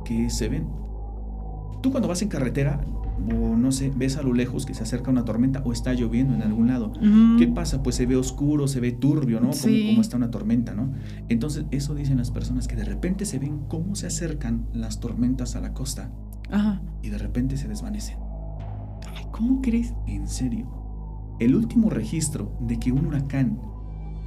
que 0.05 0.29
se 0.29 0.49
ven. 0.49 0.67
Tú 1.81 1.91
cuando 1.91 2.07
vas 2.07 2.21
en 2.21 2.29
carretera, 2.29 2.81
o 3.33 3.55
no 3.55 3.71
sé, 3.71 3.91
ves 3.95 4.17
a 4.17 4.21
lo 4.21 4.33
lejos 4.33 4.65
que 4.65 4.73
se 4.73 4.83
acerca 4.83 5.11
una 5.11 5.25
tormenta 5.25 5.61
o 5.65 5.71
está 5.71 5.93
lloviendo 5.93 6.33
en 6.33 6.41
algún 6.41 6.67
lado. 6.67 6.93
¿Qué 7.37 7.47
pasa? 7.47 7.83
Pues 7.83 7.95
se 7.95 8.05
ve 8.05 8.15
oscuro, 8.15 8.67
se 8.67 8.79
ve 8.79 8.91
turbio, 8.91 9.39
¿no? 9.39 9.51
Como, 9.51 10.01
está 10.01 10.17
una 10.17 10.31
tormenta, 10.31 10.73
¿no? 10.73 10.91
Entonces, 11.29 11.65
eso 11.71 11.95
dicen 11.95 12.17
las 12.17 12.31
personas 12.31 12.67
que 12.67 12.75
de 12.75 12.85
repente 12.85 13.25
se 13.25 13.39
ven 13.39 13.59
cómo 13.67 13.95
se 13.95 14.07
acercan 14.07 14.67
las 14.73 14.99
tormentas 14.99 15.55
a 15.55 15.61
la 15.61 15.73
costa. 15.73 16.11
Ajá. 16.51 16.81
Y 17.01 17.09
de 17.09 17.17
repente 17.17 17.57
se 17.57 17.67
desvanecen. 17.67 18.17
¿cómo 19.31 19.61
crees? 19.61 19.93
En 20.05 20.27
serio. 20.27 20.67
El 21.39 21.55
último 21.55 21.89
registro 21.89 22.57
de 22.59 22.77
que 22.77 22.91
un 22.91 23.05
huracán 23.05 23.59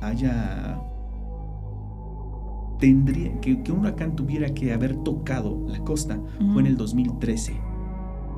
haya 0.01 0.81
tendría, 2.83 3.41
que, 3.41 3.53
un 3.71 3.79
huracán 3.79 4.17
tuviera 4.17 4.53
que 4.53 4.73
haber 4.73 4.97
tocado 5.05 5.57
la 5.69 5.79
costa 5.85 6.21
fue 6.53 6.63
en 6.63 6.67
el 6.67 6.77
2013. 6.77 7.55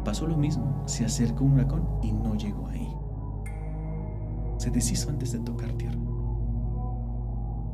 Pasó 0.04 0.26
lo 0.26 0.36
mismo, 0.36 0.82
se 0.84 1.06
acercó 1.06 1.44
un 1.44 1.52
huracán 1.52 1.82
y 2.02 2.12
no 2.12 2.34
llegó 2.34 2.68
ahí. 2.68 2.86
Se 4.58 4.70
deshizo 4.70 5.08
antes 5.08 5.32
de 5.32 5.38
tocar 5.38 5.72
tierra. 5.72 5.98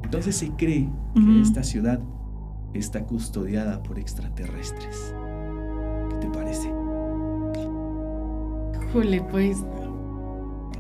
Entonces 0.05 0.37
se 0.37 0.51
cree 0.53 0.89
que 1.17 1.41
esta 1.41 1.65
ciudad 1.65 1.99
está 2.73 3.05
custodiada 3.05 3.83
por 3.83 3.99
extraterrestres. 3.99 5.13
¿Qué 6.09 6.17
te 6.21 6.29
parece? 6.29 6.73
Jole, 8.93 9.23
pues 9.29 9.65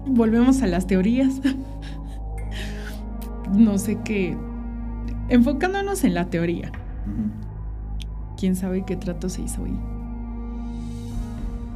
volvemos 0.06 0.62
a 0.62 0.68
las 0.68 0.86
teorías. 0.86 1.40
no 3.52 3.76
sé 3.76 3.98
qué 4.04 4.36
Enfocándonos 5.30 6.02
en 6.02 6.14
la 6.14 6.28
teoría. 6.28 6.72
¿Quién 8.36 8.56
sabe 8.56 8.84
qué 8.84 8.96
trato 8.96 9.28
se 9.28 9.42
hizo 9.42 9.64
ahí? 9.64 9.78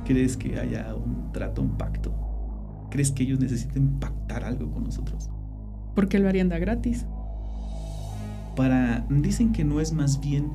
¿Crees 0.04 0.36
que 0.36 0.58
haya 0.58 0.94
un 0.94 1.30
trato, 1.32 1.62
un 1.62 1.76
pacto? 1.78 2.12
¿Crees 2.90 3.12
que 3.12 3.22
ellos 3.22 3.38
necesiten 3.38 4.00
pactar 4.00 4.44
algo 4.44 4.70
con 4.70 4.84
nosotros? 4.84 5.30
¿Por 5.94 6.08
qué 6.08 6.18
lo 6.18 6.28
harían 6.28 6.48
de 6.48 6.58
gratis? 6.58 7.06
Para. 8.56 9.06
Dicen 9.08 9.52
que 9.52 9.64
no 9.64 9.80
es 9.80 9.92
más 9.92 10.20
bien 10.20 10.50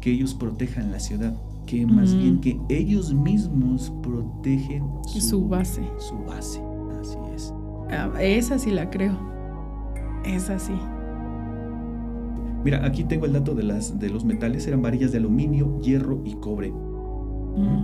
que 0.00 0.10
ellos 0.10 0.34
protejan 0.34 0.90
la 0.90 0.98
ciudad, 0.98 1.34
que 1.66 1.86
más 1.86 2.14
bien 2.14 2.40
que 2.40 2.60
ellos 2.68 3.14
mismos 3.14 3.92
protegen 4.02 4.84
su, 5.04 5.48
base. 5.48 5.82
Su 5.98 6.18
base, 6.24 6.60
así 7.00 7.18
es. 7.34 7.54
Ah, 7.90 8.10
esa 8.20 8.58
sí 8.58 8.70
la 8.70 8.90
creo. 8.90 9.16
Es 10.24 10.50
así. 10.50 10.74
Mira, 12.64 12.84
aquí 12.86 13.04
tengo 13.04 13.26
el 13.26 13.34
dato 13.34 13.54
de, 13.54 13.62
las, 13.62 13.98
de 14.00 14.08
los 14.08 14.24
metales. 14.24 14.66
Eran 14.66 14.80
varillas 14.80 15.12
de 15.12 15.18
aluminio, 15.18 15.78
hierro 15.80 16.22
y 16.24 16.34
cobre. 16.34 16.72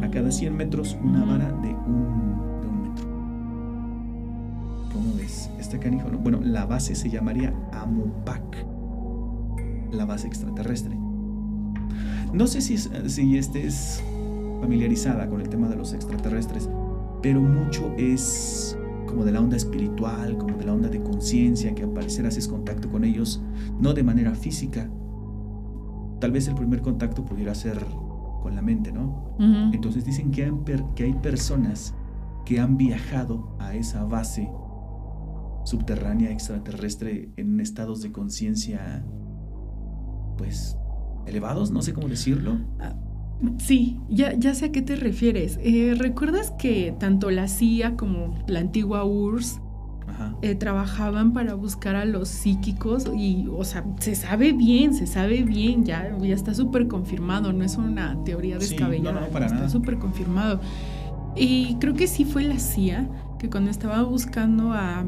A 0.03 0.11
cada 0.11 0.33
100 0.33 0.57
metros, 0.57 0.99
una 1.01 1.25
vara 1.25 1.53
de 1.63 1.69
un, 1.69 2.61
de 2.61 2.67
un 2.67 2.83
metro. 2.83 3.05
¿Cómo 4.93 5.15
ves? 5.17 5.49
Este 5.61 5.79
canijo, 5.79 6.09
¿no? 6.09 6.19
Bueno, 6.19 6.41
la 6.43 6.67
base 6.67 6.97
se 6.97 7.09
llamaría 7.09 7.55
Amupac. 7.73 8.67
La 9.93 10.07
base 10.07 10.27
extraterrestre. 10.27 10.97
No 12.33 12.47
sé 12.47 12.61
si, 12.61 12.79
si 12.79 13.37
este 13.37 13.67
es 13.67 14.03
familiarizada 14.61 15.29
con 15.29 15.41
el 15.41 15.49
tema 15.49 15.69
de 15.69 15.77
los 15.77 15.93
extraterrestres, 15.93 16.69
pero 17.23 17.41
mucho 17.41 17.93
es 17.97 18.77
como 19.11 19.25
de 19.25 19.33
la 19.33 19.41
onda 19.41 19.57
espiritual, 19.57 20.39
como 20.39 20.57
de 20.57 20.65
la 20.65 20.73
onda 20.73 20.89
de 20.89 21.03
conciencia, 21.03 21.75
que 21.75 21.83
al 21.83 21.91
parecer 21.91 22.27
haces 22.27 22.49
contacto 22.49 22.89
con 22.89 23.05
ellos, 23.05 23.43
no 23.79 23.93
de 23.93 24.03
manera 24.03 24.35
física. 24.35 24.89
Tal 26.21 26.33
vez 26.33 26.49
el 26.49 26.55
primer 26.55 26.81
contacto 26.81 27.25
pudiera 27.25 27.55
ser 27.55 27.85
con 28.43 28.55
la 28.55 28.63
mente, 28.63 28.93
¿no? 28.93 29.37
Entonces 29.73 30.05
dicen 30.05 30.31
que 30.31 30.53
que 30.95 31.05
hay 31.05 31.15
personas 31.15 31.95
que 32.45 32.61
han 32.61 32.77
viajado 32.77 33.57
a 33.59 33.75
esa 33.75 34.05
base 34.05 34.51
subterránea 35.65 36.31
extraterrestre 36.31 37.31
en 37.37 37.61
estados 37.61 38.03
de 38.03 38.13
conciencia, 38.13 39.05
pues, 40.37 40.77
elevados, 41.27 41.71
no 41.71 41.83
sé 41.83 41.93
cómo 41.93 42.09
decirlo. 42.09 42.59
Ah, 42.81 42.95
sí, 43.59 43.99
ya, 44.09 44.35
ya 44.35 44.55
sé 44.55 44.67
a 44.67 44.73
qué 44.73 44.83
te 44.83 44.97
refieres. 44.97 45.59
Eh, 45.63 45.95
¿Recuerdas 45.97 46.53
que 46.53 46.95
tanto 46.99 47.31
la 47.31 47.49
CIA 47.49 47.97
como 47.97 48.35
la 48.47 48.61
antigua 48.61 49.05
URSS 49.05 49.61
eh, 50.43 50.55
trabajaban 50.55 51.33
para 51.33 51.55
buscar 51.55 51.97
a 51.97 52.05
los 52.05 52.29
psíquicos 52.29 53.07
y, 53.15 53.47
o 53.49 53.65
sea, 53.65 53.85
se 53.99 54.15
sabe 54.15 54.53
bien, 54.53 54.95
se 54.95 55.07
sabe 55.07 55.43
bien, 55.43 55.85
ya, 55.85 56.17
ya 56.21 56.35
está 56.35 56.55
súper 56.55 56.89
confirmado, 56.89 57.53
no 57.53 57.65
es 57.65 57.77
una 57.77 58.23
teoría 58.25 58.59
descabellada, 58.59 59.27
está 59.27 59.69
súper 59.69 59.99
confirmado. 59.99 60.61
Y 61.37 61.77
creo 61.77 61.95
que 61.95 62.07
sí 62.07 62.25
fue 62.25 62.43
la 62.43 62.59
CIA 62.59 63.09
que 63.39 63.49
cuando 63.49 63.71
estaba 63.71 64.03
buscando 64.03 64.73
a 64.73 65.05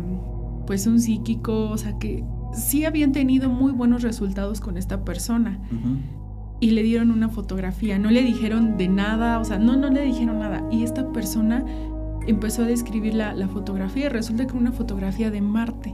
pues 0.66 0.87
un 0.87 1.01
psíquico, 1.01 1.70
o 1.70 1.76
sea 1.76 1.99
que 1.99 2.24
sí 2.55 2.85
habían 2.85 3.12
tenido 3.12 3.49
muy 3.49 3.72
buenos 3.72 4.03
resultados 4.03 4.61
con 4.61 4.76
esta 4.76 5.05
persona. 5.05 5.59
Y 6.62 6.70
le 6.70 6.84
dieron 6.84 7.10
una 7.10 7.28
fotografía, 7.28 7.98
no 7.98 8.08
le 8.08 8.22
dijeron 8.22 8.76
de 8.76 8.86
nada, 8.86 9.40
o 9.40 9.44
sea, 9.44 9.58
no, 9.58 9.76
no 9.76 9.90
le 9.90 10.02
dijeron 10.02 10.38
nada. 10.38 10.64
Y 10.70 10.84
esta 10.84 11.10
persona 11.10 11.64
empezó 12.28 12.62
a 12.62 12.66
describir 12.66 13.14
la, 13.14 13.48
fotografía 13.48 14.06
y 14.06 14.08
resulta 14.08 14.44
que 14.44 14.50
era 14.50 14.60
una 14.60 14.70
fotografía 14.70 15.32
de 15.32 15.40
Marte. 15.40 15.92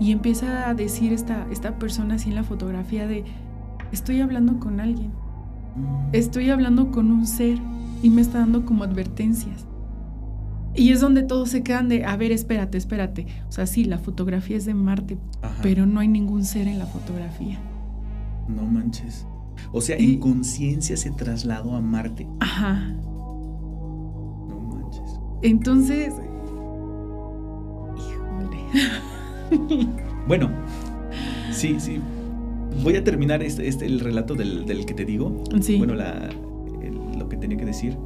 Y 0.00 0.12
empieza 0.12 0.68
a 0.68 0.74
decir 0.74 1.14
esta, 1.14 1.46
esta 1.50 1.78
persona 1.78 2.16
así 2.16 2.28
en 2.28 2.34
la 2.34 2.44
fotografía 2.44 3.06
de, 3.06 3.24
estoy 3.90 4.20
hablando 4.20 4.60
con 4.60 4.80
alguien, 4.80 5.12
mm. 5.76 6.10
estoy 6.12 6.50
hablando 6.50 6.90
con 6.90 7.10
un 7.10 7.26
ser 7.26 7.56
y 8.02 8.10
me 8.10 8.20
está 8.20 8.40
dando 8.40 8.66
como 8.66 8.84
advertencias. 8.84 9.66
Y 10.74 10.92
es 10.92 11.00
donde 11.00 11.22
todos 11.22 11.48
se 11.48 11.62
quedan 11.62 11.88
de, 11.88 12.04
a 12.04 12.18
ver, 12.18 12.32
espérate, 12.32 12.76
espérate. 12.76 13.26
O 13.48 13.52
sea, 13.52 13.66
sí, 13.66 13.84
la 13.84 13.98
fotografía 13.98 14.58
es 14.58 14.66
de 14.66 14.74
Marte, 14.74 15.16
pero 15.62 15.86
no 15.86 16.00
hay 16.00 16.08
ningún 16.08 16.44
ser 16.44 16.68
en 16.68 16.78
la 16.78 16.84
fotografía. 16.86 17.58
No 18.46 18.62
manches. 18.62 19.26
O 19.72 19.80
sea, 19.80 19.96
en 19.96 20.18
conciencia 20.18 20.96
se 20.96 21.10
trasladó 21.10 21.74
a 21.74 21.80
Marte. 21.80 22.26
Ajá. 22.40 22.94
No 24.48 24.60
manches. 24.60 25.20
Entonces. 25.42 26.14
Híjole. 27.96 29.88
bueno, 30.26 30.50
sí, 31.50 31.76
sí. 31.78 32.00
Voy 32.82 32.96
a 32.96 33.04
terminar 33.04 33.42
este, 33.42 33.66
este 33.68 33.86
el 33.86 34.00
relato 34.00 34.34
del, 34.34 34.84
que 34.86 34.94
te 34.94 35.04
digo. 35.04 35.44
Sí. 35.60 35.78
Bueno, 35.78 35.94
la, 35.94 36.30
lo 37.16 37.28
que 37.28 37.36
tenía 37.36 37.58
que 37.58 37.66
decir. 37.66 37.96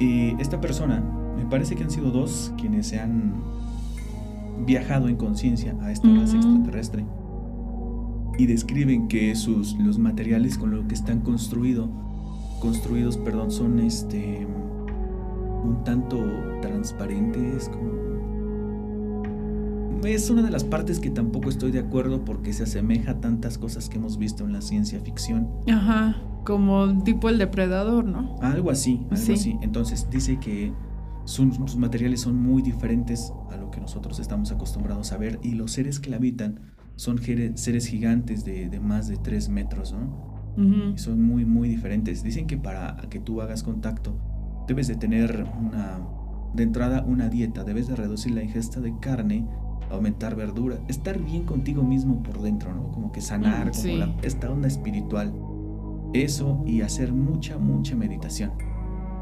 Y 0.00 0.40
esta 0.40 0.60
persona 0.60 1.00
me 1.36 1.44
parece 1.46 1.74
que 1.74 1.82
han 1.84 1.90
sido 1.90 2.10
dos 2.10 2.52
quienes 2.58 2.86
se 2.86 2.98
han 2.98 3.42
viajado 4.64 5.08
en 5.08 5.16
conciencia 5.16 5.76
a 5.82 5.92
esta 5.92 6.08
base 6.08 6.36
extraterrestre 6.36 7.04
y 8.36 8.46
describen 8.46 9.08
que 9.08 9.34
sus 9.34 9.76
los 9.78 9.98
materiales 9.98 10.58
con 10.58 10.70
los 10.70 10.84
que 10.86 10.94
están 10.94 11.20
construidos 11.20 11.88
perdón 13.24 13.50
son 13.50 13.78
este 13.80 14.46
un 15.64 15.82
tanto 15.84 16.18
transparentes 16.60 17.70
es 20.04 20.30
una 20.30 20.42
de 20.42 20.50
las 20.50 20.64
partes 20.64 21.00
que 21.00 21.10
tampoco 21.10 21.48
estoy 21.48 21.72
de 21.72 21.80
acuerdo 21.80 22.24
porque 22.24 22.52
se 22.52 22.62
asemeja 22.62 23.12
a 23.12 23.20
tantas 23.20 23.58
cosas 23.58 23.88
que 23.88 23.98
hemos 23.98 24.16
visto 24.16 24.44
en 24.44 24.52
la 24.52 24.60
ciencia 24.60 25.00
ficción. 25.00 25.48
Ajá 25.68 26.16
como 26.48 27.02
tipo 27.04 27.28
el 27.28 27.36
depredador 27.36 28.06
no 28.06 28.36
algo 28.40 28.70
así 28.70 29.06
algo 29.10 29.34
así. 29.34 29.58
Entonces 29.60 30.08
dice 30.10 30.38
que 30.40 30.72
sus 31.24 31.76
materiales 31.76 32.22
son 32.22 32.42
muy 32.42 32.62
diferentes 32.62 33.34
a 33.50 33.56
lo 33.58 33.70
que 33.70 33.82
nosotros 33.82 34.18
estamos 34.18 34.50
acostumbrados 34.50 35.12
a 35.12 35.18
ver 35.18 35.38
y 35.42 35.52
los 35.52 35.72
seres 35.72 36.00
que 36.00 36.08
la 36.08 36.16
habitan 36.16 36.60
son 36.98 37.20
seres 37.22 37.86
gigantes 37.86 38.44
de, 38.44 38.80
más 38.80 39.06
de 39.06 39.16
3 39.16 39.48
metros, 39.50 39.92
¿no? 39.92 40.26
y 40.92 40.98
son 40.98 41.22
muy, 41.22 41.44
muy 41.44 41.68
diferentes. 41.68 42.24
Dicen 42.24 42.48
que 42.48 42.58
para 42.58 42.96
que 43.08 43.20
tú 43.20 43.40
hagas 43.40 43.62
contacto 43.62 44.16
debes 44.66 44.88
de 44.88 44.96
tener 44.96 45.46
una, 45.56 46.00
de 46.52 46.62
entrada 46.64 47.04
una 47.06 47.28
dieta, 47.28 47.62
debes 47.62 47.86
de 47.86 47.94
reducir 47.94 48.32
la 48.34 48.42
ingesta 48.42 48.80
de 48.80 48.98
carne, 48.98 49.46
aumentar 49.92 50.34
verdura, 50.34 50.80
estar 50.88 51.22
bien 51.22 51.44
contigo 51.44 51.84
mismo 51.84 52.20
por 52.20 52.42
dentro, 52.42 52.74
¿no? 52.74 52.90
Como 52.90 53.12
que 53.12 53.20
sanar, 53.20 53.70
como 53.70 53.94
la, 53.94 54.16
esta 54.22 54.50
onda 54.50 54.66
espiritual. 54.66 55.32
Eso 56.14 56.64
y 56.66 56.80
hacer 56.80 57.12
mucha, 57.12 57.58
mucha 57.58 57.94
meditación. 57.94 58.50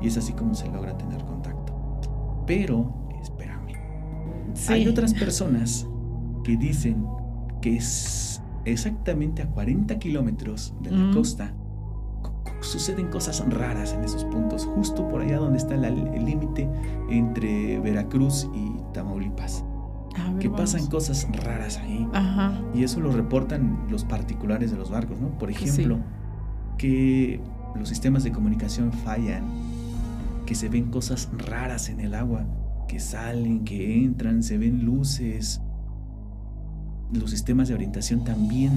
Y 0.01 0.07
es 0.07 0.17
así 0.17 0.33
como 0.33 0.55
se 0.55 0.67
logra 0.69 0.97
tener 0.97 1.23
contacto. 1.27 2.01
Pero, 2.47 3.11
espérame, 3.21 3.75
hay 4.69 4.89
otras 4.89 5.13
personas 5.13 5.87
que 6.43 6.57
dicen 6.57 7.05
que 7.67 7.75
es 7.75 8.41
exactamente 8.65 9.43
a 9.43 9.49
40 9.49 9.99
kilómetros 9.99 10.73
de 10.83 10.93
la 10.93 11.13
costa 11.13 11.53
suceden 12.61 13.09
cosas 13.09 13.45
raras 13.49 13.93
en 13.93 14.05
esos 14.05 14.25
puntos, 14.25 14.65
justo 14.67 15.09
por 15.09 15.21
allá 15.21 15.39
donde 15.39 15.59
está 15.59 15.75
el 15.75 16.25
límite 16.25 16.69
entre 17.11 17.81
Veracruz 17.81 18.49
y 18.55 18.73
Tamaulipas. 18.95 19.65
que 20.39 20.49
pasan 20.49 20.87
cosas 20.87 21.27
raras 21.45 21.79
ahí. 21.79 22.09
Y 22.73 22.85
eso 22.85 23.01
lo 23.01 23.11
reportan 23.11 23.89
los 23.91 24.05
particulares 24.05 24.71
de 24.71 24.77
los 24.77 24.89
barcos, 24.89 25.21
¿no? 25.21 25.37
Por 25.37 25.51
ejemplo, 25.51 25.99
que 26.79 27.41
los 27.75 27.89
sistemas 27.89 28.23
de 28.23 28.31
comunicación 28.31 28.93
fallan 28.93 29.43
que 30.47 30.55
se 30.55 30.69
ven 30.69 30.93
cosas 30.93 31.29
raras 31.37 31.89
en 31.89 31.99
el 31.99 32.15
agua, 32.15 32.47
que 32.87 33.01
salen, 33.01 33.65
que 33.65 34.05
entran, 34.05 34.45
se 34.45 34.57
ven 34.57 34.85
luces. 34.85 35.61
Los 37.13 37.31
sistemas 37.31 37.69
de 37.69 37.75
orientación 37.75 38.25
también, 38.25 38.73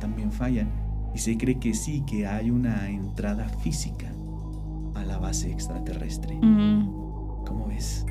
también 0.00 0.32
fallan. 0.32 0.68
Y 1.14 1.18
se 1.18 1.36
cree 1.36 1.58
que 1.58 1.74
sí, 1.74 2.02
que 2.06 2.26
hay 2.26 2.50
una 2.50 2.90
entrada 2.90 3.48
física 3.48 4.12
a 4.94 5.04
la 5.04 5.18
base 5.18 5.50
extraterrestre. 5.50 6.38
¿Cómo 6.40 7.66
ves? 7.68 8.04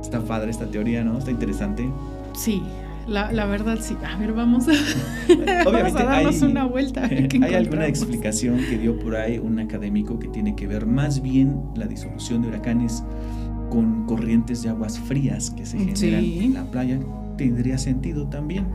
Está 0.00 0.24
padre 0.24 0.50
esta 0.50 0.68
teoría, 0.68 1.04
¿no? 1.04 1.18
Está 1.18 1.30
interesante. 1.30 1.88
Sí, 2.34 2.62
la, 3.06 3.46
verdad 3.46 3.78
sí. 3.80 3.96
A 4.04 4.16
ver, 4.16 4.32
vamos 4.32 4.68
a, 4.68 4.72
Obviamente 5.68 6.02
darnos 6.02 6.42
una 6.42 6.64
vuelta. 6.64 7.04
hay 7.42 7.54
alguna 7.54 7.86
explicación 7.86 8.58
que 8.58 8.78
dio 8.78 8.98
por 8.98 9.16
ahí 9.16 9.38
un 9.38 9.58
académico 9.58 10.18
que 10.18 10.28
tiene 10.28 10.54
que 10.54 10.66
ver 10.66 10.86
más 10.86 11.22
bien 11.22 11.60
la 11.76 11.86
disolución 11.86 12.42
de 12.42 12.48
huracanes 12.48 13.02
con 13.70 14.06
corrientes 14.06 14.62
de 14.62 14.68
aguas 14.68 14.98
frías 14.98 15.50
que 15.50 15.66
se 15.66 15.78
generan 15.78 16.24
en 16.24 16.54
la 16.54 16.64
playa. 16.64 17.00
Tendría 17.46 17.78
sentido 17.78 18.28
también. 18.28 18.66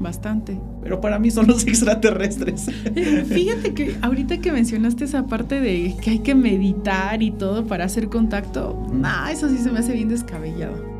Bastante. 0.00 0.60
Pero 0.82 1.00
para 1.00 1.18
mí 1.18 1.30
son 1.30 1.46
los 1.46 1.64
extraterrestres. 1.66 2.70
Fíjate 3.26 3.74
que 3.74 3.96
ahorita 4.02 4.38
que 4.38 4.52
mencionaste 4.52 5.04
esa 5.04 5.26
parte 5.26 5.60
de 5.60 5.96
que 6.02 6.10
hay 6.10 6.18
que 6.20 6.34
meditar 6.34 7.22
y 7.22 7.30
todo 7.30 7.66
para 7.66 7.84
hacer 7.84 8.08
contacto, 8.08 8.86
ah, 9.02 9.30
eso 9.32 9.48
sí 9.48 9.58
se 9.58 9.70
me 9.70 9.78
hace 9.78 9.92
bien 9.92 10.08
descabellado. 10.08 10.94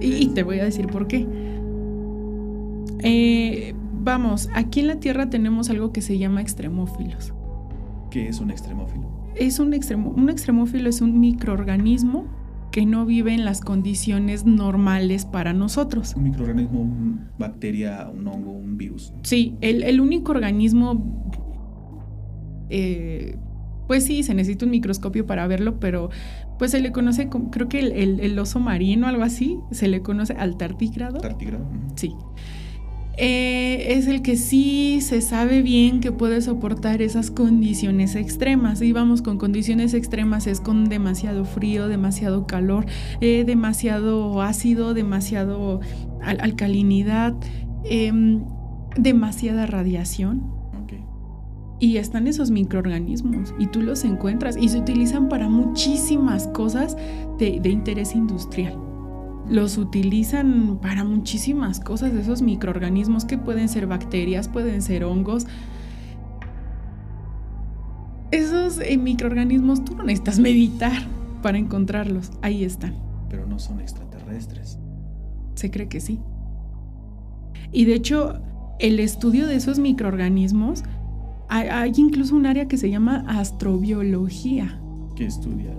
y 0.00 0.26
te 0.28 0.42
voy 0.42 0.58
a 0.58 0.64
decir 0.64 0.86
por 0.86 1.06
qué 1.06 1.26
eh, 3.06 3.74
vamos, 4.02 4.48
aquí 4.54 4.80
en 4.80 4.86
la 4.86 4.96
Tierra 4.96 5.28
tenemos 5.28 5.68
algo 5.68 5.92
que 5.92 6.00
se 6.00 6.16
llama 6.16 6.40
extremófilos. 6.40 7.34
¿Qué 8.10 8.28
es 8.28 8.40
un 8.40 8.50
extremófilo? 8.50 9.04
Es 9.36 9.58
un 9.58 9.74
extremo, 9.74 10.10
un 10.10 10.30
extremófilo 10.30 10.88
es 10.88 11.02
un 11.02 11.20
microorganismo 11.20 12.24
que 12.74 12.86
no 12.86 13.06
vive 13.06 13.32
en 13.32 13.44
las 13.44 13.60
condiciones 13.60 14.44
normales 14.46 15.26
para 15.26 15.52
nosotros. 15.52 16.14
Un 16.16 16.24
microorganismo, 16.24 16.80
una 16.80 17.30
bacteria, 17.38 18.10
un 18.12 18.26
hongo, 18.26 18.50
un 18.50 18.76
virus. 18.76 19.14
Sí, 19.22 19.54
el, 19.60 20.00
único 20.00 20.32
organismo, 20.32 21.30
eh, 22.70 23.38
pues 23.86 24.04
sí, 24.04 24.24
se 24.24 24.34
necesita 24.34 24.64
un 24.64 24.72
microscopio 24.72 25.24
para 25.24 25.46
verlo, 25.46 25.78
pero 25.78 26.10
pues 26.58 26.72
se 26.72 26.80
le 26.80 26.90
conoce, 26.90 27.28
creo 27.52 27.68
que 27.68 27.78
el, 27.78 28.38
oso 28.40 28.58
marino, 28.58 29.06
algo 29.06 29.22
así, 29.22 29.56
se 29.70 29.86
le 29.86 30.02
conoce 30.02 30.32
al 30.32 30.56
tartígrado. 30.56 31.20
Tartígrado. 31.20 31.70
Sí. 31.94 32.12
Eh, 33.16 33.94
es 33.96 34.06
el 34.06 34.22
que 34.22 34.36
sí 34.36 35.00
se 35.00 35.20
sabe 35.20 35.62
bien 35.62 36.00
que 36.00 36.10
puede 36.10 36.40
soportar 36.40 37.02
esas 37.02 37.30
condiciones 37.30 38.14
extremas. 38.14 38.82
Y 38.82 38.92
vamos 38.92 39.22
con 39.22 39.38
condiciones 39.38 39.94
extremas 39.94 40.46
es 40.46 40.60
con 40.60 40.84
demasiado 40.84 41.44
frío, 41.44 41.88
demasiado 41.88 42.46
calor, 42.46 42.86
eh, 43.20 43.44
demasiado 43.46 44.42
ácido, 44.42 44.94
demasiado 44.94 45.80
alcalinidad, 46.22 47.34
em, 47.84 48.44
demasiada 48.96 49.66
radiación. 49.66 50.52
Y 51.80 51.96
están 51.96 52.28
esos 52.28 52.52
microorganismos 52.52 53.52
y 53.58 53.66
tú 53.66 53.82
los 53.82 54.04
encuentras 54.04 54.56
y 54.56 54.68
se 54.68 54.78
utilizan 54.78 55.28
para 55.28 55.48
muchísimas 55.48 56.46
cosas 56.46 56.96
de, 57.38 57.58
de 57.60 57.68
interés 57.68 58.14
industrial 58.14 58.93
los 59.48 59.78
utilizan 59.78 60.78
para 60.80 61.04
muchísimas 61.04 61.80
cosas, 61.80 62.12
esos 62.14 62.42
microorganismos 62.42 63.24
que 63.24 63.38
pueden 63.38 63.68
ser 63.68 63.86
bacterias, 63.86 64.48
pueden 64.48 64.82
ser 64.82 65.04
hongos. 65.04 65.46
Esos 68.30 68.80
eh, 68.80 68.96
microorganismos 68.96 69.84
tú 69.84 69.96
no 69.96 70.04
necesitas 70.04 70.38
meditar 70.38 70.92
para 71.42 71.58
encontrarlos, 71.58 72.32
ahí 72.42 72.64
están. 72.64 72.96
Pero 73.28 73.46
no 73.46 73.58
son 73.58 73.80
extraterrestres. 73.80 74.78
Se 75.54 75.70
cree 75.70 75.88
que 75.88 76.00
sí. 76.00 76.20
Y 77.70 77.84
de 77.84 77.94
hecho, 77.94 78.40
el 78.78 78.98
estudio 78.98 79.46
de 79.46 79.56
esos 79.56 79.78
microorganismos, 79.78 80.84
hay, 81.48 81.92
incluso 81.96 82.34
un 82.34 82.46
área 82.46 82.66
que 82.66 82.78
se 82.78 82.90
llama 82.90 83.24
astrobiología. 83.28 84.80
¿Qué 85.14 85.26
estudia? 85.26 85.70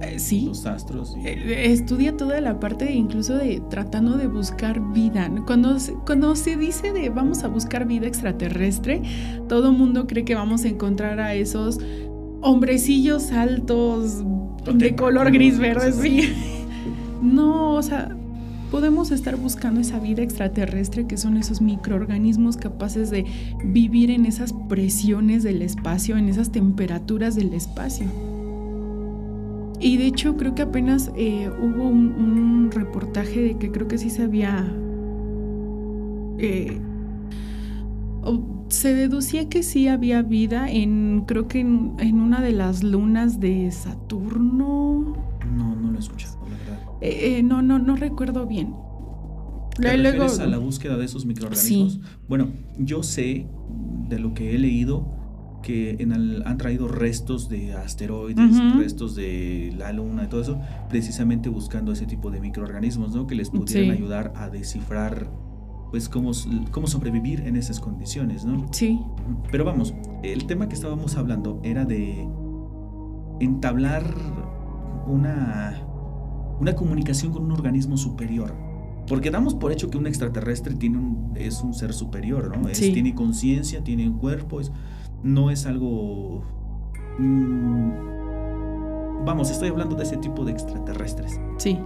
Eh, 0.00 0.18
sí. 0.18 0.44
Los 0.46 0.64
astros. 0.66 1.16
Eh, 1.24 1.72
estudia 1.72 2.16
toda 2.16 2.40
la 2.40 2.60
parte 2.60 2.92
incluso 2.92 3.36
de 3.36 3.60
tratando 3.68 4.16
de 4.16 4.28
buscar 4.28 4.80
vida. 4.92 5.30
Cuando 5.46 5.78
se, 5.78 5.94
cuando 6.06 6.36
se 6.36 6.56
dice 6.56 6.92
de 6.92 7.08
vamos 7.08 7.42
a 7.42 7.48
buscar 7.48 7.86
vida 7.86 8.06
extraterrestre, 8.06 9.02
todo 9.48 9.72
mundo 9.72 10.06
cree 10.06 10.24
que 10.24 10.34
vamos 10.34 10.64
a 10.64 10.68
encontrar 10.68 11.18
a 11.20 11.34
esos 11.34 11.80
hombrecillos 12.40 13.32
altos 13.32 14.22
de 14.72 14.94
color 14.94 15.32
gris 15.32 15.58
verde, 15.58 15.92
sí. 15.92 16.32
No, 17.22 17.74
o 17.74 17.82
sea, 17.82 18.16
podemos 18.70 19.10
estar 19.10 19.36
buscando 19.36 19.80
esa 19.80 19.98
vida 19.98 20.22
extraterrestre 20.22 21.08
que 21.08 21.16
son 21.16 21.36
esos 21.36 21.60
microorganismos 21.60 22.56
capaces 22.56 23.10
de 23.10 23.24
vivir 23.64 24.12
en 24.12 24.24
esas 24.24 24.52
presiones 24.68 25.42
del 25.42 25.62
espacio, 25.62 26.16
en 26.16 26.28
esas 26.28 26.52
temperaturas 26.52 27.34
del 27.34 27.54
espacio. 27.54 28.06
Y 29.80 29.96
de 29.96 30.06
hecho 30.06 30.36
creo 30.36 30.54
que 30.54 30.62
apenas 30.62 31.10
eh, 31.16 31.50
hubo 31.60 31.88
un, 31.88 32.70
reportaje 32.70 33.40
de 33.40 33.58
que 33.58 33.70
creo 33.70 33.88
que 33.88 33.98
sí 33.98 34.10
se 34.10 34.22
había... 34.22 34.70
Eh, 36.38 36.80
se 38.68 38.94
deducía 38.94 39.48
que 39.48 39.62
sí 39.62 39.88
había 39.88 40.20
vida 40.22 40.70
en, 40.70 41.24
creo 41.26 41.48
que 41.48 41.60
en, 41.60 42.20
una 42.20 42.42
de 42.42 42.52
las 42.52 42.82
lunas 42.82 43.40
de 43.40 43.70
Saturno. 43.70 45.16
No, 45.56 45.74
no 45.74 45.90
lo 45.90 45.96
he 45.96 46.00
escuchado, 46.00 46.38
la 46.42 46.56
verdad. 46.56 46.80
Eh, 47.00 47.42
no, 47.42 47.62
no, 47.62 47.78
no 47.78 47.96
recuerdo 47.96 48.46
bien. 48.46 48.74
¿Te 49.80 49.96
refieres 49.96 50.40
a 50.40 50.46
la 50.46 50.58
búsqueda 50.58 50.96
de 50.96 51.04
esos 51.04 51.24
microorganismos? 51.24 52.00
Bueno, 52.28 52.48
yo 52.78 53.02
sé 53.02 53.46
de 54.08 54.18
lo 54.18 54.34
que 54.34 54.54
he 54.54 54.58
leído 54.58 55.17
que 55.62 55.96
en 55.98 56.12
han 56.12 56.58
traído 56.58 56.88
restos 56.88 57.48
de 57.48 57.74
asteroides, 57.74 58.58
restos 58.76 59.14
de 59.14 59.74
la 59.76 59.92
luna 59.92 60.24
y 60.24 60.26
todo 60.28 60.40
eso, 60.40 60.60
precisamente 60.88 61.48
buscando 61.48 61.92
ese 61.92 62.06
tipo 62.06 62.30
de 62.30 62.40
microorganismos, 62.40 63.14
¿no? 63.14 63.26
Que 63.26 63.34
les 63.34 63.50
pudieran 63.50 63.90
ayudar 63.90 64.32
a 64.36 64.48
descifrar, 64.48 65.30
pues, 65.90 66.08
cómo, 66.08 66.32
cómo 66.70 66.86
sobrevivir 66.86 67.40
en 67.40 67.56
esas 67.56 67.80
condiciones, 67.80 68.44
¿no? 68.44 68.66
Sí. 68.72 69.00
Pero 69.50 69.64
vamos, 69.64 69.94
el 70.22 70.46
tema 70.46 70.68
que 70.68 70.74
estábamos 70.74 71.16
hablando 71.16 71.60
era 71.64 71.84
de 71.84 72.28
entablar 73.40 74.14
una, 75.06 75.82
una 76.60 76.74
comunicación 76.74 77.32
con 77.32 77.44
un 77.44 77.52
organismo 77.52 77.96
superior. 77.96 78.54
Porque 79.08 79.30
damos 79.30 79.54
por 79.54 79.72
hecho 79.72 79.88
que 79.88 79.96
un 79.96 80.06
extraterrestre 80.06 80.74
tiene 80.74 80.98
un, 80.98 81.32
es 81.34 81.62
un 81.62 81.72
ser 81.72 81.94
superior, 81.94 82.56
¿no? 82.56 82.68
Es, 82.68 82.78
Tiene 82.78 83.14
conciencia, 83.14 83.82
tiene 83.82 84.06
un 84.06 84.18
cuerpo, 84.18 84.60
es, 84.60 84.70
no 85.22 85.50
es 85.50 85.66
algo... 85.66 86.42
Mm, 87.18 88.08
vamos, 89.24 89.50
estoy 89.50 89.68
hablando 89.68 89.96
de 89.96 90.04
ese 90.04 90.16
tipo 90.16 90.44
de 90.44 90.52
extraterrestres. 90.52 91.40
Sí. 91.58 91.78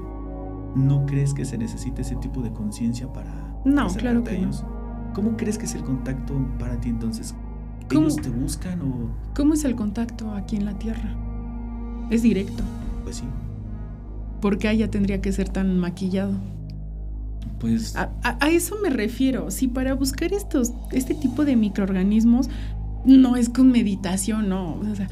¿No 0.75 1.07
crees 1.07 1.35
que 1.35 1.45
se 1.45 1.59
necesite 1.59 2.03
ese 2.03 2.17
tipo 2.17 2.43
de 2.43 2.53
conciencia 2.53 3.13
para... 3.13 3.31
No, 3.65 3.89
claro 3.89 4.25
que 4.25 4.39
no. 4.39 4.51
¿Cómo 5.15 5.37
crees 5.37 5.59
que 5.59 5.67
es 5.67 5.75
el 5.75 5.83
contacto 5.83 6.35
para 6.59 6.81
ti 6.81 6.89
entonces? 6.89 7.35
¿Ellos 7.91 8.17
te 8.17 8.31
buscan 8.31 8.81
o...? 8.81 9.11
¿Cómo 9.35 9.55
es 9.55 9.65
el 9.65 9.75
contacto 9.77 10.33
aquí 10.33 10.57
en 10.57 10.65
la 10.65 10.79
Tierra? 10.79 11.15
Es 12.11 12.23
directo. 12.23 12.63
Pues 13.03 13.17
sí. 13.17 13.25
¿Por 14.41 14.59
qué 14.59 14.69
allá 14.69 14.91
tendría 14.91 15.21
que 15.21 15.33
ser 15.33 15.49
tan 15.49 15.79
maquillado? 15.79 16.33
Pues... 17.61 17.95
A, 17.97 18.11
a, 18.23 18.49
eso 18.49 18.77
me 18.83 18.91
refiero. 18.91 19.51
Si 19.51 19.69
para 19.69 19.95
buscar 19.95 20.33
estos, 20.33 20.73
este 20.91 21.15
tipo 21.15 21.45
de 21.45 21.57
microorganismos 21.57 22.49
no 23.05 23.37
es 23.37 23.49
con 23.49 23.71
meditación, 23.71 24.49
no. 24.49 24.77
O 24.77 24.95
sea, 24.95 25.09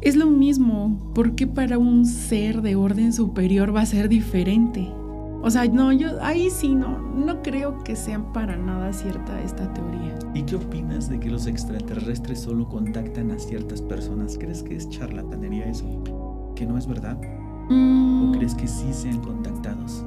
es 0.00 0.16
lo 0.16 0.26
mismo. 0.26 1.12
¿Por 1.14 1.34
qué 1.34 1.46
para 1.46 1.78
un 1.78 2.06
ser 2.06 2.62
de 2.62 2.76
orden 2.76 3.12
superior 3.12 3.74
va 3.74 3.82
a 3.82 3.86
ser 3.86 4.08
diferente? 4.08 4.88
O 5.42 5.50
sea, 5.50 5.66
no, 5.66 5.92
yo 5.92 6.22
ahí 6.22 6.50
sí 6.50 6.74
no, 6.74 6.98
no 6.98 7.42
creo 7.42 7.82
que 7.84 7.94
sea 7.94 8.20
para 8.32 8.56
nada 8.56 8.92
cierta 8.92 9.40
esta 9.42 9.72
teoría. 9.72 10.18
¿Y 10.34 10.42
qué 10.42 10.56
opinas 10.56 11.08
de 11.08 11.20
que 11.20 11.30
los 11.30 11.46
extraterrestres 11.46 12.40
solo 12.40 12.68
contactan 12.68 13.30
a 13.30 13.38
ciertas 13.38 13.80
personas? 13.80 14.36
¿Crees 14.38 14.62
que 14.62 14.76
es 14.76 14.88
charlatanería 14.90 15.66
eso? 15.66 15.84
¿Que 16.56 16.66
no 16.66 16.76
es 16.76 16.86
verdad? 16.86 17.18
¿O 17.68 17.72
mm. 17.72 18.32
crees 18.32 18.54
que 18.54 18.66
sí 18.66 18.92
sean 18.92 19.20
contactados? 19.20 20.04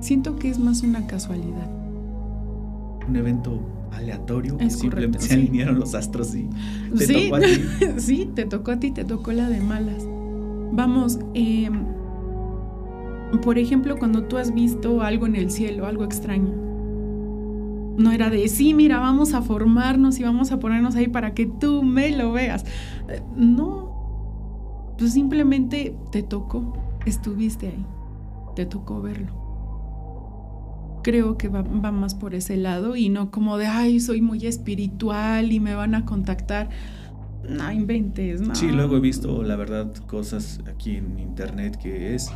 Siento 0.00 0.36
que 0.36 0.50
es 0.50 0.58
más 0.58 0.82
una 0.82 1.06
casualidad. 1.06 1.68
Un 3.08 3.16
evento 3.16 3.60
aleatorio 3.92 4.58
simplemente 4.68 5.20
se 5.20 5.34
alinearon 5.34 5.78
los 5.78 5.94
astros 5.94 6.34
y 6.34 6.48
te 6.96 7.06
sí, 7.06 7.24
tocó 7.24 7.36
a 7.36 7.40
ti. 7.40 7.46
sí, 7.98 8.30
te 8.34 8.44
tocó 8.44 8.70
a 8.72 8.80
ti, 8.80 8.90
te 8.90 9.04
tocó 9.04 9.32
la 9.32 9.48
de 9.48 9.60
malas. 9.60 10.06
Vamos, 10.72 11.18
em, 11.34 11.84
por 13.42 13.58
ejemplo, 13.58 13.98
cuando 13.98 14.24
tú 14.24 14.38
has 14.38 14.54
visto 14.54 15.02
algo 15.02 15.26
en 15.26 15.36
el 15.36 15.50
cielo, 15.50 15.86
algo 15.86 16.04
extraño. 16.04 16.54
No 17.96 18.12
era 18.12 18.30
de, 18.30 18.48
sí, 18.48 18.72
mira, 18.72 18.98
vamos 18.98 19.34
a 19.34 19.42
formarnos 19.42 20.18
y 20.18 20.22
vamos 20.22 20.52
a 20.52 20.58
ponernos 20.58 20.94
ahí 20.96 21.08
para 21.08 21.34
que 21.34 21.46
tú 21.46 21.82
me 21.82 22.16
lo 22.16 22.32
veas. 22.32 22.64
Eh, 23.08 23.20
no, 23.36 24.94
pues 24.96 25.12
simplemente 25.12 25.94
te 26.10 26.22
tocó, 26.22 26.72
estuviste 27.04 27.68
ahí, 27.68 27.86
te 28.54 28.64
tocó 28.64 29.02
verlo 29.02 29.39
creo 31.02 31.36
que 31.36 31.48
va, 31.48 31.62
más 31.62 32.14
por 32.14 32.34
ese 32.34 32.56
lado 32.56 32.96
y 32.96 33.08
no 33.08 33.30
como 33.30 33.58
de, 33.58 33.66
ay, 33.66 34.00
soy 34.00 34.20
muy 34.20 34.46
espiritual 34.46 35.52
y 35.52 35.60
me 35.60 35.74
van 35.74 35.94
a 35.94 36.04
contactar. 36.04 36.70
No 37.48 37.72
inventes, 37.72 38.40
no. 38.40 38.54
Sí, 38.54 38.68
luego 38.70 38.96
he 38.96 39.00
visto, 39.00 39.42
la 39.42 39.56
verdad, 39.56 39.92
cosas 40.06 40.60
aquí 40.68 40.96
en 40.96 41.18
internet 41.18 41.76
que 41.76 42.14
es 42.14 42.30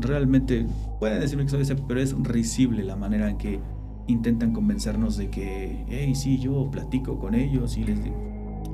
realmente, 0.00 0.66
pueden 0.98 1.20
decirme 1.20 1.44
que 1.44 1.50
soy 1.50 1.76
pero 1.86 2.00
es 2.00 2.14
risible 2.22 2.82
la 2.82 2.96
manera 2.96 3.28
en 3.28 3.38
que 3.38 3.60
intentan 4.06 4.52
convencernos 4.52 5.16
de 5.16 5.28
que, 5.30 5.84
hey, 5.88 6.14
sí, 6.14 6.38
yo 6.38 6.70
platico 6.70 7.18
con 7.18 7.34
ellos 7.34 7.76
y 7.76 7.84
les 7.84 8.02
digo 8.02 8.27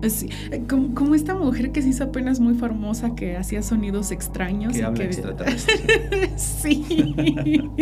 Sí, 0.09 0.29
eh, 0.51 0.63
como, 0.69 1.15
esta 1.15 1.35
mujer 1.35 1.73
que 1.73 1.83
se 1.83 1.89
hizo 1.89 2.05
apenas 2.05 2.41
muy 2.41 2.55
famosa, 2.55 3.15
que 3.15 3.37
hacía 3.37 3.63
sonidos 3.63 4.11
extraños. 4.11 4.73
Que 4.75 4.85
habla 4.85 5.07
sí. 6.37 7.15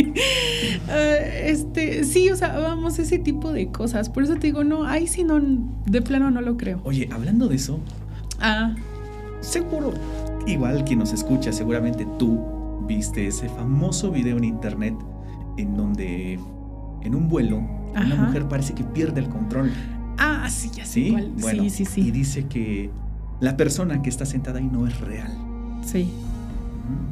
Ah, 0.89 1.17
este, 1.45 2.05
sí, 2.05 2.31
o 2.31 2.37
sea, 2.37 2.59
vamos, 2.59 2.99
ese 2.99 3.19
tipo 3.19 3.53
de 3.53 3.69
cosas. 3.69 4.09
Por 4.09 4.25
eso 4.25 4.35
te 4.35 4.49
digo, 4.49 4.65
no, 4.65 4.85
ahí 4.85 5.07
sí 5.07 5.25
no, 5.25 5.41
de 5.41 6.03
plano 6.03 6.31
no 6.31 6.41
lo 6.41 6.57
creo. 6.57 6.81
Oye, 6.85 7.09
hablando 7.13 7.49
de 7.49 7.57
eso. 7.57 7.81
Ah. 8.41 8.75
Seguro, 9.41 9.93
igual 10.47 10.85
quien 10.85 10.99
nos 10.99 11.13
escucha, 11.13 11.53
seguramente 11.53 12.07
tú 12.19 12.41
viste 12.87 13.27
ese 13.27 13.49
famoso 13.49 14.11
video 14.11 14.37
en 14.37 14.45
internet 14.45 14.95
en 15.57 15.77
donde 15.77 16.39
en 17.03 17.15
un 17.15 17.29
vuelo 17.29 17.63
una 17.95 18.15
mujer 18.17 18.49
parece 18.49 18.75
que 18.75 18.85
pierde 18.85 19.21
el 19.21 19.29
control 19.29 19.71
sí, 20.53 20.71
ya 20.75 20.85
sé 20.85 20.93
¿Sí? 20.93 21.17
sí, 21.39 21.71
sí, 21.71 21.85
sí. 21.85 22.01
Y 22.01 22.11
dice 22.11 22.47
que 22.47 22.91
la 23.41 23.57
persona 23.57 24.03
que 24.03 24.11
está 24.11 24.25
sentada 24.27 24.59
ahí 24.59 24.69
no 24.71 24.87
es 24.87 25.01
real. 25.01 25.33
Sí. 25.85 26.11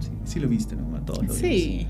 sí, 0.01 0.11
sí 0.25 0.41
lo 0.41 0.49
viste, 0.49 0.77
¿no? 0.77 0.97
A 0.97 1.01
todos 1.01 1.37
Sí. 1.37 1.87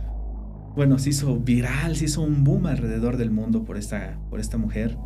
Bueno, 0.75 0.99
se 0.99 1.11
hizo 1.11 1.37
viral, 1.37 1.97
se 1.97 2.05
hizo 2.05 2.23
un 2.23 2.45
boom 2.45 2.67
alrededor 2.67 3.17
del 3.17 3.31
mundo 3.31 3.65
por 3.65 3.77
esta, 3.77 4.19
por 4.31 4.41
esta 4.41 4.57
mujer. 4.57 4.97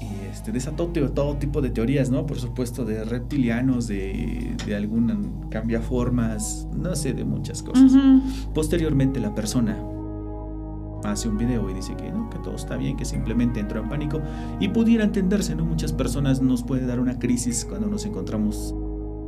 Y 0.00 0.26
este, 0.30 0.50
desató 0.50 0.88
todo 0.88 1.36
tipo 1.36 1.62
de 1.62 1.70
teorías, 1.70 2.10
¿no? 2.10 2.26
Por 2.26 2.40
supuesto, 2.40 2.84
de 2.84 3.04
reptilianos, 3.04 3.86
de, 3.86 4.56
de 4.66 4.74
algún 4.74 5.48
cambiaformas, 5.48 6.66
no 6.74 6.96
sé, 6.96 7.12
de 7.12 7.24
muchas 7.24 7.62
cosas. 7.62 7.92
Posteriormente, 8.52 9.20
la 9.20 9.34
persona 9.34 9.78
hace 11.04 11.28
un 11.28 11.38
video 11.38 11.68
y 11.70 11.74
dice 11.74 11.94
que 11.96 12.10
no, 12.10 12.30
que 12.30 12.38
todo 12.38 12.54
está 12.54 12.76
bien, 12.76 12.96
que 12.96 13.04
simplemente 13.04 13.60
entró 13.60 13.80
en 13.80 13.88
pánico 13.88 14.20
y 14.60 14.68
pudiera 14.68 15.04
entenderse, 15.04 15.54
¿no? 15.54 15.64
Muchas 15.64 15.92
personas 15.92 16.40
nos 16.40 16.62
puede 16.62 16.86
dar 16.86 17.00
una 17.00 17.18
crisis 17.18 17.66
cuando 17.68 17.88
nos 17.88 18.04
encontramos 18.04 18.74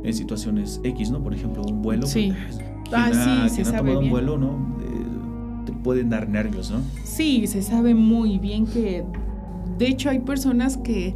en 0.03 0.13
situaciones 0.13 0.79
X, 0.83 1.11
¿no? 1.11 1.21
Por 1.21 1.33
ejemplo, 1.33 1.63
un 1.63 1.81
vuelo. 1.81 2.05
Sí. 2.05 2.31
Pues, 2.51 2.59
ah, 2.93 3.47
sí, 3.49 3.63
se 3.63 3.69
ha 3.69 3.77
tomado 3.77 3.99
un 3.99 4.09
vuelo, 4.09 4.37
¿no? 4.37 4.77
Eh, 4.81 5.65
te 5.65 5.73
pueden 5.73 6.09
dar 6.09 6.29
nervios, 6.29 6.71
¿no? 6.71 6.79
Sí, 7.03 7.47
se 7.47 7.61
sabe 7.61 7.95
muy 7.95 8.37
bien 8.37 8.67
que, 8.67 9.03
de 9.77 9.87
hecho, 9.87 10.09
hay 10.09 10.19
personas 10.19 10.77
que 10.77 11.15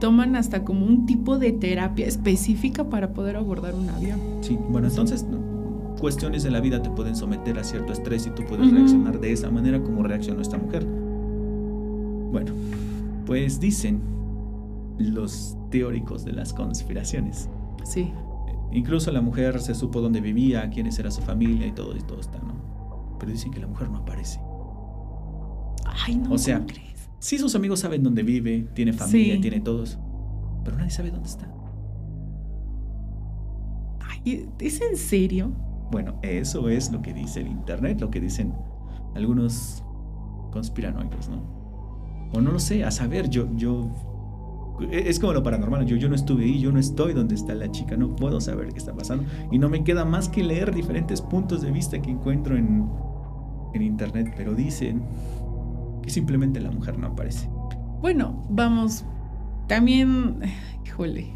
toman 0.00 0.36
hasta 0.36 0.62
como 0.64 0.84
un 0.84 1.06
tipo 1.06 1.38
de 1.38 1.52
terapia 1.52 2.06
específica 2.06 2.84
para 2.90 3.12
poder 3.14 3.36
abordar 3.36 3.74
un 3.74 3.88
avión. 3.88 4.20
Sí, 4.42 4.58
bueno, 4.68 4.88
entonces 4.88 5.24
cuestiones 5.98 6.42
de 6.42 6.50
la 6.50 6.60
vida 6.60 6.82
te 6.82 6.90
pueden 6.90 7.16
someter 7.16 7.58
a 7.58 7.64
cierto 7.64 7.92
estrés 7.92 8.26
y 8.26 8.30
tú 8.30 8.44
puedes 8.46 8.70
reaccionar 8.70 9.18
de 9.20 9.32
esa 9.32 9.50
manera 9.50 9.82
como 9.82 10.02
reaccionó 10.02 10.40
esta 10.42 10.58
mujer. 10.58 10.84
Bueno, 10.84 12.52
pues 13.24 13.60
dicen 13.60 14.00
los 14.98 15.56
teóricos 15.70 16.24
de 16.24 16.32
las 16.32 16.52
conspiraciones. 16.52 17.48
Sí. 17.84 18.12
Incluso 18.72 19.10
la 19.12 19.20
mujer 19.20 19.60
se 19.60 19.74
supo 19.74 20.00
dónde 20.00 20.20
vivía, 20.20 20.68
quiénes 20.70 20.98
era 20.98 21.10
su 21.10 21.22
familia 21.22 21.66
y 21.66 21.72
todo 21.72 21.96
y 21.96 22.00
todo 22.00 22.20
está, 22.20 22.38
¿no? 22.38 23.16
Pero 23.18 23.32
dicen 23.32 23.52
que 23.52 23.60
la 23.60 23.66
mujer 23.66 23.88
no 23.90 23.98
aparece. 23.98 24.40
Ay, 25.84 26.16
no. 26.16 26.32
O 26.32 26.38
sea, 26.38 26.64
crees? 26.66 27.08
sí 27.18 27.38
sus 27.38 27.54
amigos 27.54 27.80
saben 27.80 28.02
dónde 28.02 28.22
vive, 28.22 28.68
tiene 28.74 28.92
familia, 28.92 29.40
tiene 29.40 29.60
todos, 29.60 29.98
pero 30.64 30.76
nadie 30.76 30.90
sabe 30.90 31.10
dónde 31.10 31.28
está. 31.28 31.50
Ay, 34.00 34.48
¿es 34.58 34.80
en 34.80 34.96
serio? 34.96 35.52
Bueno, 35.90 36.14
eso 36.22 36.68
es 36.68 36.90
lo 36.90 37.02
que 37.02 37.12
dice 37.12 37.40
el 37.40 37.48
internet, 37.48 38.00
lo 38.00 38.10
que 38.10 38.20
dicen 38.20 38.54
algunos 39.14 39.84
conspiranoicos, 40.52 41.28
¿no? 41.28 41.42
O 42.32 42.40
no 42.40 42.52
lo 42.52 42.58
sé, 42.58 42.84
a 42.84 42.90
saber, 42.90 43.28
yo, 43.30 43.48
yo 43.54 43.90
e, 44.90 45.08
es 45.08 45.18
como 45.18 45.32
lo 45.32 45.42
paranormal. 45.42 45.86
Yo, 45.86 45.96
yo 45.96 46.08
no 46.08 46.14
estuve 46.14 46.44
ahí, 46.44 46.60
yo 46.60 46.72
no 46.72 46.78
estoy 46.78 47.12
donde 47.12 47.34
está 47.34 47.54
la 47.54 47.70
chica, 47.70 47.96
no 47.96 48.14
puedo 48.16 48.40
saber 48.40 48.68
qué 48.68 48.78
está 48.78 48.94
pasando. 48.94 49.24
Y 49.50 49.58
no 49.58 49.68
me 49.68 49.84
queda 49.84 50.04
más 50.04 50.28
que 50.28 50.42
leer 50.42 50.74
diferentes 50.74 51.20
puntos 51.20 51.62
de 51.62 51.70
vista 51.70 52.00
que 52.00 52.10
encuentro 52.10 52.56
en, 52.56 52.88
en 53.74 53.82
internet, 53.82 54.32
pero 54.36 54.54
dicen 54.54 55.02
que 56.02 56.10
simplemente 56.10 56.60
la 56.60 56.70
mujer 56.70 56.98
no 56.98 57.08
aparece. 57.08 57.48
Bueno, 58.00 58.44
vamos, 58.50 59.04
también, 59.66 60.40
híjole, 60.84 61.35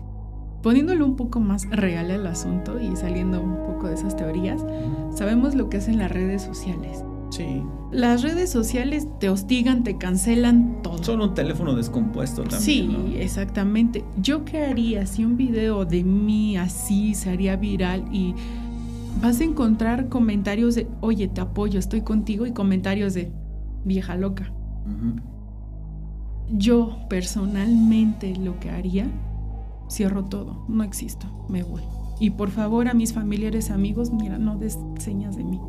poniéndolo 0.63 1.07
un 1.07 1.17
poco 1.17 1.41
más 1.41 1.69
real 1.71 2.11
al 2.11 2.27
asunto 2.27 2.81
y 2.81 2.95
saliendo 2.97 3.41
un 3.41 3.57
poco 3.65 3.89
de 3.89 3.95
esas 3.95 4.17
teorías, 4.17 4.65
sabemos 5.15 5.55
lo 5.55 5.69
que 5.69 5.79
hacen 5.79 5.99
las 5.99 6.11
redes 6.11 6.43
sociales. 6.43 7.05
Sí. 7.31 7.63
Las 7.93 8.23
redes 8.23 8.51
sociales 8.51 9.07
te 9.19 9.29
hostigan, 9.29 9.85
te 9.85 9.97
cancelan 9.97 10.83
todo. 10.83 11.03
Son 11.03 11.21
un 11.21 11.35
teléfono 11.35 11.75
descompuesto 11.75 12.43
también. 12.43 12.61
Sí, 12.61 13.15
exactamente. 13.19 14.05
¿Yo 14.21 14.45
qué 14.45 14.65
haría 14.65 15.07
si 15.07 15.25
un 15.25 15.37
video 15.37 15.85
de 15.85 16.05
mí 16.05 16.57
así 16.57 17.15
se 17.15 17.31
haría 17.31 17.57
viral 17.57 18.05
y 18.13 18.35
vas 19.21 19.41
a 19.41 19.45
encontrar 19.45 20.09
comentarios 20.09 20.75
de, 20.75 20.89
oye, 21.01 21.29
te 21.29 21.41
apoyo, 21.41 21.79
estoy 21.79 22.03
contigo, 22.03 22.47
y 22.47 22.53
comentarios 22.53 23.15
de, 23.15 23.33
vieja 23.85 24.17
loca? 24.17 24.53
Yo 26.51 26.99
personalmente 27.09 28.35
lo 28.37 28.59
que 28.59 28.71
haría, 28.71 29.07
cierro 29.91 30.25
todo, 30.25 30.65
no 30.69 30.83
existo, 30.83 31.27
me 31.49 31.63
voy. 31.63 31.83
Y 32.19 32.31
por 32.31 32.51
favor 32.51 32.89
a 32.89 32.95
mis 32.95 33.13
familiares, 33.13 33.71
amigos, 33.71 34.13
mira, 34.13 34.39
no 34.39 34.57
des 34.57 34.79
señas 34.99 35.37
de 35.37 35.45
mí. 35.45 35.61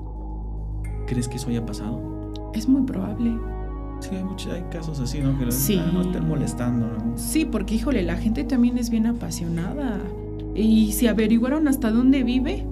¿Crees 1.07 1.27
que 1.27 1.37
eso 1.37 1.49
haya 1.49 1.65
pasado? 1.65 2.31
Es 2.53 2.67
muy 2.67 2.83
probable. 2.83 3.37
Sí, 4.01 4.15
hay, 4.15 4.23
muchos, 4.23 4.51
hay 4.51 4.63
casos 4.71 4.99
así, 4.99 5.19
¿no? 5.21 5.37
Que 5.37 5.45
no 5.45 6.01
estén 6.01 6.27
molestando, 6.27 6.87
¿no? 6.87 7.17
Sí, 7.17 7.45
porque 7.45 7.75
híjole, 7.75 8.01
la 8.03 8.17
gente 8.17 8.43
también 8.43 8.77
es 8.77 8.89
bien 8.89 9.05
apasionada. 9.05 9.99
Y 10.55 10.91
si 10.91 11.07
averiguaron 11.07 11.67
hasta 11.67 11.91
dónde 11.91 12.23
vive, 12.23 12.65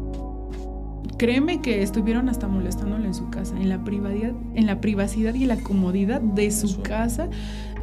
créeme 1.17 1.61
que 1.61 1.83
estuvieron 1.83 2.27
hasta 2.29 2.47
molestándole 2.47 3.07
en 3.07 3.13
su 3.13 3.29
casa, 3.29 3.55
en 3.55 3.69
la 3.69 3.83
privacidad, 3.83 4.33
en 4.55 4.65
la 4.65 4.81
privacidad 4.81 5.33
y 5.35 5.45
la 5.45 5.57
comodidad 5.57 6.19
de 6.19 6.51
su 6.51 6.81
casa, 6.81 7.29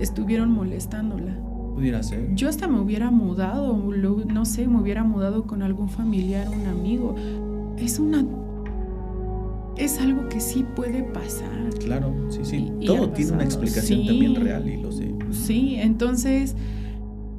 estuvieron 0.00 0.50
molestándola. 0.50 1.36
Pudiera 1.76 2.02
ser. 2.02 2.34
Yo 2.34 2.48
hasta 2.48 2.66
me 2.66 2.80
hubiera 2.80 3.10
mudado, 3.10 3.76
no 3.76 4.44
sé, 4.46 4.66
me 4.66 4.80
hubiera 4.80 5.04
mudado 5.04 5.46
con 5.46 5.62
algún 5.62 5.90
familiar, 5.90 6.48
un 6.48 6.66
amigo. 6.66 7.14
Es 7.78 7.98
una 7.98 8.24
es 9.76 9.98
algo 10.00 10.28
que 10.30 10.40
sí 10.40 10.64
puede 10.74 11.02
pasar. 11.02 11.68
Claro, 11.84 12.14
sí, 12.30 12.40
sí. 12.44 12.72
Todo 12.86 13.10
tiene 13.10 13.32
una 13.32 13.44
explicación 13.44 14.06
también 14.06 14.34
real 14.34 14.66
y 14.66 14.78
lo 14.78 14.90
sé. 14.90 15.14
Sí, 15.30 15.76
entonces 15.76 16.56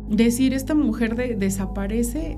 decir 0.07 0.53
esta 0.53 0.75
mujer 0.75 1.37
desaparece, 1.37 2.37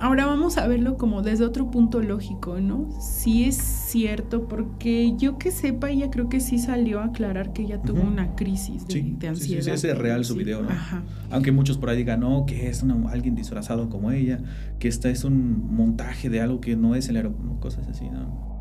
ahora 0.00 0.26
vamos 0.26 0.58
a 0.58 0.66
verlo 0.66 0.96
como 0.96 1.22
desde 1.22 1.44
otro 1.44 1.70
punto 1.70 2.00
lógico, 2.00 2.60
¿no? 2.60 2.88
Sí 3.00 3.44
es 3.44 3.56
cierto, 3.56 4.48
porque 4.48 5.14
yo 5.16 5.38
que 5.38 5.50
sepa, 5.50 5.90
ella 5.90 6.10
creo 6.10 6.28
que 6.28 6.40
sí 6.40 6.58
salió 6.58 7.00
a 7.00 7.06
aclarar 7.06 7.52
que 7.52 7.62
ella 7.62 7.80
tuvo 7.80 8.02
una 8.02 8.34
crisis 8.34 8.86
de, 8.86 9.00
ansiedad. 9.28 9.34
Sí, 9.34 9.70
sí, 9.70 9.78
sí, 9.78 9.88
es 9.88 9.98
real 9.98 10.24
su 10.24 10.34
video, 10.34 10.62
¿no? 10.62 10.70
Ajá. 10.70 11.02
Aunque 11.30 11.52
muchos 11.52 11.78
por 11.78 11.90
ahí 11.90 11.98
digan, 11.98 12.20
no, 12.20 12.46
que 12.46 12.68
es 12.68 12.84
alguien 13.10 13.34
disfrazado 13.34 13.88
como 13.88 14.10
ella, 14.10 14.40
que 14.78 14.88
esta 14.88 15.08
es 15.08 15.24
un 15.24 15.74
montaje 15.74 16.28
de 16.28 16.40
algo 16.40 16.60
que 16.60 16.76
no 16.76 16.94
es 16.94 17.08
el 17.08 17.16
aeropuerto, 17.16 17.60
cosas 17.60 17.88
así, 17.88 18.08
¿no? 18.08 18.52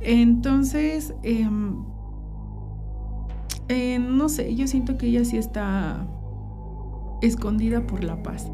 Entonces, 0.00 1.14
em, 1.22 1.84
eh, 3.68 3.98
no 3.98 4.28
sé, 4.28 4.54
yo 4.54 4.66
siento 4.66 4.96
que 4.96 5.06
ella 5.06 5.24
sí 5.24 5.36
está 5.36 6.06
escondida 7.22 7.86
por 7.86 8.04
la 8.04 8.22
paz. 8.22 8.50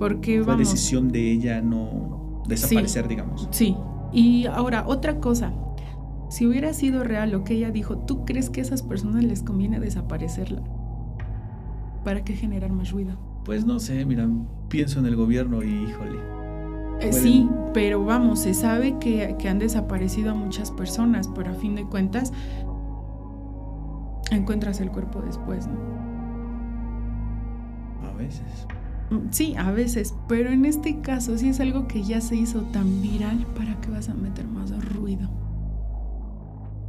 Porque 0.00 0.40
la 0.40 0.56
decisión 0.56 1.12
de 1.12 1.30
ella 1.30 1.60
no 1.60 2.42
desaparecer, 2.48 3.06
digamos. 3.06 3.48
Sí. 3.52 3.76
Y 4.12 4.46
ahora, 4.46 4.84
otra 4.86 5.20
cosa. 5.20 5.52
Si 6.30 6.46
hubiera 6.46 6.72
sido 6.72 7.04
real 7.04 7.30
lo 7.30 7.44
que 7.44 7.54
ella 7.54 7.70
dijo, 7.70 7.98
¿tú 7.98 8.24
crees 8.24 8.50
que 8.50 8.60
a 8.60 8.62
esas 8.62 8.82
personas 8.82 9.22
les 9.24 9.42
conviene 9.42 9.78
desaparecerla? 9.78 10.62
¿Para 12.02 12.24
qué 12.24 12.34
generar 12.34 12.72
más 12.72 12.90
ruido? 12.90 13.18
Pues 13.44 13.66
no 13.66 13.78
sé, 13.78 14.04
mira, 14.06 14.28
pienso 14.68 15.00
en 15.00 15.06
el 15.06 15.16
gobierno 15.16 15.62
y 15.62 15.68
híjole 15.68 16.40
eh, 17.00 17.14
sí, 17.14 17.48
pero 17.72 18.04
vamos, 18.04 18.40
se 18.40 18.52
sabe 18.52 18.98
que, 18.98 19.36
han 19.48 19.58
desaparecido 19.58 20.32
a 20.32 20.34
muchas 20.34 20.70
personas, 20.70 21.28
pero 21.34 21.50
a 21.50 21.54
fin 21.54 21.74
de 21.74 21.84
cuentas 21.84 22.32
encuentras 24.30 24.80
el 24.80 24.90
cuerpo 24.90 25.22
después, 25.22 25.66
¿no? 25.66 25.78
A 28.06 28.12
veces. 28.12 28.66
Sí, 29.30 29.54
a 29.56 29.72
veces, 29.72 30.14
pero 30.28 30.50
en 30.50 30.64
este 30.64 31.00
caso 31.00 31.36
sí 31.36 31.48
es 31.48 31.60
algo 31.60 31.88
que 31.88 32.02
ya 32.02 32.20
se 32.20 32.36
hizo 32.36 32.62
tan 32.72 33.02
viral, 33.02 33.46
¿para 33.56 33.80
qué 33.80 33.90
vas 33.90 34.08
a 34.08 34.14
meter 34.14 34.46
más 34.46 34.70
ruido? 34.94 35.28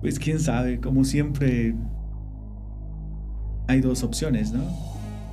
Pues 0.01 0.19
quién 0.19 0.39
sabe, 0.39 0.79
como 0.79 1.03
siempre 1.03 1.75
hay 3.67 3.81
dos 3.81 4.03
opciones, 4.03 4.51
¿no? 4.51 4.63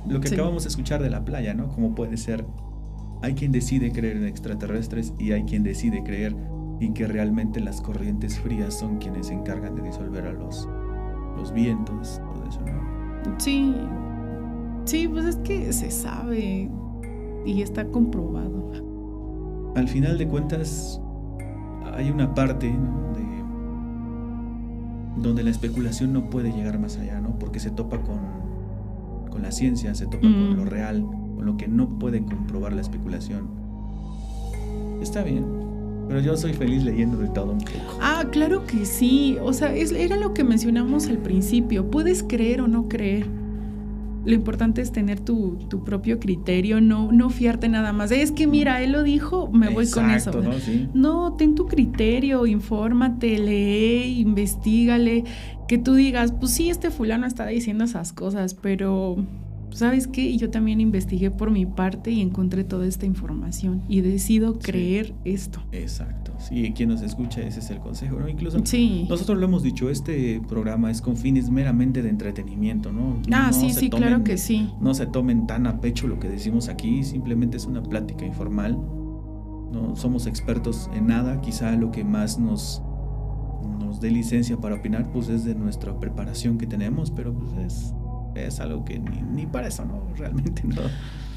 Lo 0.07 0.21
que 0.21 0.29
acabamos 0.29 0.63
de 0.63 0.69
escuchar 0.69 1.01
de 1.01 1.09
la 1.09 1.25
playa, 1.25 1.53
¿no? 1.53 1.69
Como 1.69 1.93
puede 1.93 2.17
ser 2.17 2.45
hay 3.21 3.33
quien 3.33 3.51
decide 3.51 3.91
creer 3.91 4.17
en 4.17 4.25
extraterrestres 4.25 5.13
y 5.19 5.33
hay 5.33 5.43
quien 5.43 5.63
decide 5.63 6.03
creer 6.03 6.35
en 6.79 6.93
que 6.93 7.05
realmente 7.05 7.59
las 7.59 7.81
corrientes 7.81 8.39
frías 8.39 8.73
son 8.73 8.97
quienes 8.97 9.27
se 9.27 9.33
encargan 9.33 9.75
de 9.75 9.81
disolver 9.81 10.25
a 10.25 10.31
los, 10.31 10.69
los 11.35 11.51
vientos, 11.51 12.21
todo 12.33 12.47
eso, 12.47 12.61
¿no? 12.61 13.39
Sí, 13.39 13.75
sí, 14.89 15.07
pues 15.07 15.25
es 15.25 15.35
que 15.37 15.71
se 15.71 15.91
sabe 15.91 16.69
y 17.45 17.61
está 17.61 17.85
comprobado. 17.85 18.71
Al 19.75 19.87
final 19.87 20.17
de 20.17 20.27
cuentas, 20.27 20.99
hay 21.93 22.09
una 22.09 22.33
parte 22.33 22.73
donde 25.17 25.43
la 25.43 25.49
especulación 25.49 26.13
no 26.13 26.29
puede 26.29 26.51
llegar 26.51 26.79
más 26.79 26.97
allá, 26.97 27.19
¿no? 27.19 27.37
Porque 27.37 27.59
se 27.59 27.69
topa 27.69 28.01
con, 28.01 28.19
con 29.29 29.41
la 29.41 29.51
ciencia, 29.51 29.93
se 29.93 30.05
topa 30.05 30.21
con 30.21 30.53
mm. 30.53 30.55
lo 30.55 30.65
real 30.65 31.05
con 31.35 31.45
lo 31.45 31.55
que 31.55 31.67
no 31.67 31.99
puede 31.99 32.23
comprobar 32.23 32.73
la 32.73 32.81
especulación. 32.81 33.47
Está 35.01 35.23
bien, 35.23 35.45
pero 36.07 36.19
yo 36.19 36.35
soy 36.35 36.53
feliz 36.53 36.83
leyendo 36.83 37.17
de 37.17 37.29
todo 37.29 37.51
un 37.51 37.59
poco. 37.59 37.99
Ah, 38.01 38.25
claro 38.31 38.65
que 38.65 38.85
sí. 38.85 39.37
O 39.41 39.53
sea, 39.53 39.73
era 39.73 40.17
lo 40.17 40.33
que 40.33 40.43
mencionamos 40.43 41.07
al 41.07 41.19
principio. 41.19 41.89
Puedes 41.89 42.23
creer 42.23 42.61
o 42.61 42.67
no 42.67 42.89
creer. 42.89 43.38
Lo 44.25 44.33
importante 44.33 44.81
es 44.81 44.91
tener 44.91 45.19
tu, 45.19 45.57
propio 45.85 46.19
criterio, 46.19 46.81
no, 46.81 47.11
no 47.11 47.29
fiarte 47.29 47.69
nada 47.69 47.93
más. 47.93 48.11
Es 48.11 48.31
que 48.31 48.47
mira, 48.47 48.81
él 48.81 48.91
lo 48.91 49.03
dijo, 49.03 49.49
me 49.51 49.69
voy 49.69 49.89
con 49.89 50.09
eso. 50.11 50.31
¿no? 50.31 50.51
no, 50.93 51.33
ten 51.33 51.55
tu 51.55 51.67
criterio, 51.67 52.45
infórmate, 52.45 53.39
lee, 53.39 54.19
investigale, 54.19 55.23
que 55.67 55.77
tú 55.77 55.93
digas, 55.93 56.31
pues 56.31 56.51
sí, 56.51 56.69
este 56.69 56.91
fulano 56.91 57.25
está 57.25 57.47
diciendo 57.47 57.83
esas 57.83 58.11
cosas, 58.13 58.55
pero 58.55 59.17
¿sabes 59.71 60.07
qué? 60.07 60.35
Yo 60.37 60.49
también 60.49 60.81
investigué 60.81 61.31
por 61.31 61.51
mi 61.51 61.65
parte 61.65 62.11
y 62.11 62.21
encontré 62.21 62.63
toda 62.63 62.87
esta 62.87 63.05
información 63.05 63.83
y 63.87 64.01
decido 64.01 64.59
creer 64.59 65.13
esto. 65.25 65.63
Exacto. 65.71 66.28
Sí, 66.39 66.73
quien 66.73 66.89
nos 66.89 67.01
escucha, 67.01 67.41
ese 67.41 67.59
es 67.59 67.69
el 67.69 67.79
consejo, 67.79 68.17
¿no? 68.17 68.29
Incluso 68.29 68.59
sí. 68.63 69.05
nosotros 69.09 69.37
lo 69.37 69.45
hemos 69.45 69.61
dicho, 69.61 69.89
este 69.89 70.41
programa 70.47 70.89
es 70.89 71.01
con 71.01 71.17
fines 71.17 71.49
meramente 71.49 72.01
de 72.01 72.09
entretenimiento, 72.09 72.91
¿no? 72.91 73.21
Ah, 73.31 73.51
sí, 73.51 73.71
sí, 73.71 73.89
claro 73.89 74.23
que 74.23 74.37
sí. 74.37 74.71
No 74.79 74.93
se 74.93 75.05
tomen 75.05 75.47
tan 75.47 75.67
a 75.67 75.81
pecho 75.81 76.07
lo 76.07 76.19
que 76.19 76.29
decimos 76.29 76.69
aquí, 76.69 77.03
simplemente 77.03 77.57
es 77.57 77.65
una 77.65 77.83
plática 77.83 78.25
informal. 78.25 78.79
No 79.71 79.95
somos 79.95 80.25
expertos 80.25 80.89
en 80.95 81.07
nada, 81.07 81.41
quizá 81.41 81.73
lo 81.73 81.91
que 81.91 82.03
más 82.03 82.39
nos 82.39 82.81
nos 83.79 83.99
dé 83.99 84.11
licencia 84.11 84.57
para 84.57 84.75
opinar 84.75 85.11
pues 85.11 85.29
es 85.29 85.43
de 85.43 85.55
nuestra 85.55 85.99
preparación 85.99 86.57
que 86.57 86.67
tenemos, 86.67 87.11
pero 87.11 87.33
pues 87.33 87.51
es 87.53 87.93
es 88.35 88.59
algo 88.59 88.85
que 88.85 88.99
ni, 88.99 89.45
para 89.45 89.67
eso, 89.67 89.85
¿no? 89.85 90.03
Realmente 90.17 90.63
no. 90.65 90.81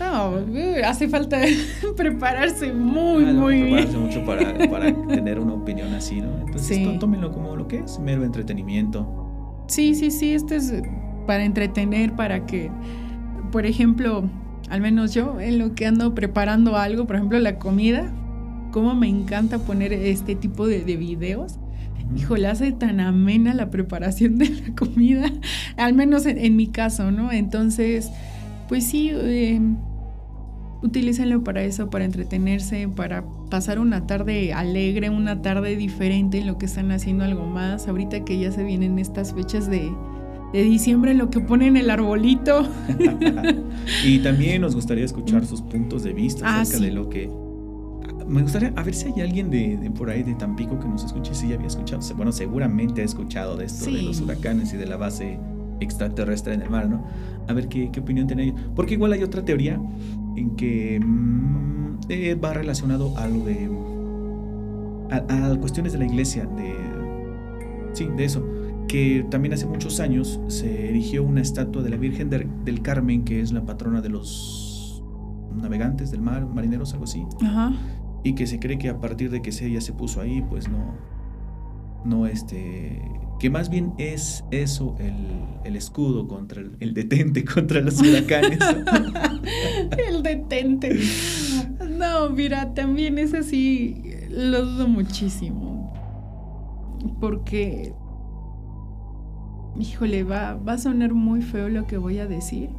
No, 0.01 0.31
uh, 0.31 0.85
hace 0.85 1.09
falta 1.09 1.39
prepararse 1.97 2.73
muy, 2.73 3.25
ah, 3.25 3.33
muy 3.33 3.63
prepararse 3.63 3.99
mucho 3.99 4.25
para, 4.71 5.07
tener 5.07 5.39
una 5.39 5.55
opinión 5.55 5.95
así, 5.95 6.21
¿no? 6.21 6.39
Entonces, 6.41 6.77
sí. 6.77 6.97
tómenlo 6.99 7.31
como 7.33 7.57
lo 7.57 7.69
que 7.69 7.79
es, 7.79 7.99
mero 7.99 8.25
entretenimiento. 8.25 9.65
Sí, 9.69 9.95
sí, 9.95 10.11
sí, 10.11 10.35
este 10.35 10.57
es 10.57 10.75
para 11.27 11.45
entretener, 11.45 12.15
para 12.15 12.47
que, 12.47 12.71
por 13.53 13.65
ejemplo, 13.65 14.25
al 14.71 14.81
menos 14.81 15.15
yo, 15.15 15.41
en 15.41 15.59
lo 15.59 15.75
que 15.75 15.87
ando 15.87 16.15
preparando 16.15 16.77
algo, 16.77 17.07
por 17.07 17.17
ejemplo, 17.17 17.39
la 17.39 17.59
comida, 17.59 18.13
como 18.73 18.95
me 18.95 19.09
encanta 19.09 19.59
poner 19.59 19.93
este 19.93 20.35
tipo 20.35 20.67
de, 20.67 20.83
de 20.85 20.97
videos 20.97 21.59
híjole, 22.17 22.47
hace 22.47 22.73
tan 22.73 23.01
amena 23.01 23.55
la 23.55 23.71
preparación 23.71 24.39
de 24.39 24.49
la 24.49 24.75
comida, 24.75 25.31
al 25.77 25.95
menos 25.95 26.27
en, 26.27 26.57
mi 26.57 26.69
caso, 26.69 27.11
¿no? 27.11 27.33
Entonces, 27.33 28.11
pues 28.69 28.87
sí, 28.87 29.11
eh, 29.13 29.61
utilícenlo 30.83 31.45
para 31.45 31.63
eso, 31.63 31.91
para 31.91 32.05
entretenerse, 32.05 32.89
para 32.89 33.25
pasar 33.51 33.79
una 33.79 34.07
tarde 34.07 34.53
alegre, 34.53 35.11
una 35.11 35.43
tarde 35.43 35.77
diferente 35.77 36.39
en 36.39 36.47
lo 36.47 36.59
que 36.59 36.67
están 36.67 36.91
haciendo 36.91 37.25
algo 37.25 37.47
más. 37.47 37.89
Ahorita 37.89 38.25
que 38.25 38.39
ya 38.39 38.51
se 38.53 38.65
vienen 38.65 38.99
estas 38.99 39.35
fechas 39.35 39.71
de, 39.71 39.91
de 40.53 40.63
diciembre, 40.63 41.15
lo 41.15 41.31
que 41.31 41.41
ponen 41.41 41.77
el 41.77 41.91
arbolito. 41.91 42.69
y 44.05 44.19
también 44.19 44.61
nos 44.61 44.75
gustaría 44.75 45.05
escuchar 45.05 45.47
sus 45.47 45.63
puntos 45.63 46.03
de 46.03 46.13
vista 46.13 46.45
ah, 46.47 46.61
acerca 46.61 46.85
de 46.85 46.93
lo 46.93 47.09
que 47.09 47.31
me 48.27 48.43
gustaría 48.43 48.73
a 48.77 48.83
ver 48.83 48.95
si 48.95 49.09
hay 49.09 49.21
alguien 49.21 49.51
de, 49.51 49.91
por 49.97 50.11
ahí 50.11 50.23
de 50.23 50.35
Tampico 50.35 50.79
que 50.79 50.89
nos 50.89 51.05
escuche, 51.05 51.35
si 51.35 51.49
ya 51.49 51.55
había 51.55 51.67
escuchado. 51.67 52.03
Bueno, 52.17 52.33
seguramente 52.33 53.03
ha 53.03 53.05
escuchado 53.05 53.57
de 53.57 53.67
esto, 53.67 53.87
de 53.87 54.03
los 54.03 54.21
huracanes 54.21 54.73
y 54.73 54.77
de 54.77 54.87
la 54.87 54.97
base 54.97 55.39
extraterrestre 55.81 56.55
en 56.55 56.63
el 56.63 56.71
mar, 56.71 56.89
¿no? 56.89 57.05
A 57.49 57.53
ver 57.53 57.69
qué, 57.69 57.91
qué 57.91 58.01
opinión 58.01 58.27
tiene 58.27 58.45
ellos. 58.45 58.61
Porque 58.75 58.95
igual 58.95 59.13
hay 59.13 59.23
otra 59.23 59.45
teoría 59.45 59.81
en 60.37 60.57
que 60.57 61.01
mm, 61.01 61.99
eh, 62.09 62.35
va 62.35 62.55
relacionado 62.55 63.17
a 63.17 63.27
lo 63.29 63.45
de. 63.45 63.71
A, 65.11 65.57
cuestiones 65.61 65.93
de 65.93 65.99
la 65.99 66.07
iglesia, 66.07 66.47
de. 66.47 66.75
Sí, 67.93 68.09
de 68.17 68.25
eso. 68.25 68.47
Que 68.89 69.27
también 69.31 69.55
hace 69.55 69.67
muchos 69.67 70.01
años 70.01 70.41
se 70.49 70.89
erigió 70.89 71.23
una 71.23 71.41
estatua 71.41 71.83
de 71.83 71.91
la 71.91 71.97
Virgen 71.97 72.31
del 72.31 72.83
Carmen, 72.83 73.25
que 73.25 73.41
es 73.41 73.53
la 73.53 73.65
patrona 73.65 74.01
de 74.01 74.09
los 74.09 75.03
navegantes 75.55 76.11
del 76.11 76.21
mar, 76.21 76.47
marineros, 76.47 76.93
algo 76.93 77.05
así. 77.05 77.25
Ajá 77.43 77.73
y 78.25 78.35
que 78.35 78.47
se 78.47 78.59
cree 78.59 78.79
que 78.79 78.89
a 78.89 79.01
partir 79.01 79.31
de 79.31 79.43
que 79.43 79.51
ella 79.51 79.81
se 79.81 79.93
puso 79.93 80.21
ahí, 80.21 80.43
pues 80.43 80.69
no, 80.69 80.95
no 82.05 82.27
este, 82.27 83.03
que 83.39 83.51
más 83.51 83.69
bien 83.69 83.93
es 83.99 84.45
eso 84.51 84.97
el, 85.65 85.77
escudo 85.77 86.29
contra 86.29 86.63
el, 86.81 86.95
detente 86.95 87.45
contra 87.55 87.81
los 87.81 88.01
huracanes. 88.01 88.59
el 90.09 90.23
detente. 90.23 91.01
No, 91.99 92.31
mira, 92.31 92.75
también 92.75 93.19
es 93.19 93.35
así, 93.35 94.03
lo 94.31 94.65
dudo 94.65 94.87
muchísimo. 94.87 95.93
Porque, 97.21 97.93
híjole, 99.77 100.23
va, 100.23 100.55
va 100.55 100.75
a 100.75 100.79
sonar 100.79 101.13
muy 101.13 101.43
feo 101.43 101.69
lo 101.69 101.87
que 101.87 101.97
voy 101.97 102.19
a 102.19 102.27
decir. 102.27 102.71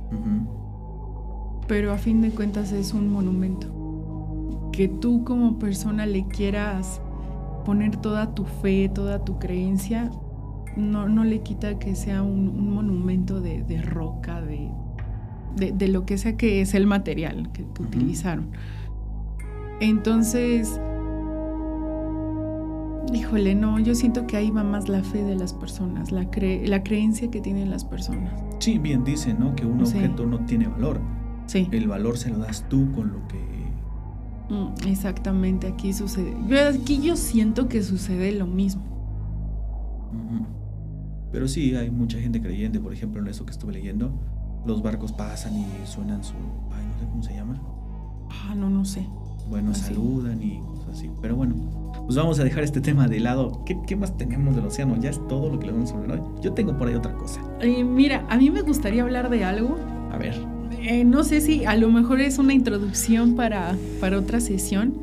Pero 1.68 1.92
a 1.92 1.98
fin 1.98 2.22
de 2.22 2.30
cuentas 2.30 2.72
es 2.72 2.94
un 2.94 3.10
monumento 3.10 3.83
que 4.74 4.88
tú 4.90 5.24
como 5.24 5.60
persona 5.60 6.06
le 6.06 6.28
quieras 6.28 7.00
poner 7.64 7.96
toda 7.96 8.34
tu 8.34 8.44
fe, 8.44 8.90
toda 8.90 9.24
tu 9.24 9.40
creencia, 9.40 10.12
no, 10.76 11.08
no 11.08 11.24
le 11.24 11.42
quita 11.42 11.78
que 11.78 11.96
sea 11.96 12.24
un, 12.24 12.74
monumento 12.74 13.40
de, 13.40 13.82
roca, 13.84 14.42
de, 14.42 14.72
de, 15.56 15.88
lo 15.88 16.06
que 16.06 16.18
sea 16.18 16.36
que 16.36 16.60
es 16.60 16.74
el 16.74 16.88
material 16.88 17.52
que, 17.54 17.64
utilizaron. 17.64 18.50
Entonces, 19.80 20.82
híjole, 23.14 23.54
no, 23.54 23.78
yo 23.80 23.94
siento 23.94 24.26
que 24.26 24.38
ahí 24.38 24.50
va 24.50 24.64
más 24.64 24.90
la 24.90 25.04
fe 25.04 25.24
de 25.24 25.36
las 25.36 25.54
personas, 25.54 26.12
la, 26.12 26.28
la 26.66 26.84
creencia 26.84 27.30
que 27.30 27.42
tienen 27.42 27.70
las 27.70 27.86
personas. 27.86 28.34
Sí, 28.58 28.80
bien 28.80 29.04
dice, 29.04 29.36
¿no? 29.36 29.56
Que 29.56 29.68
un 29.68 29.82
objeto 29.82 30.26
no 30.26 30.40
tiene 30.46 30.68
valor. 30.68 31.00
Sí. 31.46 31.68
El 31.72 31.88
valor 31.88 32.18
se 32.18 32.32
lo 32.32 32.40
das 32.40 32.68
tú 32.70 32.92
con 32.94 33.12
lo 33.12 33.28
que 33.28 33.53
Mm, 34.50 34.88
exactamente, 34.88 35.68
aquí 35.68 35.94
sucede. 35.94 36.36
aquí 36.68 37.02
yo 37.02 37.16
siento 37.16 37.68
que 37.68 37.82
sucede 37.82 38.32
lo 38.32 38.48
mismo. 38.48 38.94
Pero 41.32 41.48
sí, 41.48 41.76
hay 41.76 41.90
mucha 41.90 42.20
gente 42.20 42.40
creyente, 42.40 42.80
por 42.80 42.94
ejemplo, 42.94 43.20
en 43.20 43.28
eso 43.28 43.44
que 43.44 43.52
estuve 43.52 43.74
leyendo. 43.74 44.14
Los 44.68 44.84
barcos 44.84 45.12
pasan 45.12 45.58
y 45.58 45.66
suenan 45.84 46.24
su... 46.24 46.36
Ay, 46.72 46.86
no 46.86 47.00
sé 47.00 47.06
cómo 47.10 47.24
se 47.24 47.34
llama. 47.34 47.60
Ah, 48.30 48.54
no, 48.54 48.70
no 48.70 48.86
sé. 48.86 49.08
Bueno, 49.50 49.74
saludan 49.74 50.42
y 50.44 50.60
cosas 50.60 50.90
así. 50.90 51.10
Pero 51.22 51.36
bueno, 51.36 51.56
pues 52.06 52.16
vamos 52.16 52.40
a 52.40 52.44
dejar 52.44 52.64
este 52.64 52.82
tema 52.82 53.08
de 53.08 53.20
lado. 53.20 53.66
¿Qué, 53.66 53.96
más 53.96 54.16
tenemos 54.16 54.56
del 54.56 54.66
océano? 54.66 54.96
Ya 55.02 55.10
es 55.10 55.28
todo 55.28 55.50
lo 55.50 55.60
que 55.60 55.66
le 55.66 55.74
vamos 55.74 55.92
a 55.92 55.98
hablar 55.98 56.20
hoy. 56.20 56.42
Yo 56.42 56.54
tengo 56.54 56.78
por 56.78 56.88
ahí 56.88 56.94
otra 56.94 57.14
cosa. 57.14 57.42
Eh, 57.62 57.84
mira, 57.84 58.26
a 58.30 58.38
mí 58.38 58.52
me 58.52 58.62
gustaría 58.62 59.02
hablar 59.02 59.32
de 59.32 59.44
algo. 59.44 59.76
A 60.12 60.18
ver. 60.18 60.53
Eh, 60.84 61.06
no 61.06 61.24
sé 61.24 61.40
si 61.40 61.64
a 61.64 61.78
lo 61.78 61.90
mejor 61.90 62.20
es 62.20 62.40
una 62.40 62.54
introducción 62.54 63.36
para, 63.38 63.74
para 64.02 64.20
otra 64.20 64.42
sesión. 64.42 64.94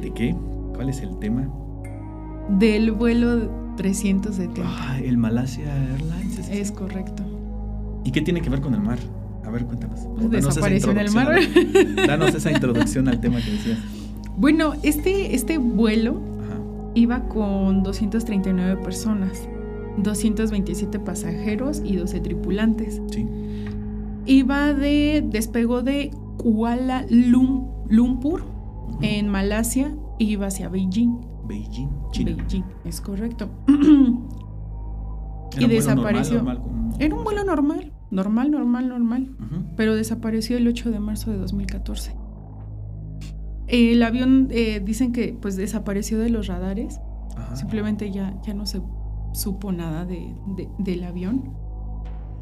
¿De 0.00 0.10
qué? 0.10 0.34
¿Cuál 0.74 0.88
es 0.88 1.00
el 1.02 1.18
tema? 1.18 1.46
Del 2.58 2.92
vuelo 2.92 3.50
370. 3.76 4.62
Ah, 4.64 4.98
el 4.98 5.18
Malasia 5.18 5.66
Airlines. 5.92 6.48
Es, 6.48 6.72
correcto. 6.72 7.22
¿Y 8.04 8.10
qué 8.10 8.22
tiene 8.22 8.40
que 8.40 8.48
ver 8.48 8.62
con 8.62 8.72
el 8.72 8.80
mar? 8.80 8.98
A 9.44 9.50
ver, 9.50 9.66
cuéntanos. 9.66 10.00
Pues 10.16 10.30
desapareció 10.30 10.92
en 10.92 10.98
el 10.98 11.10
mar. 11.10 11.38
Danos 12.06 12.34
esa 12.34 12.50
introducción 12.50 13.06
al 13.08 13.20
tema 13.20 13.36
que 13.36 13.50
decías. 13.50 13.78
Bueno, 14.38 14.72
este, 14.82 15.34
este 15.34 15.58
vuelo 15.58 16.22
iba 16.94 17.28
con 17.28 17.82
239 17.82 18.82
personas, 18.82 19.46
227 19.98 20.98
pasajeros 21.00 21.82
y 21.84 21.96
12 21.96 22.20
tripulantes. 22.20 23.02
Sí 23.10 23.26
iba 24.28 24.72
de, 24.74 25.24
despegó 25.26 25.82
de 25.82 26.10
Kuala 26.36 27.04
Lumpur 27.08 28.44
en 29.00 29.28
Malasia 29.28 29.96
y 30.18 30.26
iba 30.26 30.46
hacia 30.46 30.68
Beijing. 30.68 31.18
Beijing, 31.46 31.88
China. 32.12 32.36
Beijing, 32.36 32.64
es 32.84 33.00
correcto. 33.00 33.48
y 35.58 35.66
desapareció. 35.66 36.44
Era 36.98 37.14
un 37.14 37.24
vuelo 37.24 37.42
normal, 37.44 37.92
normal, 38.10 38.50
normal, 38.50 38.88
normal. 38.88 39.36
Pero 39.76 39.94
desapareció 39.94 40.56
el 40.58 40.68
8 40.68 40.90
de 40.90 41.00
marzo 41.00 41.30
de 41.30 41.38
2014. 41.38 42.14
El 43.66 44.02
avión, 44.02 44.48
eh, 44.50 44.80
dicen 44.84 45.12
que 45.12 45.36
pues 45.40 45.56
desapareció 45.56 46.18
de 46.18 46.28
los 46.28 46.46
radares. 46.46 47.00
Simplemente 47.54 48.10
ya, 48.10 48.38
ya 48.42 48.52
no 48.52 48.66
se 48.66 48.82
supo 49.32 49.72
nada 49.72 50.04
de, 50.04 50.34
del 50.78 51.04
avión. 51.04 51.54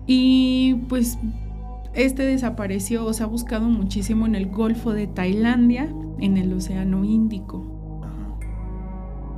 Y 0.06 0.74
pues 0.88 1.18
este 1.96 2.24
desapareció 2.24 3.06
o 3.06 3.12
se 3.14 3.22
ha 3.22 3.26
buscado 3.26 3.70
muchísimo 3.70 4.26
en 4.26 4.34
el 4.34 4.50
Golfo 4.50 4.92
de 4.92 5.06
Tailandia, 5.06 5.90
en 6.18 6.36
el 6.36 6.52
Océano 6.52 7.04
Índico. 7.04 7.72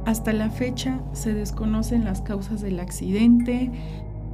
Hasta 0.04 0.32
la 0.32 0.50
fecha 0.50 1.00
se 1.12 1.34
desconocen 1.34 2.04
las 2.04 2.20
causas 2.20 2.60
del 2.60 2.80
accidente 2.80 3.70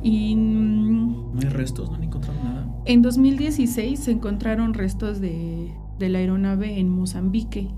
y... 0.03 0.35
Mm, 0.37 1.35
¿No 1.35 1.41
hay 1.43 1.49
restos? 1.49 1.91
¿No 1.91 1.97
han 1.97 2.05
encontrado 2.05 2.43
nada? 2.43 2.66
En 2.87 3.03
2016 3.03 4.01
se 4.01 4.11
encontraron 4.12 4.72
restos 4.72 5.20
de, 5.20 5.75
la 5.99 6.18
aeronave 6.18 6.79
en 6.79 6.89
Mozambique, 6.89 7.68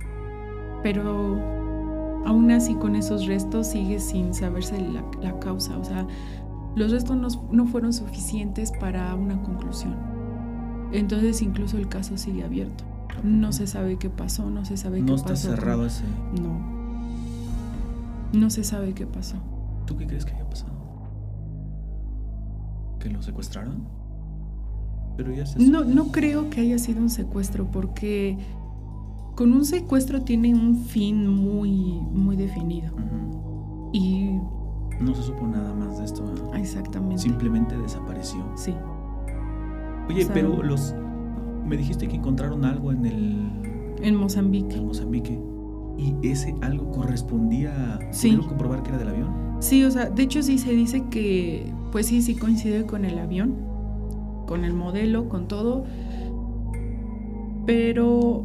pero 0.82 2.22
aún 2.24 2.51
así 2.53 2.74
con 2.74 2.94
esos 2.94 3.26
restos 3.26 3.66
sigue 3.66 3.99
sin 3.99 4.32
saberse 4.32 4.76
la, 5.22 5.40
causa. 5.40 5.76
O 5.76 5.82
sea, 5.82 6.07
los 6.76 6.92
restos 6.92 7.16
no, 7.16 7.28
no 7.51 7.66
fueron 7.66 7.92
suficientes 7.92 8.70
para 8.78 9.12
una 9.16 9.42
conclusión. 9.42 10.16
Entonces 10.93 11.43
incluso 11.43 11.78
el 11.78 11.89
caso 11.89 12.16
sigue 12.16 12.45
abierto. 12.45 12.84
No 13.22 13.53
se 13.53 13.66
sabe 13.66 13.97
qué 13.99 14.11
pasó, 14.11 14.51
no 14.51 14.64
se 14.64 14.76
sabe 14.76 14.99
qué 14.99 15.12
pasó. 15.12 15.26
No 15.26 15.32
está 15.32 15.37
cerrado 15.37 15.87
ese. 15.87 16.05
No. 16.41 16.76
No 18.32 18.51
se 18.51 18.64
sabe 18.64 18.93
qué 18.93 19.07
pasó. 19.07 19.37
¿Tú 19.87 19.97
qué 19.97 20.07
crees 20.07 20.24
que 20.24 20.32
haya 20.34 20.49
pasado? 20.49 20.72
¿Que 22.99 23.11
lo 23.11 23.22
secuestraron? 23.22 23.84
Pero 25.16 25.32
ya 25.32 25.47
se 25.47 25.59
No, 25.59 25.84
no 25.84 26.12
creo 26.12 26.51
que 26.51 26.61
haya 26.61 26.78
sido 26.78 27.01
un 27.01 27.11
secuestro 27.11 27.70
porque 27.70 28.39
con 29.34 29.53
un 29.53 29.64
secuestro 29.64 30.22
tiene 30.22 30.55
un 30.55 30.76
fin 30.84 31.28
muy, 31.28 32.01
muy 32.12 32.37
definido. 32.37 32.95
Y... 33.93 34.39
No 35.01 35.14
se 35.14 35.22
supo 35.22 35.47
nada 35.47 35.74
más 35.74 35.99
de 35.99 36.05
esto. 36.07 36.24
Exactamente. 36.55 37.22
Simplemente 37.22 37.76
desapareció. 37.76 38.45
Sí. 38.57 38.74
Oye, 40.09 40.26
pero 40.32 40.62
los... 40.62 40.94
Me 41.64 41.76
dijiste 41.76 42.09
que 42.09 42.16
encontraron 42.16 42.64
algo 42.64 42.92
en 42.92 43.07
el... 43.07 43.94
En 44.02 44.14
Mozambique. 44.14 44.76
En 44.76 44.86
Mozambique. 44.86 45.38
¿Y 45.98 46.14
ese 46.22 46.54
algo 46.61 46.90
correspondía... 46.92 47.98
Sí. 48.11 48.28
¿Pudieron 48.28 48.48
comprobar 48.48 48.82
que 48.82 48.90
era 48.90 48.98
del 48.98 49.09
avión? 49.09 49.57
Sí, 49.61 49.84
o 49.84 49.90
sea, 49.90 50.11
de 50.11 50.22
hecho 50.22 50.42
sí 50.42 50.59
se 50.59 50.72
dice 50.72 51.04
que... 51.11 51.72
Pues 51.92 52.07
sí, 52.07 52.22
sí 52.22 52.34
coincide 52.34 52.84
con 52.84 53.04
el 53.04 53.18
avión. 53.18 53.54
con 54.46 54.64
el 54.64 54.72
modelo, 54.72 55.28
con 55.28 55.48
todo, 55.48 55.84
pero 57.66 58.44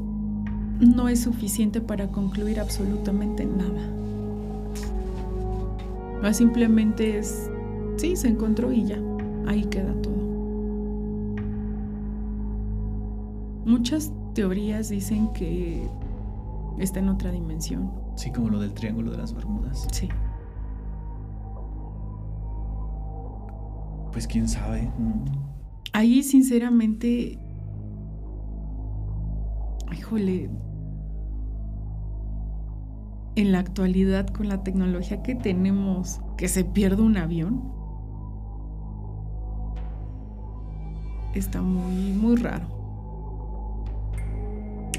no 0.79 1.07
es 1.07 1.21
suficiente 1.21 1.79
para 1.79 2.07
concluir 2.07 2.59
absolutamente 2.59 3.45
nada. 3.45 3.87
Simplemente 6.33 7.17
es, 7.17 7.49
sí, 7.97 8.15
se 8.15 8.27
encontró 8.27 8.71
y 8.71 8.85
ya, 8.85 8.99
ahí 9.47 9.63
queda 9.65 9.93
todo. 10.01 10.20
Muchas 13.71 14.11
teorías 14.33 14.89
dicen 14.89 15.31
que 15.31 15.87
está 16.77 16.99
en 16.99 17.07
otra 17.07 17.31
dimensión. 17.31 17.89
Sí, 18.17 18.29
como 18.29 18.49
lo 18.49 18.59
del 18.59 18.73
Triángulo 18.73 19.11
de 19.11 19.17
las 19.17 19.33
Bermudas. 19.33 19.87
Sí. 19.93 20.09
Pues 24.11 24.27
quién 24.27 24.49
sabe. 24.49 24.91
Ahí 25.93 26.21
sinceramente, 26.21 27.39
híjole, 29.97 30.49
en 33.37 33.51
la 33.53 33.59
actualidad 33.59 34.27
con 34.27 34.49
la 34.49 34.63
tecnología 34.63 35.23
que 35.23 35.33
tenemos, 35.33 36.19
que 36.35 36.49
se 36.49 36.65
pierde 36.65 37.03
un 37.03 37.15
avión, 37.15 37.71
está 41.33 41.61
muy, 41.61 42.11
muy 42.11 42.35
raro. 42.35 42.80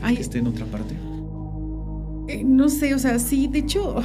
¿Que 0.08 0.20
esté 0.20 0.38
en 0.38 0.48
otra 0.48 0.66
parte? 0.66 0.94
Eh, 2.28 2.44
no 2.44 2.68
sé, 2.68 2.94
o 2.94 2.98
sea, 2.98 3.18
sí, 3.18 3.46
de 3.46 3.60
hecho, 3.60 3.96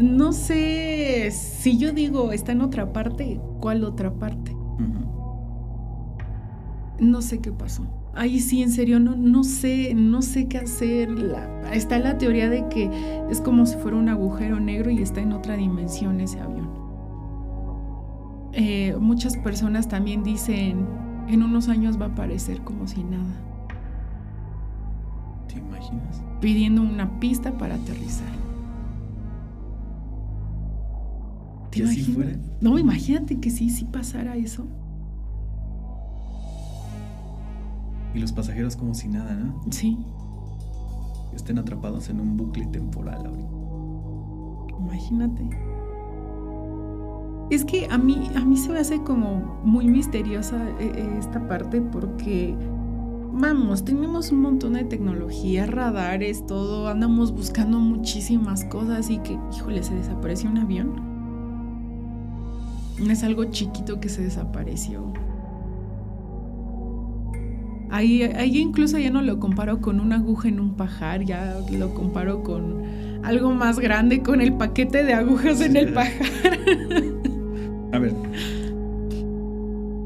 no 0.00 0.32
sé 0.32 1.30
si 1.30 1.78
yo 1.78 1.92
digo 1.92 2.32
está 2.32 2.52
en 2.52 2.62
otra 2.62 2.92
parte, 2.92 3.40
¿cuál 3.60 3.84
otra 3.84 4.12
parte? 4.12 4.54
No 7.00 7.22
sé 7.22 7.38
qué 7.40 7.52
pasó. 7.52 7.84
Ahí 8.14 8.40
sí, 8.40 8.62
en 8.62 8.72
serio, 8.72 8.98
no, 8.98 9.14
no 9.14 9.44
sé, 9.44 9.94
no 9.94 10.22
sé 10.22 10.48
qué 10.48 10.58
hacer. 10.58 11.08
está 11.72 12.00
la 12.00 12.18
teoría 12.18 12.48
de 12.48 12.66
que 12.68 12.90
es 13.30 13.40
como 13.40 13.66
si 13.66 13.76
fuera 13.76 13.96
un 13.96 14.08
agujero 14.08 14.58
negro 14.58 14.90
y 14.90 15.00
está 15.02 15.20
en 15.20 15.32
otra 15.32 15.56
dimensión 15.56 16.20
ese 16.20 16.40
avión. 16.40 16.68
Eh, 18.52 18.96
muchas 18.98 19.36
personas 19.36 19.88
también 19.88 20.24
dicen, 20.24 20.88
en 21.28 21.42
unos 21.44 21.68
años 21.68 22.00
va 22.00 22.06
a 22.06 22.08
aparecer 22.08 22.62
como 22.62 22.88
si 22.88 23.04
nada. 23.04 23.47
¿Te 25.58 25.66
imaginas? 25.66 26.22
Pidiendo 26.40 26.82
una 26.82 27.18
pista 27.18 27.56
para 27.56 27.74
aterrizar. 27.74 28.28
¿Te 31.70 31.86
fuera? 31.86 32.36
No, 32.60 32.78
imagínate 32.78 33.38
que 33.38 33.50
sí, 33.50 33.70
sí 33.70 33.84
pasara 33.84 34.36
eso. 34.36 34.66
Y 38.14 38.18
los 38.18 38.32
pasajeros 38.32 38.76
como 38.76 38.94
si 38.94 39.08
nada, 39.08 39.34
¿no? 39.34 39.60
Sí. 39.70 39.98
Estén 41.34 41.58
atrapados 41.58 42.08
en 42.08 42.20
un 42.20 42.36
bucle 42.36 42.66
temporal 42.66 43.26
ahorita. 43.26 44.78
Imagínate. 44.78 45.48
Es 47.50 47.64
que 47.64 47.86
a 47.90 47.98
mí, 47.98 48.30
a 48.34 48.44
mí 48.44 48.56
se 48.56 48.70
me 48.70 48.78
hace 48.78 49.02
como 49.02 49.60
muy 49.64 49.86
misteriosa 49.86 50.56
eh, 50.80 50.92
eh, 50.94 51.16
esta 51.18 51.46
parte 51.48 51.80
porque, 51.80 52.56
vamos, 53.32 53.84
tenemos 53.84 54.32
un 54.32 54.40
montón 54.40 54.74
de 54.74 54.84
tecnología, 54.84 55.66
radares, 55.66 56.46
todo, 56.46 56.88
andamos 56.88 57.32
buscando 57.32 57.78
muchísimas 57.78 58.64
cosas 58.64 59.10
y 59.10 59.18
que, 59.18 59.38
híjole, 59.56 59.82
se 59.82 59.94
desapareció 59.94 60.50
un 60.50 60.58
avión. 60.58 61.08
Es 63.08 63.22
algo 63.22 63.44
chiquito 63.44 64.00
que 64.00 64.08
se 64.08 64.22
desapareció. 64.22 65.12
Ahí, 67.90 68.22
ahí 68.22 68.58
incluso 68.58 68.98
ya 68.98 69.10
no 69.10 69.22
lo 69.22 69.38
comparo 69.38 69.80
con 69.80 70.00
una 70.00 70.16
aguja 70.16 70.48
en 70.48 70.60
un 70.60 70.74
pajar, 70.74 71.24
ya 71.24 71.56
lo 71.70 71.94
comparo 71.94 72.42
con 72.42 72.82
algo 73.22 73.52
más 73.52 73.78
grande, 73.78 74.22
con 74.22 74.40
el 74.40 74.54
paquete 74.54 75.04
de 75.04 75.14
agujas 75.14 75.60
en 75.60 75.76
el 75.76 75.92
pajar. 75.94 76.12
A 77.92 77.98
ver, 77.98 78.14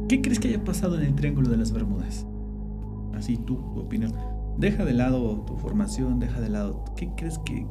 ¿qué 0.08 0.20
crees 0.22 0.38
que 0.38 0.48
haya 0.48 0.62
pasado 0.62 0.96
en 0.98 1.06
el 1.06 1.14
Triángulo 1.14 1.48
de 1.48 1.56
las 1.56 1.72
Bermudas? 1.72 2.26
Así 3.22 3.36
tú, 3.36 3.54
tu 3.72 3.78
opinión. 3.78 4.12
Deja 4.58 4.84
de 4.84 4.94
lado 4.94 5.44
tu 5.46 5.56
formación, 5.56 6.18
deja 6.18 6.40
de 6.40 6.48
lado. 6.48 6.84
¿Qué 6.96 7.08
crees 7.16 7.38
que, 7.38 7.64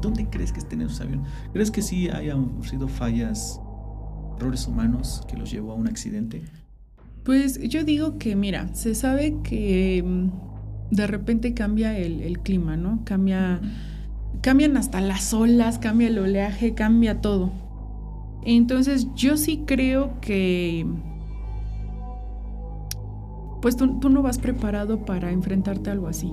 ¿Dónde 0.00 0.26
crees 0.30 0.52
que 0.52 0.60
estén 0.60 0.80
esos 0.80 1.02
aviones? 1.02 1.28
¿Crees 1.52 1.70
que 1.70 1.82
sí 1.82 2.08
hayan 2.08 2.62
sido 2.62 2.88
fallas, 2.88 3.60
errores 4.38 4.66
humanos 4.66 5.22
que 5.28 5.36
los 5.36 5.50
llevó 5.50 5.72
a 5.72 5.74
un 5.74 5.86
accidente? 5.86 6.44
Pues 7.24 7.60
yo 7.60 7.84
digo 7.84 8.16
que, 8.16 8.36
mira, 8.36 8.72
se 8.74 8.94
sabe 8.94 9.36
que 9.42 10.02
mm, 10.02 10.94
de 10.94 11.06
repente 11.06 11.52
cambia 11.52 11.98
el, 11.98 12.38
clima, 12.38 12.78
¿no? 12.78 13.02
Cambia, 13.04 13.60
cambian 14.40 14.78
hasta 14.78 15.02
las 15.02 15.34
olas, 15.34 15.78
cambia 15.78 16.08
el 16.08 16.18
oleaje, 16.18 16.72
cambia 16.72 17.20
todo. 17.20 17.52
Entonces 18.46 19.08
yo 19.14 19.36
sí 19.36 19.64
creo 19.66 20.18
que 20.22 20.86
pues 23.60 23.76
tú, 23.76 23.86
no 24.08 24.22
vas 24.22 24.38
preparado 24.38 25.04
para 25.04 25.30
enfrentarte 25.30 25.90
a 25.90 25.92
algo 25.92 26.08
así. 26.08 26.32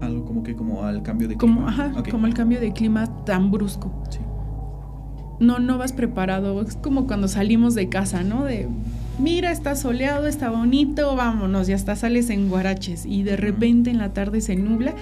Algo 0.00 0.24
como 0.24 0.42
que 0.42 0.54
como 0.54 0.84
al 0.84 1.02
cambio 1.02 1.28
de 1.28 1.36
clima. 1.36 1.54
Como, 1.54 1.68
ajá, 1.68 1.92
como 2.10 2.26
el 2.26 2.34
cambio 2.34 2.60
de 2.60 2.72
clima 2.72 3.24
tan 3.24 3.50
brusco. 3.50 3.90
Sí. 4.10 4.20
No, 5.40 5.58
no 5.58 5.78
vas 5.78 5.92
preparado. 5.92 6.60
Es 6.62 6.76
como 6.76 7.06
cuando 7.06 7.28
salimos 7.28 7.74
de 7.74 7.88
casa, 7.88 8.22
¿no? 8.22 8.44
De 8.44 8.68
mira, 9.18 9.50
está 9.50 9.74
soleado, 9.74 10.26
está 10.26 10.50
bonito, 10.50 11.16
vámonos, 11.16 11.66
ya 11.66 11.74
está, 11.74 11.96
sales 11.96 12.30
en 12.30 12.48
guaraches 12.48 13.06
y 13.06 13.22
de 13.22 13.36
repente 13.36 13.90
en 13.90 13.98
la 13.98 14.12
tarde 14.12 14.40
se 14.40 14.56
nubla 14.56 14.94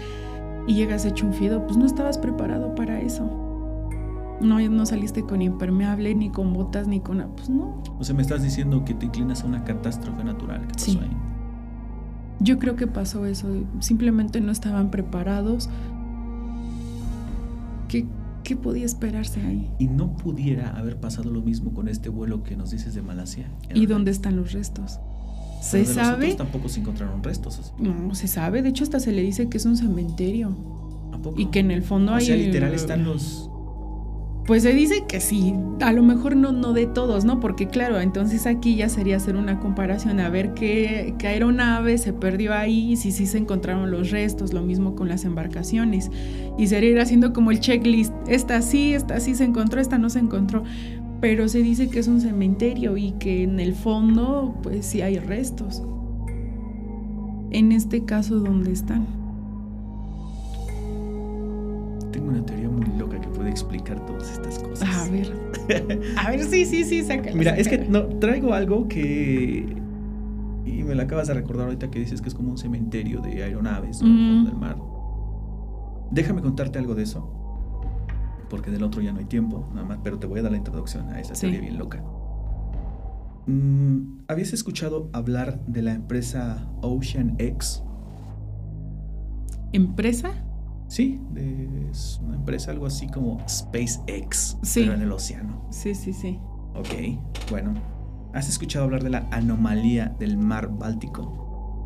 y 0.66 0.74
llegas 0.74 1.04
hecho 1.04 1.26
un 1.26 1.34
fido, 1.34 1.66
pues 1.66 1.76
no 1.76 1.86
estabas 1.86 2.18
preparado 2.18 2.74
para 2.74 3.00
eso. 3.00 3.53
No, 4.44 4.60
no 4.60 4.86
saliste 4.86 5.22
con 5.22 5.42
impermeable, 5.42 6.14
ni 6.14 6.30
con 6.30 6.52
botas, 6.52 6.86
ni 6.86 7.00
con... 7.00 7.26
Pues 7.36 7.48
no. 7.48 7.82
O 7.98 8.04
sea, 8.04 8.14
me 8.14 8.22
estás 8.22 8.42
diciendo 8.42 8.84
que 8.84 8.94
te 8.94 9.06
inclinas 9.06 9.42
a 9.42 9.46
una 9.46 9.64
catástrofe 9.64 10.22
natural. 10.22 10.66
¿Qué 10.66 10.74
pasó 10.74 11.00
ahí? 11.00 11.16
Yo 12.40 12.58
creo 12.58 12.76
que 12.76 12.86
pasó 12.86 13.26
eso. 13.26 13.48
Simplemente 13.80 14.40
no 14.40 14.52
estaban 14.52 14.90
preparados. 14.90 15.70
¿Qué, 17.88 18.06
¿Qué 18.42 18.56
podía 18.56 18.84
esperarse 18.84 19.40
ahí? 19.40 19.70
Y 19.78 19.86
no 19.86 20.16
pudiera 20.16 20.76
haber 20.76 21.00
pasado 21.00 21.30
lo 21.30 21.40
mismo 21.40 21.72
con 21.72 21.88
este 21.88 22.10
vuelo 22.10 22.42
que 22.42 22.56
nos 22.56 22.70
dices 22.70 22.94
de 22.94 23.02
Malasia. 23.02 23.48
¿Y 23.74 23.86
dónde 23.86 24.10
están 24.10 24.36
los 24.36 24.52
restos? 24.52 25.00
¿Se 25.62 25.86
sabe? 25.86 26.34
tampoco 26.34 26.68
se 26.68 26.80
encontraron 26.80 27.22
restos. 27.22 27.72
No, 27.78 28.14
se 28.14 28.28
sabe. 28.28 28.60
De 28.60 28.68
hecho, 28.68 28.84
hasta 28.84 29.00
se 29.00 29.12
le 29.12 29.22
dice 29.22 29.48
que 29.48 29.56
es 29.56 29.64
un 29.64 29.78
cementerio. 29.78 30.54
¿A 31.12 31.18
poco? 31.18 31.40
Y 31.40 31.46
que 31.46 31.60
en 31.60 31.70
el 31.70 31.82
fondo 31.82 32.12
o 32.12 32.16
hay. 32.16 32.26
Sea, 32.26 32.36
literal 32.36 32.74
están 32.74 33.04
los, 33.04 33.50
pues 34.46 34.62
se 34.62 34.74
dice 34.74 35.04
que 35.08 35.20
sí, 35.20 35.54
a 35.80 35.92
lo 35.92 36.02
mejor 36.02 36.36
no, 36.36 36.52
no 36.52 36.74
de 36.74 36.84
todos, 36.86 37.24
¿no? 37.24 37.40
Porque 37.40 37.68
claro, 37.68 37.98
entonces 38.00 38.46
aquí 38.46 38.76
ya 38.76 38.90
sería 38.90 39.16
hacer 39.16 39.36
una 39.36 39.58
comparación 39.58 40.20
a 40.20 40.28
ver 40.28 40.52
qué, 40.52 41.14
aeronave 41.24 41.96
se 41.96 42.12
perdió 42.12 42.52
ahí, 42.52 42.96
si 42.96 43.10
sí 43.10 43.24
se 43.24 43.38
encontraron 43.38 43.90
los 43.90 44.10
restos, 44.10 44.52
lo 44.52 44.60
mismo 44.60 44.94
con 44.94 45.08
las 45.08 45.24
embarcaciones. 45.24 46.10
Y 46.58 46.66
sería 46.66 46.90
ir 46.90 47.00
haciendo 47.00 47.32
como 47.32 47.52
el 47.52 47.60
checklist, 47.60 48.12
esta 48.28 48.60
sí, 48.60 48.92
esta 48.92 49.18
sí 49.18 49.34
se 49.34 49.44
encontró, 49.44 49.80
esta 49.80 49.96
no 49.96 50.10
se 50.10 50.18
encontró. 50.18 50.62
Pero 51.22 51.48
se 51.48 51.62
dice 51.62 51.88
que 51.88 52.00
es 52.00 52.08
un 52.08 52.20
cementerio 52.20 52.98
y 52.98 53.12
que 53.12 53.44
en 53.44 53.60
el 53.60 53.74
fondo 53.74 54.58
pues 54.62 54.84
sí 54.84 55.00
hay 55.00 55.18
restos. 55.18 55.82
En 57.50 57.72
este 57.72 58.04
caso, 58.04 58.40
¿dónde 58.40 58.72
están? 58.72 59.06
Tengo 62.12 62.28
una 62.28 62.44
teoría 62.44 62.68
muy 62.68 62.84
puede 63.44 63.50
explicar 63.50 64.04
todas 64.06 64.30
estas 64.30 64.58
cosas. 64.58 64.88
A 64.88 65.10
ver. 65.10 65.30
A 66.16 66.30
ver, 66.30 66.42
sí, 66.44 66.64
sí, 66.64 66.82
sí, 66.84 67.02
sácala. 67.02 67.36
Mira, 67.36 67.56
es 67.56 67.68
que 67.68 67.78
no, 67.78 68.06
traigo 68.06 68.54
algo 68.54 68.88
que. 68.88 69.76
Y 70.64 70.82
me 70.82 70.94
lo 70.94 71.02
acabas 71.02 71.28
de 71.28 71.34
recordar 71.34 71.66
ahorita 71.66 71.90
que 71.90 71.98
dices 71.98 72.22
que 72.22 72.28
es 72.28 72.34
como 72.34 72.50
un 72.50 72.58
cementerio 72.58 73.20
de 73.20 73.42
aeronaves 73.42 74.00
en 74.00 74.06
el 74.06 74.34
fondo 74.34 74.50
del 74.50 74.58
mar. 74.58 74.78
Déjame 76.10 76.40
contarte 76.40 76.78
algo 76.78 76.94
de 76.94 77.02
eso. 77.02 77.30
Porque 78.48 78.70
del 78.70 78.82
otro 78.82 79.02
ya 79.02 79.12
no 79.12 79.18
hay 79.18 79.26
tiempo, 79.26 79.68
nada 79.74 79.86
más, 79.86 79.98
pero 80.02 80.18
te 80.18 80.26
voy 80.26 80.38
a 80.38 80.42
dar 80.42 80.52
la 80.52 80.58
introducción 80.58 81.10
a 81.10 81.20
esa 81.20 81.34
teoría 81.34 81.60
bien 81.60 81.76
loca. 81.76 82.02
Mm, 83.46 84.20
¿Habías 84.28 84.54
escuchado 84.54 85.10
hablar 85.12 85.60
de 85.66 85.82
la 85.82 85.92
empresa 85.92 86.66
Ocean 86.80 87.34
X? 87.38 87.82
¿Empresa? 89.72 90.32
Sí, 90.88 91.20
es 91.90 92.20
una 92.24 92.36
empresa 92.36 92.70
algo 92.70 92.86
así 92.86 93.06
como 93.08 93.38
SpaceX, 93.48 94.58
pero 94.74 94.94
en 94.94 95.02
el 95.02 95.12
océano. 95.12 95.66
Sí, 95.70 95.94
sí, 95.94 96.12
sí. 96.12 96.38
Ok, 96.74 97.20
bueno. 97.50 97.74
¿Has 98.32 98.48
escuchado 98.48 98.84
hablar 98.84 99.02
de 99.04 99.10
la 99.10 99.28
anomalía 99.30 100.14
del 100.18 100.36
mar 100.36 100.68
Báltico? 100.76 101.82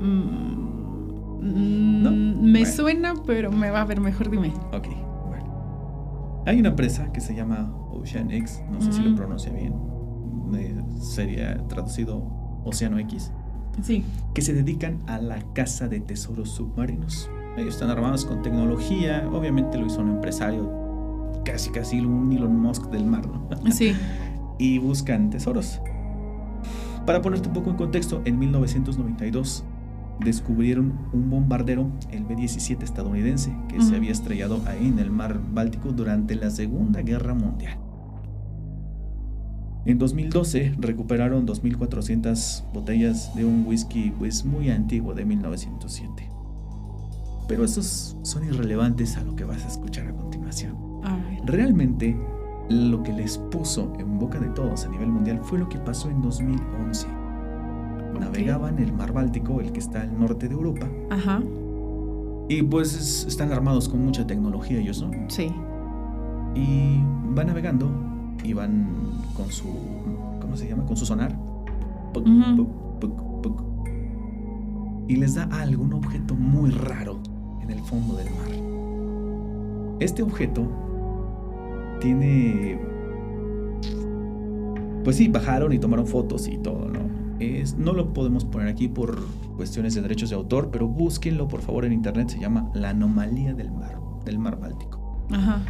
Mm, 0.00 2.02
¿No? 2.02 2.10
Me 2.10 2.64
suena, 2.66 3.14
pero 3.26 3.52
me 3.52 3.70
va 3.70 3.82
a 3.82 3.84
ver 3.84 4.00
mejor, 4.00 4.30
dime. 4.30 4.48
Ok, 4.72 4.88
bueno. 5.26 6.42
Hay 6.46 6.58
una 6.58 6.70
empresa 6.70 7.12
que 7.12 7.20
se 7.20 7.34
llama 7.34 7.72
Ocean 7.92 8.30
X, 8.30 8.62
no 8.70 8.80
sé 8.80 8.92
si 8.92 9.02
lo 9.02 9.14
pronuncia 9.14 9.52
bien. 9.52 9.74
eh, 10.56 10.82
sería 11.00 11.62
traducido 11.68 12.22
Océano 12.64 12.98
X. 12.98 13.30
Sí. 13.82 14.04
Que 14.34 14.40
se 14.42 14.54
dedican 14.54 15.02
a 15.06 15.18
la 15.18 15.38
caza 15.52 15.88
de 15.88 16.00
tesoros 16.00 16.50
submarinos. 16.50 17.28
Ellos 17.56 17.74
están 17.74 17.90
armados 17.90 18.24
con 18.24 18.42
tecnología, 18.42 19.28
obviamente 19.32 19.78
lo 19.78 19.86
hizo 19.86 20.00
un 20.00 20.10
empresario, 20.10 20.70
casi 21.44 21.70
casi 21.70 22.00
un 22.00 22.32
Elon 22.32 22.56
Musk 22.56 22.90
del 22.90 23.06
mar, 23.06 23.26
¿no? 23.26 23.48
Sí. 23.72 23.94
y 24.58 24.78
buscan 24.78 25.30
tesoros. 25.30 25.80
Para 27.06 27.20
ponerte 27.22 27.48
un 27.48 27.54
poco 27.54 27.70
en 27.70 27.76
contexto, 27.76 28.22
en 28.24 28.38
1992 28.38 29.64
descubrieron 30.20 30.92
un 31.12 31.28
bombardero, 31.28 31.90
el 32.10 32.24
B-17 32.24 32.82
estadounidense, 32.82 33.52
que 33.68 33.80
se 33.82 33.96
había 33.96 34.12
estrellado 34.12 34.60
ahí 34.66 34.86
en 34.86 34.98
el 34.98 35.10
mar 35.10 35.40
Báltico 35.52 35.92
durante 35.92 36.34
la 36.36 36.50
Segunda 36.50 37.02
Guerra 37.02 37.34
Mundial. 37.34 37.78
En 39.84 39.98
2012 39.98 40.76
recuperaron 40.78 41.46
2.400 41.46 42.72
botellas 42.72 43.34
de 43.34 43.44
un 43.44 43.66
whisky 43.66 44.12
pues, 44.18 44.44
muy 44.44 44.70
antiguo 44.70 45.12
de 45.14 45.26
1907. 45.26 46.33
Pero 47.46 47.64
esos 47.64 48.16
son 48.22 48.44
irrelevantes 48.44 49.16
a 49.16 49.22
lo 49.24 49.36
que 49.36 49.44
vas 49.44 49.64
a 49.64 49.68
escuchar 49.68 50.08
a 50.08 50.14
continuación. 50.14 50.76
Realmente, 51.44 52.16
lo 52.70 53.02
que 53.02 53.12
les 53.12 53.36
puso 53.36 53.92
en 53.98 54.18
boca 54.18 54.40
de 54.40 54.48
todos 54.48 54.86
a 54.86 54.88
nivel 54.88 55.08
mundial 55.08 55.40
fue 55.42 55.58
lo 55.58 55.68
que 55.68 55.78
pasó 55.78 56.08
en 56.08 56.22
2011 56.22 57.06
navegaban 58.18 58.78
el 58.78 58.92
mar 58.92 59.12
Báltico, 59.12 59.60
el 59.60 59.72
que 59.72 59.80
está 59.80 60.02
al 60.02 60.18
norte 60.18 60.48
de 60.48 60.54
Europa. 60.54 60.88
Ajá. 61.10 61.42
Y 62.48 62.62
pues 62.62 63.24
están 63.26 63.52
armados 63.52 63.88
con 63.88 64.04
mucha 64.04 64.26
tecnología 64.26 64.78
ellos, 64.78 65.02
¿no? 65.02 65.10
Sí. 65.28 65.52
Y 66.54 67.00
van 67.34 67.46
navegando 67.46 67.90
y 68.42 68.52
van 68.52 68.86
con 69.36 69.50
su, 69.50 69.68
¿cómo 70.40 70.56
se 70.56 70.68
llama? 70.68 70.84
Con 70.84 70.96
su 70.96 71.06
sonar. 71.06 71.36
y 75.06 75.16
les 75.16 75.34
da 75.34 75.44
algo, 75.44 75.84
un 75.84 75.94
objeto 75.94 76.34
muy 76.34 76.70
raro 76.70 77.18
en 77.64 77.70
el 77.70 77.80
fondo 77.80 78.14
del 78.16 78.30
mar. 78.30 79.98
Este 80.00 80.22
objeto 80.22 80.68
tiene... 82.00 82.78
Pues 85.02 85.16
sí, 85.16 85.28
bajaron 85.28 85.72
y 85.72 85.78
tomaron 85.78 86.06
fotos 86.06 86.48
y 86.48 86.58
todo, 86.58 86.88
¿no? 86.88 87.04
no 87.76 87.92
lo 87.92 88.12
podemos 88.12 88.44
poner 88.44 88.68
aquí 88.68 88.88
por 88.88 89.22
cuestiones 89.56 89.94
de 89.94 90.02
derechos 90.02 90.30
de 90.30 90.36
autor, 90.36 90.70
pero 90.70 90.88
búsquenlo 90.88 91.48
por 91.48 91.60
favor 91.60 91.84
en 91.84 91.92
internet, 91.92 92.30
se 92.30 92.38
llama 92.38 92.70
La 92.74 92.90
anomalía 92.90 93.54
del 93.54 93.70
mar, 93.70 93.98
del 94.24 94.38
mar 94.38 94.58
Báltico. 94.58 95.26
Ajá. 95.30 95.60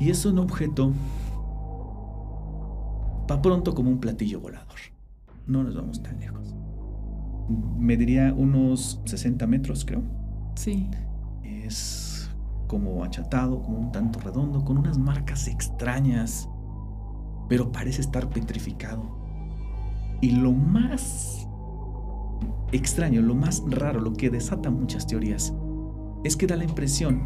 Y 0.00 0.10
es 0.10 0.24
un 0.24 0.38
objeto 0.38 0.92
pa 3.28 3.40
pronto 3.40 3.74
como 3.74 3.90
un 3.90 3.98
platillo 3.98 4.40
volador. 4.40 4.78
No 5.46 5.62
nos 5.62 5.76
vamos 5.76 6.02
tan 6.02 6.18
lejos. 6.18 6.54
Mediría 7.78 8.32
unos 8.34 9.00
60 9.04 9.46
metros, 9.46 9.84
creo. 9.84 10.02
Sí. 10.54 10.88
Es 11.44 12.30
como 12.66 13.04
achatado, 13.04 13.62
como 13.62 13.78
un 13.78 13.92
tanto 13.92 14.20
redondo, 14.20 14.64
con 14.64 14.78
unas 14.78 14.98
marcas 14.98 15.46
extrañas, 15.48 16.48
pero 17.48 17.70
parece 17.70 18.00
estar 18.00 18.28
petrificado. 18.30 19.02
Y 20.20 20.30
lo 20.30 20.52
más 20.52 21.46
extraño, 22.72 23.20
lo 23.20 23.34
más 23.34 23.62
raro, 23.66 24.00
lo 24.00 24.14
que 24.14 24.30
desata 24.30 24.70
muchas 24.70 25.06
teorías, 25.06 25.54
es 26.24 26.36
que 26.36 26.46
da 26.46 26.56
la 26.56 26.64
impresión 26.64 27.22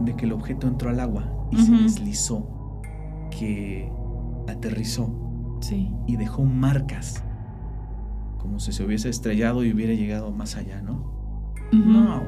de 0.00 0.16
que 0.16 0.24
el 0.24 0.32
objeto 0.32 0.66
entró 0.66 0.90
al 0.90 1.00
agua 1.00 1.30
y 1.50 1.58
se 1.58 1.72
deslizó, 1.72 2.80
que 3.30 3.92
aterrizó 4.48 5.14
y 6.06 6.16
dejó 6.16 6.44
marcas, 6.44 7.22
como 8.38 8.58
si 8.58 8.72
se 8.72 8.82
hubiese 8.82 9.08
estrellado 9.08 9.62
y 9.62 9.72
hubiera 9.72 9.92
llegado 9.92 10.32
más 10.32 10.56
allá, 10.56 10.80
¿no? 10.80 11.19
No, 11.72 12.22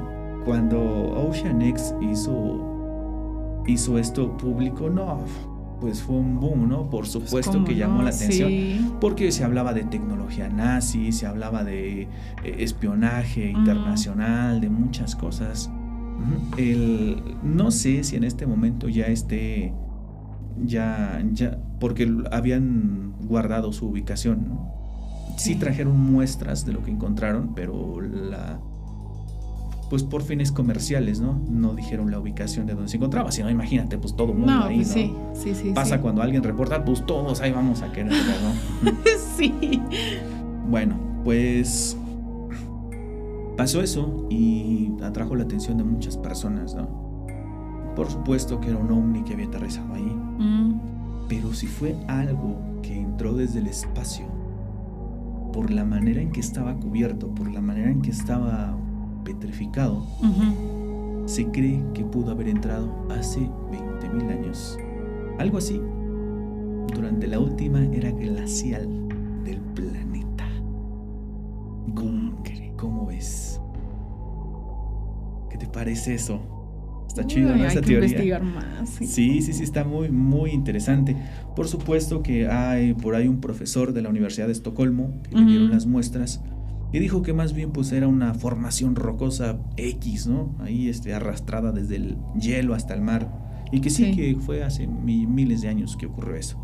cuando 0.45 0.81
Ocean 1.29 1.63
X 1.63 1.95
hizo, 2.01 3.63
hizo 3.67 3.99
esto 3.99 4.37
público, 4.37 4.89
no, 4.89 5.21
pues 5.81 6.01
fue 6.01 6.17
un 6.17 6.39
boom, 6.39 6.69
¿no? 6.69 6.89
Por 6.89 7.01
pues, 7.01 7.13
supuesto 7.13 7.65
que 7.65 7.75
llamó 7.75 8.03
la 8.03 8.11
atención, 8.11 8.99
porque 9.01 9.33
se 9.33 9.43
hablaba 9.45 9.75
de 9.75 9.85
tecnología 9.85 10.49
nazi, 10.49 11.11
se 11.13 11.27
hablaba 11.27 11.65
de 11.65 12.03
eh, 12.03 12.09
espionaje 12.59 13.51
internacional, 13.51 14.61
de 14.61 14.69
muchas 14.69 15.17
cosas. 15.17 15.71
El, 16.57 17.21
no 17.43 17.73
sé 17.73 18.05
si 18.05 18.15
en 18.15 18.23
este 18.23 18.47
momento 18.47 18.89
ya 18.89 19.07
esté, 19.07 19.75
ya, 20.65 21.21
ya, 21.33 21.59
porque 21.81 22.09
habían 22.31 23.15
guardado 23.23 23.73
su 23.73 23.89
ubicación, 23.89 24.47
¿no? 24.49 24.73
sí 25.37 25.57
trajeron 25.57 25.99
muestras 25.99 26.65
de 26.65 26.73
lo 26.73 26.83
que 26.83 26.91
encontraron, 26.91 27.55
pero 27.55 28.01
la 28.01 28.61
pues 29.93 30.05
por 30.05 30.23
fines 30.23 30.51
comerciales, 30.51 31.21
¿no? 31.21 31.39
No 31.51 31.75
dijeron 31.75 32.11
la 32.11 32.19
ubicación 32.19 32.65
de 32.65 32.73
donde 32.73 32.89
se 32.89 32.97
encontraba, 32.97 33.31
sino 33.31 33.51
imagínate, 33.51 33.99
pues 33.99 34.17
todo 34.17 34.33
el 34.33 34.39
mundo 34.39 34.65
ahí, 34.65 34.77
pues 34.77 34.89
Sí, 34.89 35.13
sí, 35.35 35.55
sí. 35.55 35.73
Pasa 35.75 36.01
cuando 36.01 36.23
alguien 36.23 36.43
reporta, 36.43 36.83
pues 36.83 37.05
todos 37.05 37.43
ahí 37.43 37.53
vamos 37.53 37.83
a 37.83 37.93
querer, 37.93 38.11
¿no? 38.11 38.91
sí. 39.37 39.83
Bueno, 40.67 40.97
pues 41.25 41.95
pasó 43.59 43.83
eso 43.83 44.27
y 44.31 44.93
atrajo 45.03 45.37
la 45.37 45.45
atención 45.45 45.77
de 45.77 45.85
muchas 45.85 46.17
personas, 46.17 46.75
¿no? 46.75 46.89
Por 47.95 48.11
supuesto 48.11 48.63
que 48.63 48.71
era 48.71 48.79
un 48.79 48.91
ovni 48.91 49.23
que 49.25 49.35
había 49.35 49.49
aterrizado 49.49 49.93
ahí. 49.93 50.17
Mm. 50.39 50.81
Pero 51.29 51.53
si 51.53 51.67
fue 51.67 51.99
algo 52.09 52.81
que 52.81 52.99
entró 52.99 53.35
desde 53.35 53.59
el 53.59 53.67
espacio, 53.67 54.25
por 55.53 55.71
la 55.71 55.85
manera 55.85 56.23
en 56.23 56.33
que 56.33 56.41
estaba 56.41 56.77
cubierto, 56.77 57.29
por 57.35 57.53
la 57.53 57.61
manera 57.61 57.91
en 57.91 58.01
que 58.01 58.11
estaba 58.11 58.75
petrificado, 59.25 60.07
se 61.27 61.47
cree 61.47 61.83
que 61.95 62.05
pudo 62.05 62.33
haber 62.33 62.49
entrado 62.49 63.07
hace 63.11 63.41
20.000 63.41 64.31
años. 64.31 64.79
Algo 65.39 65.59
así, 65.59 65.81
durante 66.95 67.27
la 67.27 67.39
última 67.39 67.85
era 67.85 68.11
glacial 68.11 68.89
del 69.45 69.61
planeta. 69.75 70.47
¿Cómo, 72.77 73.07
ves? 73.07 73.61
¿Qué 75.51 75.57
te 75.57 75.67
parece 75.67 76.15
eso? 76.15 76.41
Está 77.07 77.27
chido, 77.27 77.55
¿no? 77.55 77.65
Esa 77.65 77.79
hay 77.79 77.85
que 77.85 77.93
investigar 77.93 78.43
más. 78.43 78.89
Sí. 78.89 79.41
sí, 79.41 79.53
sí, 79.53 79.63
está 79.63 79.85
muy, 79.85 80.11
muy 80.11 80.51
interesante. 80.51 81.15
Por 81.55 81.69
supuesto 81.69 82.23
que 82.23 82.49
hay 82.49 82.95
por 82.95 83.15
ahí 83.15 83.29
un 83.29 83.41
profesor 83.41 83.93
de 83.93 84.03
la 84.03 84.09
Universidad 84.09 84.47
de 84.47 84.53
Estocolmo 84.53 85.13
que 85.29 85.37
le 85.37 85.45
dieron 85.45 85.71
las 85.71 85.87
muestras 85.87 86.43
y 86.93 86.99
dijo 86.99 87.23
que 87.23 87.33
más 87.33 87.55
bien 87.55 87.73
pues 87.73 87.91
era 87.93 88.07
una 88.07 88.35
formación 88.35 88.97
rocosa 88.97 89.59
X, 89.77 90.27
¿no? 90.27 90.55
Ahí 90.61 90.89
este, 90.89 91.15
arrastrada 91.15 91.73
desde 91.73 91.97
el 91.97 92.19
hielo 92.39 92.75
hasta 92.75 92.93
el 92.93 93.01
mar. 93.01 93.41
Y 93.73 93.81
que 93.81 93.89
sí, 93.89 94.15
que 94.15 94.37
fue 94.39 94.63
hace 94.63 94.87
miles 94.87 95.63
de 95.63 95.69
años 95.69 95.97
que 95.97 96.05
ocurrió 96.05 96.37
eso. 96.37 96.59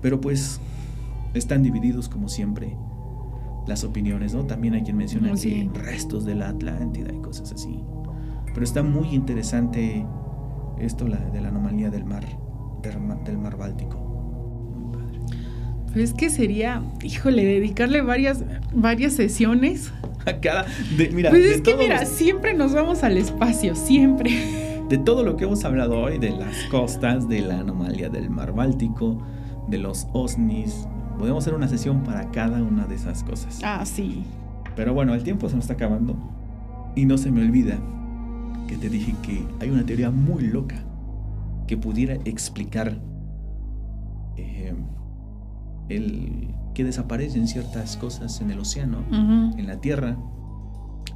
Pero 0.00 0.20
pues 0.22 0.58
están 1.34 1.62
divididos 1.62 2.08
como 2.08 2.28
siempre 2.28 2.74
las 3.66 3.84
opiniones, 3.84 4.34
¿no? 4.34 4.46
También 4.46 4.74
hay 4.74 4.82
quien 4.82 4.96
menciona 4.96 5.32
que 5.34 5.70
restos 5.74 6.24
de 6.24 6.34
la 6.34 6.48
Atlántida 6.48 7.12
y 7.12 7.20
cosas 7.20 7.52
así. 7.52 7.84
Pero 8.46 8.64
está 8.64 8.82
muy 8.82 9.08
interesante 9.08 10.06
esto 10.78 11.06
la, 11.06 11.18
de 11.18 11.40
la 11.42 11.48
anomalía 11.48 11.90
del 11.90 12.06
mar, 12.06 12.24
del 12.82 13.38
mar 13.38 13.58
Báltico. 13.58 14.11
Es 15.94 16.14
que 16.14 16.30
sería, 16.30 16.82
híjole, 17.02 17.44
dedicarle 17.44 18.02
varias, 18.02 18.44
varias 18.72 19.12
sesiones. 19.14 19.92
A 20.26 20.40
cada. 20.40 20.66
mira, 21.12 21.30
pues 21.30 21.44
es 21.44 21.60
que, 21.62 21.76
mira, 21.76 22.06
siempre 22.06 22.54
nos 22.54 22.72
vamos 22.72 23.02
al 23.02 23.16
espacio, 23.16 23.74
siempre. 23.74 24.30
De 24.88 24.96
todo 24.96 25.24
lo 25.24 25.36
que 25.36 25.44
hemos 25.44 25.64
hablado 25.64 25.98
hoy, 25.98 26.18
de 26.18 26.30
las 26.30 26.56
costas, 26.70 27.28
de 27.28 27.40
la 27.40 27.58
anomalía 27.58 28.08
del 28.08 28.30
mar 28.30 28.52
Báltico, 28.52 29.20
de 29.68 29.78
los 29.78 30.06
OSNIs, 30.12 30.86
podemos 31.18 31.42
hacer 31.42 31.54
una 31.54 31.66
sesión 31.66 32.04
para 32.04 32.30
cada 32.30 32.62
una 32.62 32.86
de 32.86 32.94
esas 32.94 33.24
cosas. 33.24 33.60
Ah, 33.64 33.84
sí. 33.84 34.22
Pero 34.76 34.94
bueno, 34.94 35.14
el 35.14 35.24
tiempo 35.24 35.48
se 35.48 35.56
nos 35.56 35.64
está 35.64 35.74
acabando. 35.74 36.16
Y 36.94 37.06
no 37.06 37.18
se 37.18 37.30
me 37.30 37.42
olvida 37.42 37.78
que 38.68 38.76
te 38.76 38.88
dije 38.88 39.14
que 39.22 39.44
hay 39.60 39.70
una 39.70 39.84
teoría 39.84 40.10
muy 40.10 40.44
loca 40.44 40.76
que 41.66 41.76
pudiera 41.76 42.14
explicar. 42.24 42.98
Eh, 44.36 44.74
el 45.96 46.48
que 46.74 46.84
desaparecen 46.84 47.46
ciertas 47.46 47.96
cosas 47.96 48.40
en 48.40 48.50
el 48.50 48.58
océano, 48.58 49.04
en 49.10 49.66
la 49.66 49.80
tierra 49.80 50.16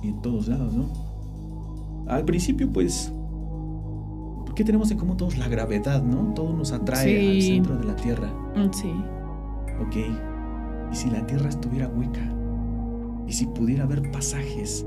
y 0.03 0.09
en 0.09 0.23
todos 0.23 0.49
lados, 0.49 0.75
¿no? 0.75 0.87
Al 2.09 2.25
principio, 2.25 2.73
pues, 2.73 3.13
¿qué 4.55 4.65
tenemos 4.65 4.91
en 4.91 4.99
común 4.99 5.17
todos? 5.17 5.39
La 5.39 5.49
gravedad, 5.49 6.03
¿no? 6.03 6.35
Todo 6.35 6.53
nos 6.53 6.73
atrae 6.73 7.37
al 7.37 7.43
centro 7.43 7.77
de 7.77 7.85
la 7.85 7.97
tierra. 7.97 8.29
Mm, 8.55 8.73
sí. 8.73 8.93
Ok. 9.81 9.97
¿Y 10.93 10.97
si 10.97 11.11
la 11.11 11.27
tierra 11.27 11.49
estuviera 11.49 11.89
hueca? 11.89 12.33
¿Y 13.27 13.33
si 13.33 13.47
pudiera 13.47 13.85
haber 13.85 14.11
pasajes 14.13 14.87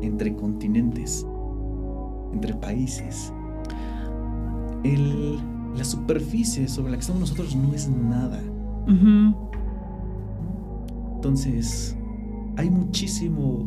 entre 0.00 0.34
continentes, 0.34 1.26
entre 2.32 2.54
países? 2.54 3.32
El 4.84 5.38
la 5.76 5.84
superficie 5.84 6.68
sobre 6.68 6.92
la 6.92 6.96
que 6.96 7.00
estamos 7.00 7.20
nosotros 7.20 7.56
no 7.56 7.74
es 7.74 7.88
nada. 7.88 8.40
Entonces, 11.16 11.96
hay 12.56 12.70
muchísimo 12.70 13.64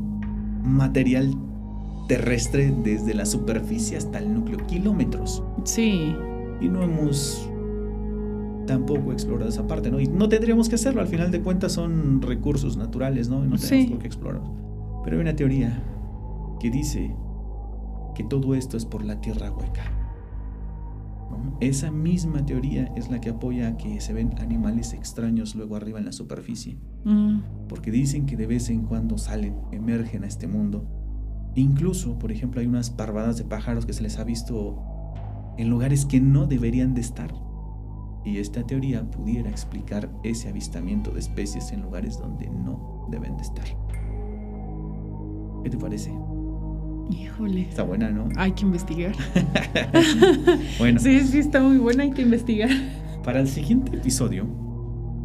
material 0.63 1.33
terrestre 2.07 2.73
desde 2.83 3.13
la 3.13 3.25
superficie 3.25 3.97
hasta 3.97 4.19
el 4.19 4.33
núcleo, 4.33 4.65
kilómetros. 4.67 5.43
Sí. 5.63 6.15
Y 6.61 6.69
no 6.69 6.81
hemos 6.83 7.49
tampoco 8.65 9.11
explorado 9.11 9.49
esa 9.49 9.65
parte, 9.65 9.89
¿no? 9.89 9.99
Y 9.99 10.07
no 10.07 10.29
tendríamos 10.29 10.69
que 10.69 10.75
hacerlo, 10.75 11.01
al 11.01 11.07
final 11.07 11.31
de 11.31 11.41
cuentas 11.41 11.71
son 11.71 12.21
recursos 12.21 12.77
naturales, 12.77 13.29
¿no? 13.29 13.43
Y 13.43 13.47
no 13.47 13.57
tenemos 13.57 13.91
por 13.91 13.99
qué 13.99 14.07
explorar. 14.07 14.41
Pero 15.03 15.15
hay 15.17 15.21
una 15.21 15.35
teoría 15.35 15.81
que 16.59 16.69
dice 16.69 17.15
que 18.13 18.23
todo 18.23 18.55
esto 18.55 18.77
es 18.77 18.85
por 18.85 19.03
la 19.05 19.21
tierra 19.21 19.51
hueca. 19.51 19.83
Esa 21.59 21.89
misma 21.89 22.45
teoría 22.45 22.91
es 22.95 23.09
la 23.09 23.19
que 23.19 23.31
apoya 23.31 23.77
que 23.77 23.99
se 23.99 24.13
ven 24.13 24.35
animales 24.39 24.93
extraños 24.93 25.55
luego 25.55 25.75
arriba 25.75 25.99
en 25.99 26.05
la 26.05 26.11
superficie. 26.11 26.77
Mm. 27.03 27.39
Porque 27.67 27.89
dicen 27.89 28.25
que 28.25 28.37
de 28.37 28.45
vez 28.45 28.69
en 28.69 28.83
cuando 28.83 29.17
salen, 29.17 29.55
emergen 29.71 30.23
a 30.23 30.27
este 30.27 30.47
mundo. 30.47 30.85
Incluso, 31.55 32.19
por 32.19 32.31
ejemplo, 32.31 32.61
hay 32.61 32.67
unas 32.67 32.91
parvadas 32.91 33.37
de 33.37 33.43
pájaros 33.43 33.87
que 33.87 33.93
se 33.93 34.03
les 34.03 34.19
ha 34.19 34.23
visto 34.23 34.83
en 35.57 35.69
lugares 35.69 36.05
que 36.05 36.21
no 36.21 36.45
deberían 36.45 36.93
de 36.93 37.01
estar. 37.01 37.33
Y 38.23 38.37
esta 38.37 38.63
teoría 38.63 39.09
pudiera 39.09 39.49
explicar 39.49 40.11
ese 40.23 40.49
avistamiento 40.49 41.11
de 41.11 41.19
especies 41.19 41.71
en 41.71 41.81
lugares 41.81 42.19
donde 42.19 42.49
no 42.49 43.07
deben 43.09 43.35
de 43.37 43.43
estar. 43.43 43.65
¿Qué 45.63 45.69
te 45.71 45.77
parece? 45.77 46.11
Híjole. 47.09 47.61
Está 47.61 47.83
buena, 47.83 48.09
¿no? 48.09 48.29
Hay 48.35 48.51
que 48.51 48.63
investigar. 48.63 49.13
bueno. 50.79 50.99
Sí, 50.99 51.19
sí, 51.21 51.39
está 51.39 51.61
muy 51.61 51.77
buena, 51.77 52.03
hay 52.03 52.11
que 52.11 52.21
investigar. 52.21 52.69
Para 53.23 53.39
el 53.39 53.47
siguiente 53.47 53.95
episodio 53.95 54.45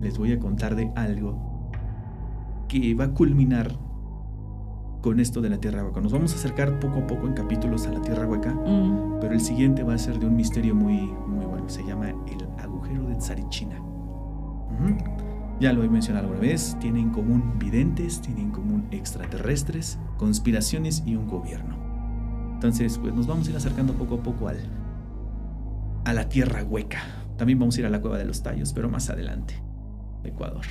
les 0.01 0.19
voy 0.19 0.33
a 0.33 0.39
contar 0.39 0.75
de 0.75 0.91
algo 0.97 1.71
que 2.69 2.95
va 2.95 3.05
a 3.05 3.15
culminar 3.15 3.71
con 5.01 5.21
esto 5.21 5.41
de 5.41 5.51
la 5.51 5.59
Tierra 5.59 5.85
Hueca. 5.85 6.01
Nos 6.01 6.13
vamos 6.13 6.33
a 6.33 6.37
acercar 6.37 6.79
poco 6.81 7.01
a 7.01 7.07
poco 7.07 7.27
en 7.27 7.35
capítulos 7.35 7.87
a 7.87 7.93
la 7.93 8.01
Tierra 8.01 8.27
Hueca, 8.27 8.55
mm. 8.55 9.19
pero 9.21 9.35
el 9.35 9.41
siguiente 9.41 9.83
va 9.83 9.95
a 9.95 9.99
ser 9.99 10.19
de 10.19 10.27
un 10.27 10.37
misterio 10.37 10.75
muy, 10.75 10.97
muy 11.27 11.45
bueno. 11.45 11.69
Se 11.69 11.85
llama 11.85 12.11
el 12.11 12.61
agujero 12.61 13.07
de 13.09 13.17
Tsarichina. 13.17 13.81
Ya 15.61 15.73
lo 15.73 15.85
he 15.85 15.89
mencionado 15.89 16.27
alguna 16.27 16.41
vez, 16.41 16.77
tiene 16.81 17.01
en 17.01 17.11
común 17.11 17.59
videntes, 17.59 18.20
tiene 18.20 18.41
en 18.41 18.51
común 18.51 18.87
extraterrestres, 18.91 19.99
conspiraciones 20.16 21.03
y 21.07 21.15
un 21.15 21.29
gobierno. 21.29 21.77
Entonces, 22.55 22.99
pues 22.99 23.15
nos 23.15 23.27
vamos 23.27 23.47
a 23.47 23.51
ir 23.51 23.57
acercando 23.57 23.93
poco 23.95 24.16
a 24.16 24.23
poco 24.23 24.49
al, 24.49 24.59
a 26.05 26.12
la 26.12 26.29
tierra 26.29 26.65
hueca. 26.65 27.03
También 27.37 27.59
vamos 27.59 27.77
a 27.77 27.81
ir 27.81 27.87
a 27.87 27.91
la 27.91 28.01
cueva 28.01 28.19
de 28.19 28.24
los 28.24 28.43
tallos, 28.43 28.73
pero 28.73 28.89
más 28.89 29.11
adelante. 29.11 29.55
Ecuador. 30.24 30.65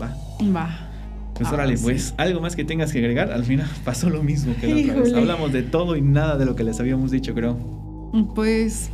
¿Va? 0.00 0.16
Va. 0.54 0.90
Pues 1.34 1.48
ah, 1.48 1.54
órale, 1.54 1.76
pues, 1.76 2.14
algo 2.16 2.40
más 2.40 2.54
que 2.54 2.64
tengas 2.64 2.92
que 2.92 2.98
agregar. 2.98 3.32
Al 3.32 3.44
final 3.44 3.68
pasó 3.84 4.08
lo 4.08 4.22
mismo 4.22 4.54
que 4.60 4.68
la 4.68 4.92
otra 4.92 5.02
vez. 5.02 5.14
Hablamos 5.14 5.52
de 5.52 5.62
todo 5.62 5.96
y 5.96 6.02
nada 6.02 6.36
de 6.36 6.46
lo 6.46 6.54
que 6.54 6.64
les 6.64 6.78
habíamos 6.80 7.10
dicho, 7.10 7.34
creo. 7.34 7.56
Pues 8.34 8.90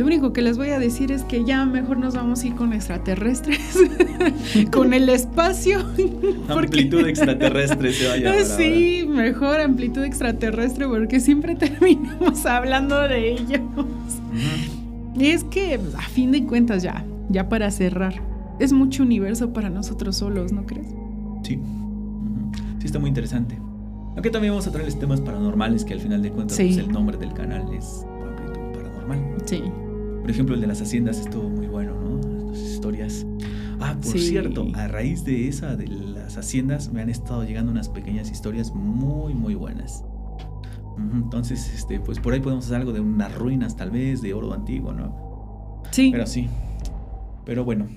lo 0.00 0.06
único 0.06 0.32
que 0.32 0.40
les 0.40 0.56
voy 0.56 0.70
a 0.70 0.78
decir 0.78 1.12
es 1.12 1.24
que 1.24 1.44
ya 1.44 1.66
mejor 1.66 1.98
nos 1.98 2.14
vamos 2.14 2.42
a 2.42 2.46
ir 2.46 2.54
con 2.54 2.72
extraterrestres, 2.72 3.78
con 4.72 4.94
el 4.94 5.10
espacio. 5.10 5.80
Amplitud 6.48 7.06
extraterrestre 7.06 7.92
se 7.92 8.08
vaya. 8.08 8.44
Sí, 8.46 9.04
mejor 9.06 9.60
amplitud 9.60 10.02
extraterrestre 10.02 10.88
porque 10.88 11.20
siempre 11.20 11.54
terminamos 11.56 12.46
hablando 12.46 12.98
de 13.08 13.32
ellos. 13.32 13.60
Y 15.18 15.26
es 15.26 15.44
que 15.44 15.78
a 15.98 16.08
fin 16.08 16.32
de 16.32 16.44
cuentas 16.44 16.82
ya, 16.82 17.04
ya 17.28 17.50
para 17.50 17.70
cerrar, 17.70 18.14
es 18.58 18.72
mucho 18.72 19.02
universo 19.02 19.52
para 19.52 19.68
nosotros 19.68 20.16
solos, 20.16 20.50
¿no 20.50 20.64
crees? 20.64 20.86
Sí. 21.42 21.58
Sí, 22.78 22.86
está 22.86 22.98
muy 22.98 23.08
interesante. 23.08 23.58
Aunque 24.14 24.30
también 24.30 24.54
vamos 24.54 24.66
a 24.66 24.72
traerles 24.72 24.98
temas 24.98 25.20
paranormales 25.20 25.84
que 25.84 25.92
al 25.92 26.00
final 26.00 26.22
de 26.22 26.30
cuentas 26.30 26.56
pues, 26.56 26.78
el 26.78 26.90
nombre 26.90 27.18
del 27.18 27.34
canal 27.34 27.70
es 27.74 28.06
Sí. 29.44 29.62
Por 30.30 30.34
ejemplo, 30.36 30.54
el 30.54 30.60
de 30.60 30.68
las 30.68 30.80
haciendas 30.80 31.18
estuvo 31.18 31.50
muy 31.50 31.66
bueno, 31.66 31.92
¿no? 31.92 32.52
Las 32.52 32.60
historias. 32.60 33.26
Ah, 33.80 33.96
por 34.00 34.16
cierto, 34.16 34.68
a 34.74 34.86
raíz 34.86 35.24
de 35.24 35.48
esa, 35.48 35.74
de 35.74 35.88
las 35.88 36.38
haciendas, 36.38 36.92
me 36.92 37.02
han 37.02 37.10
estado 37.10 37.42
llegando 37.42 37.72
unas 37.72 37.88
pequeñas 37.88 38.30
historias 38.30 38.72
muy, 38.72 39.34
muy 39.34 39.56
buenas. 39.56 40.04
Entonces, 40.96 41.68
este, 41.74 41.98
pues 41.98 42.20
por 42.20 42.32
ahí 42.32 42.38
podemos 42.38 42.66
hacer 42.66 42.76
algo 42.76 42.92
de 42.92 43.00
unas 43.00 43.34
ruinas, 43.34 43.76
tal 43.76 43.90
vez, 43.90 44.22
de 44.22 44.32
oro 44.32 44.54
antiguo, 44.54 44.92
¿no? 44.92 45.82
Sí. 45.90 46.10
Pero 46.12 46.28
sí. 46.28 46.48
Pero 47.44 47.64
bueno, 47.64 47.88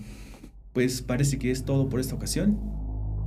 pues 0.73 1.03
parece 1.03 1.37
que 1.37 1.51
es 1.51 1.65
todo 1.65 1.87
por 1.87 1.99
esta 1.99 2.15
ocasión. 2.15 2.57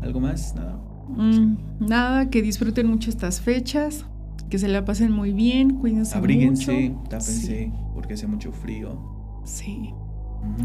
¿Algo 0.02 0.18
más? 0.18 0.52
Nada. 0.56 0.80
Mm, 1.10 1.58
nada, 1.78 2.28
que 2.28 2.42
disfruten 2.42 2.88
mucho 2.88 3.10
estas 3.10 3.40
fechas 3.40 4.04
que 4.48 4.58
se 4.58 4.68
la 4.68 4.84
pasen 4.84 5.12
muy 5.12 5.32
bien, 5.32 5.78
cuídense 5.78 6.16
Abríguense, 6.16 6.94
tápense, 7.08 7.72
porque 7.94 8.14
hace 8.14 8.26
mucho 8.26 8.52
frío. 8.52 8.98
Sí. 9.44 9.92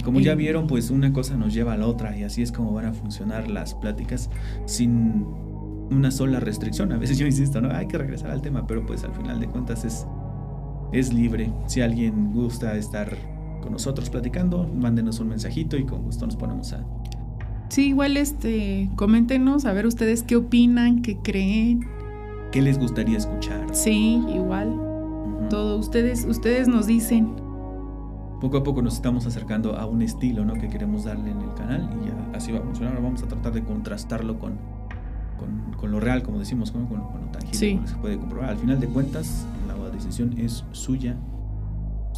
Como 0.03 0.19
ya 0.19 0.35
vieron, 0.35 0.67
pues 0.67 0.91
una 0.91 1.11
cosa 1.13 1.35
nos 1.35 1.53
lleva 1.53 1.73
a 1.73 1.77
la 1.77 1.87
otra 1.87 2.15
y 2.17 2.23
así 2.23 2.41
es 2.41 2.51
como 2.51 2.73
van 2.73 2.85
a 2.85 2.93
funcionar 2.93 3.47
las 3.49 3.73
pláticas 3.73 4.29
sin 4.65 5.25
una 5.89 6.11
sola 6.11 6.39
restricción. 6.39 6.91
A 6.91 6.97
veces 6.97 7.17
yo 7.17 7.25
insisto, 7.25 7.61
no, 7.61 7.71
hay 7.71 7.87
que 7.87 7.97
regresar 7.97 8.31
al 8.31 8.41
tema, 8.41 8.65
pero 8.67 8.85
pues 8.85 9.03
al 9.03 9.13
final 9.13 9.39
de 9.39 9.47
cuentas 9.47 9.83
es, 9.85 10.05
es 10.91 11.13
libre. 11.13 11.51
Si 11.67 11.81
alguien 11.81 12.31
gusta 12.33 12.75
estar 12.75 13.15
con 13.61 13.71
nosotros 13.71 14.09
platicando, 14.09 14.67
mándenos 14.67 15.19
un 15.19 15.29
mensajito 15.29 15.77
y 15.77 15.85
con 15.85 16.03
gusto 16.03 16.25
nos 16.25 16.35
ponemos 16.35 16.73
a... 16.73 16.85
Sí, 17.69 17.87
igual 17.87 18.17
este, 18.17 18.89
coméntenos 18.95 19.65
a 19.65 19.73
ver 19.73 19.85
ustedes 19.85 20.23
qué 20.23 20.35
opinan, 20.35 21.01
qué 21.01 21.17
creen. 21.17 21.87
¿Qué 22.51 22.61
les 22.61 22.77
gustaría 22.77 23.17
escuchar? 23.17 23.73
Sí, 23.73 24.21
igual. 24.27 24.77
Todo, 25.49 25.77
ustedes, 25.77 26.25
ustedes 26.25 26.67
nos 26.67 26.85
dicen. 26.85 27.33
Poco 28.41 28.57
a 28.57 28.63
poco 28.63 28.81
nos 28.81 28.95
estamos 28.95 29.25
acercando 29.25 29.77
a 29.77 29.85
un 29.85 30.01
estilo 30.01 30.43
¿no? 30.43 30.53
que 30.53 30.67
queremos 30.67 31.05
darle 31.05 31.31
en 31.31 31.41
el 31.41 31.53
canal 31.53 31.89
y 32.01 32.07
ya 32.07 32.37
así 32.37 32.51
va 32.51 32.59
a 32.59 32.61
funcionar. 32.61 33.01
vamos 33.01 33.23
a 33.23 33.27
tratar 33.27 33.53
de 33.53 33.63
contrastarlo 33.63 34.37
con, 34.37 34.57
con, 35.79 35.91
lo 35.91 35.99
real, 35.99 36.23
como 36.23 36.39
decimos, 36.39 36.71
con, 36.71 36.87
con, 36.87 36.99
lo 36.99 37.31
tangible, 37.31 37.57
sí. 37.57 37.79
se 37.85 37.95
puede 37.95 38.17
comprobar. 38.17 38.49
Al 38.49 38.57
final 38.57 38.79
de 38.79 38.87
cuentas, 38.87 39.45
la 39.67 39.89
decisión 39.89 40.37
es 40.37 40.65
suya 40.71 41.15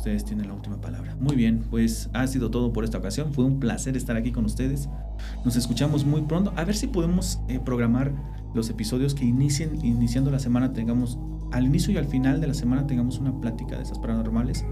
Ustedes 0.03 0.25
tienen 0.25 0.47
la 0.47 0.53
última 0.53 0.81
palabra. 0.81 1.15
Muy 1.19 1.35
bien, 1.35 1.63
pues 1.69 2.09
ha 2.13 2.27
sido 2.27 2.51
todo 2.51 2.73
por 2.73 2.83
esta 2.83 2.97
ocasión. 2.97 3.31
Fue 3.31 3.45
un 3.45 3.59
placer 3.59 3.95
estar 3.95 4.17
aquí 4.17 4.31
con 4.31 4.43
ustedes. 4.43 4.89
Nos 5.45 5.55
escuchamos 5.55 6.03
muy 6.03 6.23
pronto. 6.23 6.51
A 6.55 6.65
ver 6.65 6.75
si 6.75 6.87
podemos 6.87 7.39
eh, 7.47 7.59
programar 7.63 8.11
los 8.53 8.69
episodios 8.69 9.15
que 9.15 9.25
inicien, 9.25 9.83
iniciando 9.83 10.31
la 10.31 10.39
semana, 10.39 10.73
tengamos 10.73 11.17
al 11.51 11.65
inicio 11.65 11.93
y 11.93 11.97
al 11.97 12.05
final 12.05 12.41
de 12.41 12.47
la 12.47 12.53
semana 12.53 12.87
tengamos 12.87 13.19
una 13.19 13.39
plática 13.39 13.77
de 13.77 13.83
esas 13.83 13.99
paranormales 13.99 14.65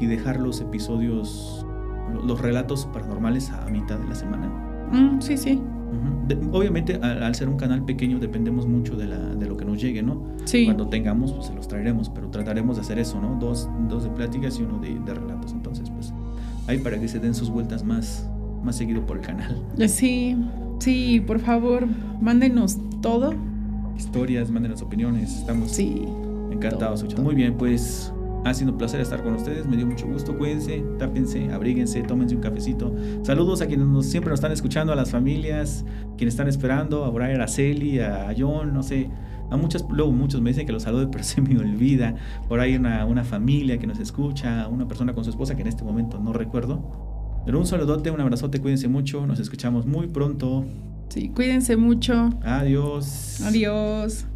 y 0.00 0.06
dejar 0.06 0.38
los 0.38 0.60
episodios, 0.60 1.66
los 2.24 2.40
relatos 2.40 2.86
paranormales 2.86 3.50
a 3.50 3.66
mitad 3.66 3.98
de 3.98 4.08
la 4.08 4.14
semana. 4.14 4.48
Mm, 4.92 5.20
sí, 5.20 5.36
sí 5.36 5.60
obviamente, 6.52 6.96
al, 6.96 7.34
ser 7.34 7.48
un 7.48 7.56
canal 7.56 7.84
pequeño, 7.84 8.18
dependemos 8.18 8.66
mucho 8.66 8.96
de, 8.96 9.06
la, 9.06 9.18
de 9.18 9.46
lo 9.46 9.56
que 9.56 9.64
nos 9.64 9.80
llegue, 9.80 10.02
¿no? 10.02 10.22
Sí. 10.44 10.64
Cuando 10.64 10.88
tengamos, 10.88 11.32
pues 11.32 11.46
se 11.46 11.54
los 11.54 11.68
traeremos, 11.68 12.08
pero 12.10 12.28
trataremos 12.28 12.76
de 12.76 12.82
hacer 12.82 12.98
eso, 12.98 13.20
¿no? 13.20 13.36
Dos, 13.38 13.68
dos 13.88 14.04
de 14.04 14.10
pláticas 14.10 14.58
y 14.58 14.62
uno 14.62 14.78
de, 14.78 15.14
relatos. 15.14 15.52
Entonces, 15.52 15.90
pues, 15.90 16.12
ahí 16.66 16.78
para 16.78 16.98
que 16.98 17.08
se 17.08 17.18
den 17.18 17.34
sus 17.34 17.50
vueltas 17.50 17.84
más, 17.84 18.28
más 18.62 18.76
seguido 18.76 19.04
por 19.06 19.18
el 19.18 19.22
canal. 19.22 19.62
Sí, 19.88 20.36
sí, 20.80 21.20
por 21.20 21.38
favor, 21.38 21.86
mándenos 22.20 22.78
todo. 23.00 23.34
Historias, 23.96 24.50
mándenos 24.50 24.82
opiniones. 24.82 25.36
Estamos 25.38 25.70
sí, 25.70 26.04
encantados. 26.50 27.04
Muy 27.18 27.34
bien, 27.34 27.54
pues 27.56 28.12
ha 28.44 28.54
sido 28.54 28.72
un 28.72 28.78
placer 28.78 29.00
estar 29.00 29.22
con 29.22 29.34
ustedes, 29.34 29.66
me 29.66 29.76
dio 29.76 29.86
mucho 29.86 30.06
gusto. 30.06 30.36
Cuídense, 30.36 30.82
tápense, 30.98 31.52
abríguense, 31.52 32.02
tómense 32.02 32.34
un 32.34 32.40
cafecito. 32.40 32.94
Saludos 33.22 33.60
a 33.60 33.66
quienes 33.66 33.86
nos, 33.86 34.06
siempre 34.06 34.30
nos 34.30 34.38
están 34.38 34.52
escuchando, 34.52 34.92
a 34.92 34.96
las 34.96 35.10
familias, 35.10 35.84
quienes 36.16 36.34
están 36.34 36.48
esperando, 36.48 37.04
a 37.04 37.10
Brian, 37.10 37.40
a 37.40 37.48
Celi, 37.48 38.00
a 38.00 38.34
John, 38.36 38.72
no 38.72 38.82
sé. 38.82 39.10
A 39.50 39.56
muchas, 39.56 39.84
luego 39.90 40.12
muchos 40.12 40.40
me 40.40 40.50
dicen 40.50 40.64
que 40.64 40.72
los 40.72 40.84
salude, 40.84 41.08
pero 41.12 41.24
se 41.24 41.40
me 41.42 41.58
olvida. 41.58 42.14
Por 42.48 42.60
ahí 42.60 42.76
una, 42.76 43.04
una 43.04 43.24
familia 43.24 43.78
que 43.78 43.86
nos 43.86 43.98
escucha, 43.98 44.66
una 44.68 44.88
persona 44.88 45.12
con 45.12 45.24
su 45.24 45.30
esposa 45.30 45.54
que 45.54 45.62
en 45.62 45.68
este 45.68 45.84
momento 45.84 46.18
no 46.18 46.32
recuerdo. 46.32 47.09
Pero 47.44 47.58
un 47.58 47.66
saludote, 47.66 48.10
un 48.10 48.20
abrazote, 48.20 48.60
cuídense 48.60 48.88
mucho, 48.88 49.26
nos 49.26 49.40
escuchamos 49.40 49.86
muy 49.86 50.06
pronto. 50.08 50.64
Sí, 51.08 51.30
cuídense 51.30 51.76
mucho. 51.76 52.30
Adiós. 52.42 53.40
Adiós. 53.42 54.26